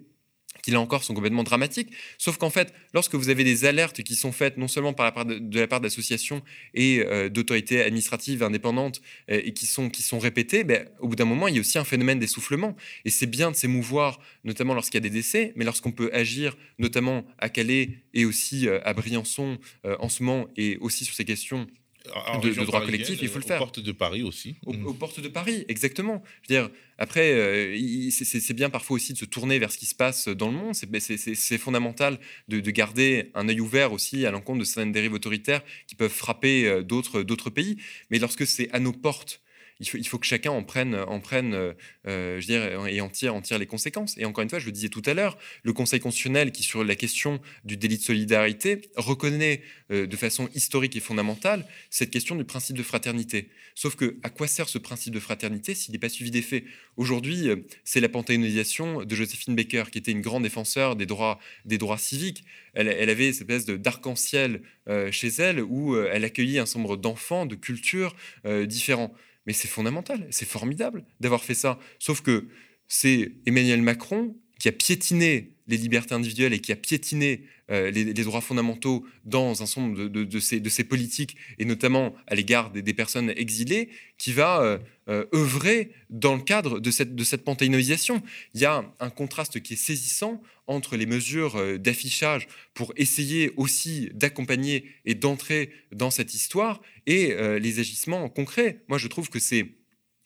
qui 0.65 0.71
là 0.71 0.81
encore 0.81 1.05
sont 1.05 1.13
complètement 1.13 1.43
dramatiques. 1.43 1.91
Sauf 2.17 2.39
qu'en 2.39 2.49
fait, 2.49 2.73
lorsque 2.95 3.15
vous 3.17 3.29
avez 3.29 3.45
des 3.45 3.67
alertes 3.67 4.03
qui 4.03 4.17
sont 4.17 4.33
faites 4.33 4.57
non 4.57 4.67
seulement 4.67 4.95
par 4.95 5.05
la 5.05 5.13
part 5.13 5.27
de, 5.27 5.61
la 5.61 5.67
part 5.67 5.83
d'associations 5.83 6.41
et 6.73 7.01
euh, 7.01 7.29
d'autorités 7.29 7.83
administratives 7.83 8.43
indépendantes 8.43 9.03
euh, 9.31 9.43
et 9.45 9.53
qui 9.53 9.67
sont, 9.67 9.91
qui 9.91 10.01
sont 10.01 10.19
répétées, 10.19 10.65
ben, 10.65 10.89
au 11.01 11.09
bout 11.09 11.17
d'un 11.17 11.27
moment, 11.27 11.49
il 11.49 11.55
y 11.57 11.59
a 11.59 11.61
aussi 11.61 11.77
un 11.77 11.85
phénomène 11.85 12.19
d'essoufflement. 12.19 12.77
Et 13.05 13.11
c'est 13.11 13.27
bien 13.27 13.51
de 13.51 13.57
s'émouvoir, 13.57 14.21
notamment 14.45 14.73
lorsqu'il 14.73 14.97
y 14.97 15.03
a 15.05 15.07
des 15.07 15.11
décès, 15.11 15.53
mais 15.55 15.67
lorsqu'on 15.67 15.93
peut 15.93 16.09
agir, 16.15 16.57
notamment 16.79 17.27
à 17.39 17.51
Calais 17.51 17.99
et 18.15 18.25
aussi 18.25 18.67
euh, 18.67 18.81
à 18.85 18.95
Briançon 18.95 19.59
en 19.85 20.09
ce 20.09 20.23
moment, 20.23 20.49
et 20.57 20.79
aussi 20.81 21.05
sur 21.05 21.15
ces 21.15 21.27
questions 21.27 21.67
de, 22.05 22.65
droit 22.65 22.85
collectif, 22.85 23.19
il 23.23 23.29
faut 23.29 23.39
le 23.39 23.45
faire. 23.45 23.57
Aux 23.57 23.65
portes 23.65 23.81
de 23.81 23.93
Paris 23.93 24.23
aussi. 24.23 24.57
Aux, 24.67 24.93
portes 24.93 25.21
de 25.21 25.29
Paris, 25.29 25.65
exactement. 25.69 26.23
Je 26.43 26.55
veux 26.55 26.61
dire, 26.61 26.71
après, 26.99 27.33
euh, 27.33 28.11
c'est 28.11 28.53
bien 28.53 28.71
parfois 28.71 28.97
aussi 28.97 29.13
de 29.13 29.19
se 29.19 29.25
tourner 29.25 29.59
vers 29.59 29.73
ce 29.73 29.79
qui 29.79 29.87
se 29.87 29.95
passe 29.95 30.29
dans 30.29 30.51
le 30.51 30.57
monde. 30.57 30.75
C'est 30.75 31.59
fondamental 31.59 32.19
de, 32.49 32.71
garder 32.71 33.31
un 33.35 33.49
œil 33.49 33.61
ouvert 33.61 33.93
aussi 33.93 34.27
à 34.27 34.31
l'encontre 34.31 34.59
de 34.61 34.65
certaines 34.65 34.93
dérives 34.93 35.13
autoritaires 35.13 35.63
qui 35.87 35.95
peuvent 35.95 36.11
frapper 36.11 36.67
euh, 36.67 36.83
d'autres 36.83 37.51
pays. 37.51 37.77
Mais 38.11 38.19
lorsque 38.19 38.47
c'est 38.47 38.71
à 38.73 38.81
nos 38.81 38.93
portes 38.93 39.41
il 39.81 40.07
faut, 40.07 40.19
que 40.19 40.27
chacun 40.27 40.53
en 40.53 40.63
prenne, 40.63 40.95
en 40.95 41.19
prenne 41.19 41.53
euh, 41.55 41.73
euh, 42.07 42.41
je 42.41 42.47
dirais, 42.47 42.77
et 42.95 43.01
en 43.01 43.11
tire, 43.11 43.59
les 43.59 43.67
conséquences. 43.67 44.17
Et 44.19 44.25
encore 44.25 44.43
une 44.43 44.51
fois, 44.51 44.61
je 44.61 44.67
le 44.67 44.73
disais 44.73 44.89
tout 44.89 45.03
à 45.05 45.15
l'heure, 45.15 45.37
le 45.65 45.73
Conseil 45.73 45.99
constitutionnel, 45.99 46.53
qui 46.53 46.63
sur 46.63 46.85
la 46.85 46.95
question 46.95 47.41
du 47.65 47.77
délit 47.77 47.99
de 47.99 48.03
solidarité, 48.03 48.83
reconnaît 48.97 49.63
euh, 49.91 50.07
de 50.07 50.17
façon 50.17 50.49
historique 50.55 50.95
et 50.95 51.01
fondamentale 51.01 51.67
cette 51.91 52.11
question 52.11 52.37
du 52.37 52.45
principe 52.45 52.77
de 52.77 52.85
fraternité. 52.85 53.51
Sauf 53.75 53.97
que, 53.97 54.17
à 54.23 54.31
quoi 54.31 54.47
sert 54.47 54.69
ce 54.69 54.79
principe 54.79 55.13
de 55.13 55.21
fraternité 55.21 55.75
s'il 55.75 55.93
n'est 55.93 55.99
pas 55.99 56.09
suivi 56.09 56.31
d'effet 56.31 56.65
Aujourd'hui, 56.97 57.49
c'est 57.83 58.01
la 58.01 58.09
panthéonisation 58.09 59.05
de 59.05 59.15
Joséphine 59.17 59.57
Baker, 59.57 59.85
qui 59.91 59.99
était 59.99 60.13
une 60.13 60.21
grande 60.21 60.45
défenseur 60.45 60.95
des 60.95 61.07
droits, 61.07 61.41
des 61.65 61.79
droits 61.79 61.99
civiques. 61.99 62.45
Elle, 62.75 62.87
elle 62.87 63.11
avait 63.11 63.33
cette 63.33 63.51
espèce 63.51 63.67
d'arc-en-ciel 63.67 64.63
chez 65.11 65.29
elle, 65.39 65.61
où 65.61 65.97
elle 65.97 66.25
accueillait 66.25 66.61
un 66.61 66.67
certain 66.67 66.81
nombre 66.81 66.97
d'enfants 66.97 67.47
de 67.47 67.57
cultures 67.57 68.15
différents. 68.45 69.13
Mais 69.47 69.53
c'est 69.53 69.69
fondamental, 69.69 70.27
c'est 70.31 70.49
formidable 70.49 71.05
d'avoir 71.21 71.45
fait 71.45 71.55
ça. 71.55 71.79
Sauf 71.99 72.21
que 72.23 72.49
c'est 72.89 73.33
Emmanuel 73.47 73.83
Macron 73.83 74.37
qui 74.59 74.69
a 74.69 74.73
piétiné 74.73 75.57
les 75.67 75.77
libertés 75.77 76.15
individuelles 76.15 76.53
et 76.53 76.61
qui 76.61 76.73
a 76.73 76.77
piétiné 76.77 77.45
euh, 77.71 77.91
les, 77.91 78.13
droits 78.13 78.43
fondamentaux 78.43 79.07
dans 79.25 79.63
un 79.63 79.67
certain 79.67 79.89
de, 79.89 80.39
ces, 80.39 80.85
politiques, 80.85 81.37
et 81.59 81.65
notamment 81.65 82.15
à 82.27 82.35
l'égard 82.35 82.71
des, 82.71 82.95
personnes 82.95 83.33
exilées, 83.37 83.89
qui 84.19 84.33
va 84.33 84.61
euh, 84.61 84.79
euh, 85.09 85.25
œuvrer 85.35 85.91
dans 86.11 86.37
le 86.37 86.43
cadre 86.43 86.79
de 86.79 86.91
cette, 86.91 87.15
de. 87.45 88.23
Il 88.55 88.61
y 88.61 88.67
a 88.67 88.85
un 89.01 89.11
contraste 89.11 89.61
qui 89.61 89.73
est 89.73 89.77
saisissant 89.77 90.43
entre 90.67 90.97
les 90.97 91.07
mesures 91.07 91.79
d'affichage 91.79 92.49
pour 92.75 92.93
essayer 92.97 93.53
aussi 93.57 94.11
d'accompagner 94.13 94.85
et 95.07 95.15
d'entrer 95.15 95.71
dans 95.91 96.11
cette 96.11 96.35
histoire 96.35 96.83
et 97.07 97.35
les 97.59 97.81
agissements 97.81 98.31
concrets. 98.31 98.81
Moi, 98.89 98.97
je 98.97 99.09
trouve 99.09 99.29
que 99.29 99.39
c'est 99.39 99.75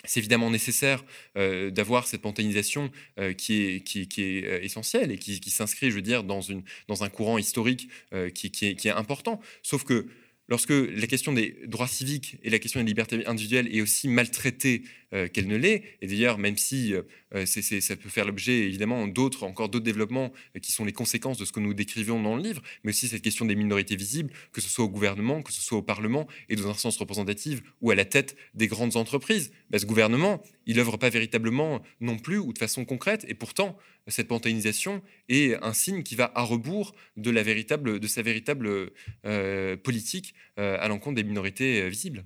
c'est 0.09 0.21
évidemment 0.21 0.51
nécessaire 0.51 1.05
euh, 1.37 1.71
d'avoir 1.71 2.07
cette 2.07 2.23
panthéonisation 2.23 2.91
euh, 3.19 3.33
qui 3.33 3.63
est, 3.63 4.19
euh, 4.19 4.63
essentielle 4.63 5.13
et 5.13 5.19
qui, 5.19 5.51
s'inscrit, 5.51 5.91
je 5.91 5.97
veux 5.97 6.03
dire, 6.03 6.25
dans, 6.25 6.43
un 7.01 7.09
courant 7.09 7.39
historique 7.39 7.89
qui, 8.35 8.47
est, 8.47 8.75
qui 8.75 8.89
est 8.89 8.91
important. 8.91 9.41
Sauf 9.63 9.85
que 9.85 10.07
lorsque 10.49 10.71
la 10.71 11.07
question 11.07 11.33
des 11.33 11.57
droits 11.67 11.87
civiques 11.87 12.39
et 12.43 12.51
la 12.51 12.59
question 12.59 12.81
des 12.81 12.87
libertés 12.87 13.27
individuelles 13.27 13.75
est 13.75 13.81
aussi 13.81 14.09
maltraitée 14.09 14.83
euh, 15.08 15.08
qu'elle 15.11 15.47
ne 15.47 15.57
l'est, 15.57 15.85
et 16.01 16.07
d'ailleurs, 16.07 16.39
même 16.39 16.57
si 16.57 16.95
euh, 16.95 17.03
euh, 17.35 17.47
ça 17.47 17.97
peut 17.97 18.09
faire 18.09 18.25
l'objet 18.25 18.59
évidemment 18.59 19.07
d'autres, 19.07 19.45
encore 19.45 19.69
d'autres 19.69 19.85
développements 19.85 20.33
qui 20.63 20.73
sont 20.73 20.85
les 20.85 20.93
conséquences 20.93 21.39
de 21.39 21.45
ce 21.45 21.53
que 21.53 21.61
nous 21.61 21.75
décrivions 21.75 22.23
dans 22.23 22.37
le 22.37 22.43
livre, 22.43 22.63
mais 22.85 22.91
aussi 22.91 23.09
cette 23.09 23.23
question 23.23 23.45
des 23.45 23.55
minorités 23.55 23.97
visibles, 23.97 24.33
que 24.53 24.61
ce 24.61 24.69
soit 24.69 24.85
au 24.85 24.89
gouvernement, 24.89 25.43
que 25.43 25.53
ce 25.53 25.61
soit 25.61 25.79
au 25.79 25.83
Parlement 25.83 26.27
et 26.49 26.57
dans 26.57 26.69
un 26.69 26.75
sens 26.75 26.97
représentatif 26.97 27.63
ou 27.81 27.91
à 27.91 27.95
la 27.95 28.05
tête 28.05 28.37
des 28.55 28.67
grandes 28.67 28.97
entreprises. 28.97 29.53
ce 29.75 29.87
gouvernement, 29.87 30.43
il 30.67 30.77
n'œuvre 30.77 30.97
pas 30.97 31.11
véritablement 31.11 31.83
non 32.01 32.19
plus 32.19 32.39
ou 32.39 32.53
de 32.53 32.59
façon 32.59 32.85
concrète, 32.85 33.25
et 33.29 33.35
pourtant, 33.35 33.79
cette 34.09 34.29
panthéonisation 34.29 35.03
est 35.29 35.55
un 35.63 35.73
signe 35.73 36.03
qui 36.03 36.15
va 36.15 36.33
à 36.35 36.43
rebours 36.43 36.95
de, 37.17 37.31
la 37.31 37.43
véritable, 37.43 38.01
de 38.01 38.07
sa 38.07 38.23
véritable 38.23 38.91
euh, 39.25 39.77
politique 39.77 40.35
euh, 40.59 40.77
à 40.81 40.89
l'encontre 40.89 41.17
des 41.17 41.25
minorités 41.25 41.83
euh, 41.83 41.89
visibles. 41.89 42.25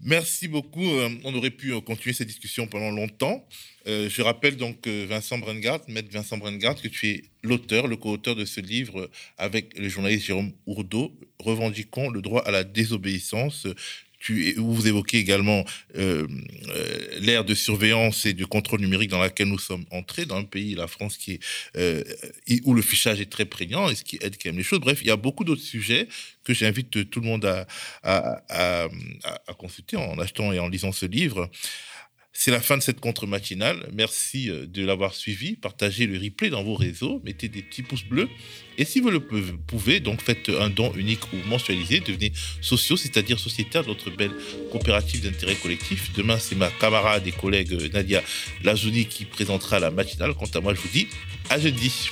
Merci 0.00 0.48
beaucoup. 0.48 0.86
On 1.24 1.34
aurait 1.34 1.50
pu 1.50 1.78
continuer 1.80 2.14
cette 2.14 2.28
discussion 2.28 2.66
pendant 2.66 2.90
longtemps. 2.90 3.46
Je 3.86 4.22
rappelle 4.22 4.56
donc 4.56 4.86
Vincent 4.86 5.38
Brengard, 5.38 5.80
maître 5.88 6.08
Vincent 6.10 6.36
Brengard, 6.38 6.80
que 6.80 6.88
tu 6.88 7.08
es 7.08 7.24
l'auteur, 7.42 7.86
le 7.86 7.96
co-auteur 7.96 8.34
de 8.34 8.44
ce 8.44 8.60
livre 8.60 9.10
avec 9.38 9.78
le 9.78 9.88
journaliste 9.88 10.26
Jérôme 10.26 10.52
Ourdeau, 10.66 11.12
Revendiquons 11.38 12.08
le 12.08 12.22
droit 12.22 12.42
à 12.42 12.50
la 12.50 12.64
désobéissance 12.64 13.66
vous 14.56 14.88
évoquez 14.88 15.18
également 15.18 15.64
euh, 15.96 16.26
euh, 16.68 17.08
l'ère 17.20 17.44
de 17.44 17.54
surveillance 17.54 18.26
et 18.26 18.32
de 18.32 18.44
contrôle 18.44 18.80
numérique 18.80 19.10
dans 19.10 19.20
laquelle 19.20 19.48
nous 19.48 19.58
sommes 19.58 19.84
entrés, 19.90 20.26
dans 20.26 20.36
un 20.36 20.44
pays, 20.44 20.74
la 20.74 20.86
France, 20.86 21.18
euh, 21.76 22.02
où 22.64 22.74
le 22.74 22.82
fichage 22.82 23.20
est 23.20 23.30
très 23.30 23.44
prégnant 23.44 23.88
et 23.88 23.94
ce 23.94 24.04
qui 24.04 24.18
aide 24.20 24.36
quand 24.42 24.48
même 24.48 24.58
les 24.58 24.64
choses. 24.64 24.80
Bref, 24.80 24.98
il 25.02 25.08
y 25.08 25.10
a 25.10 25.16
beaucoup 25.16 25.44
d'autres 25.44 25.62
sujets 25.62 26.08
que 26.44 26.54
j'invite 26.54 27.10
tout 27.10 27.20
le 27.20 27.26
monde 27.26 27.66
à, 28.02 28.88
consulter 29.58 29.96
en 29.96 30.18
achetant 30.18 30.52
et 30.52 30.58
en 30.58 30.68
lisant 30.68 30.92
ce 30.92 31.06
livre. 31.06 31.50
C'est 32.38 32.50
la 32.50 32.60
fin 32.60 32.76
de 32.76 32.82
cette 32.82 33.00
contre-matinale. 33.00 33.88
Merci 33.94 34.50
euh, 34.50 34.66
de 34.66 34.84
l'avoir 34.84 35.14
suivi. 35.14 35.56
Partagez 35.56 36.06
le 36.06 36.18
replay 36.18 36.50
dans 36.50 36.62
vos 36.62 36.74
réseaux. 36.74 37.22
Mettez 37.24 37.48
des 37.48 37.62
petits 37.62 37.82
pouces 37.82 38.04
bleus. 38.04 38.28
Et 38.76 38.84
si 38.84 39.00
vous 39.00 39.08
le 39.10 39.20
pouvez, 39.20 40.00
donc 40.00 40.20
faites 40.20 40.50
un 40.50 40.68
don 40.68 40.92
unique 40.94 41.32
ou 41.32 41.36
mensualisé. 41.48 42.00
Devenez 42.00 42.32
sociaux, 42.60 42.98
c'est-à-dire 42.98 43.40
sociétaires 43.40 43.84
de 43.84 43.88
notre 43.88 44.10
belle 44.10 44.32
coopérative 44.70 45.22
d'intérêt 45.22 45.54
collectif. 45.54 46.12
Demain, 46.12 46.38
c'est 46.38 46.56
ma 46.56 46.68
camarade 46.68 47.26
et 47.26 47.32
collègue 47.32 47.72
euh, 47.72 47.88
Nadia 47.94 48.22
Lazouni 48.62 49.06
qui 49.06 49.24
présentera 49.24 49.80
la 49.80 49.90
matinale. 49.90 50.34
Quant 50.34 50.50
à 50.54 50.60
moi, 50.60 50.74
je 50.74 50.80
vous 50.80 50.88
dis 50.92 51.08
à 51.48 51.58
jeudi. 51.58 52.10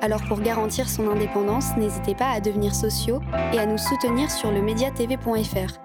Alors 0.00 0.22
pour 0.28 0.40
garantir 0.40 0.88
son 0.88 1.08
indépendance, 1.08 1.76
n'hésitez 1.76 2.14
pas 2.14 2.30
à 2.30 2.40
devenir 2.40 2.74
sociaux 2.74 3.20
et 3.52 3.58
à 3.58 3.66
nous 3.66 3.78
soutenir 3.78 4.30
sur 4.30 4.50
le 4.50 4.62
mediatv.fr. 4.62 5.80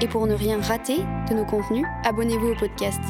Et 0.00 0.08
pour 0.08 0.26
ne 0.26 0.34
rien 0.34 0.60
rater 0.60 0.98
de 1.28 1.34
nos 1.34 1.44
contenus, 1.44 1.86
abonnez-vous 2.04 2.48
au 2.48 2.54
podcast. 2.54 3.00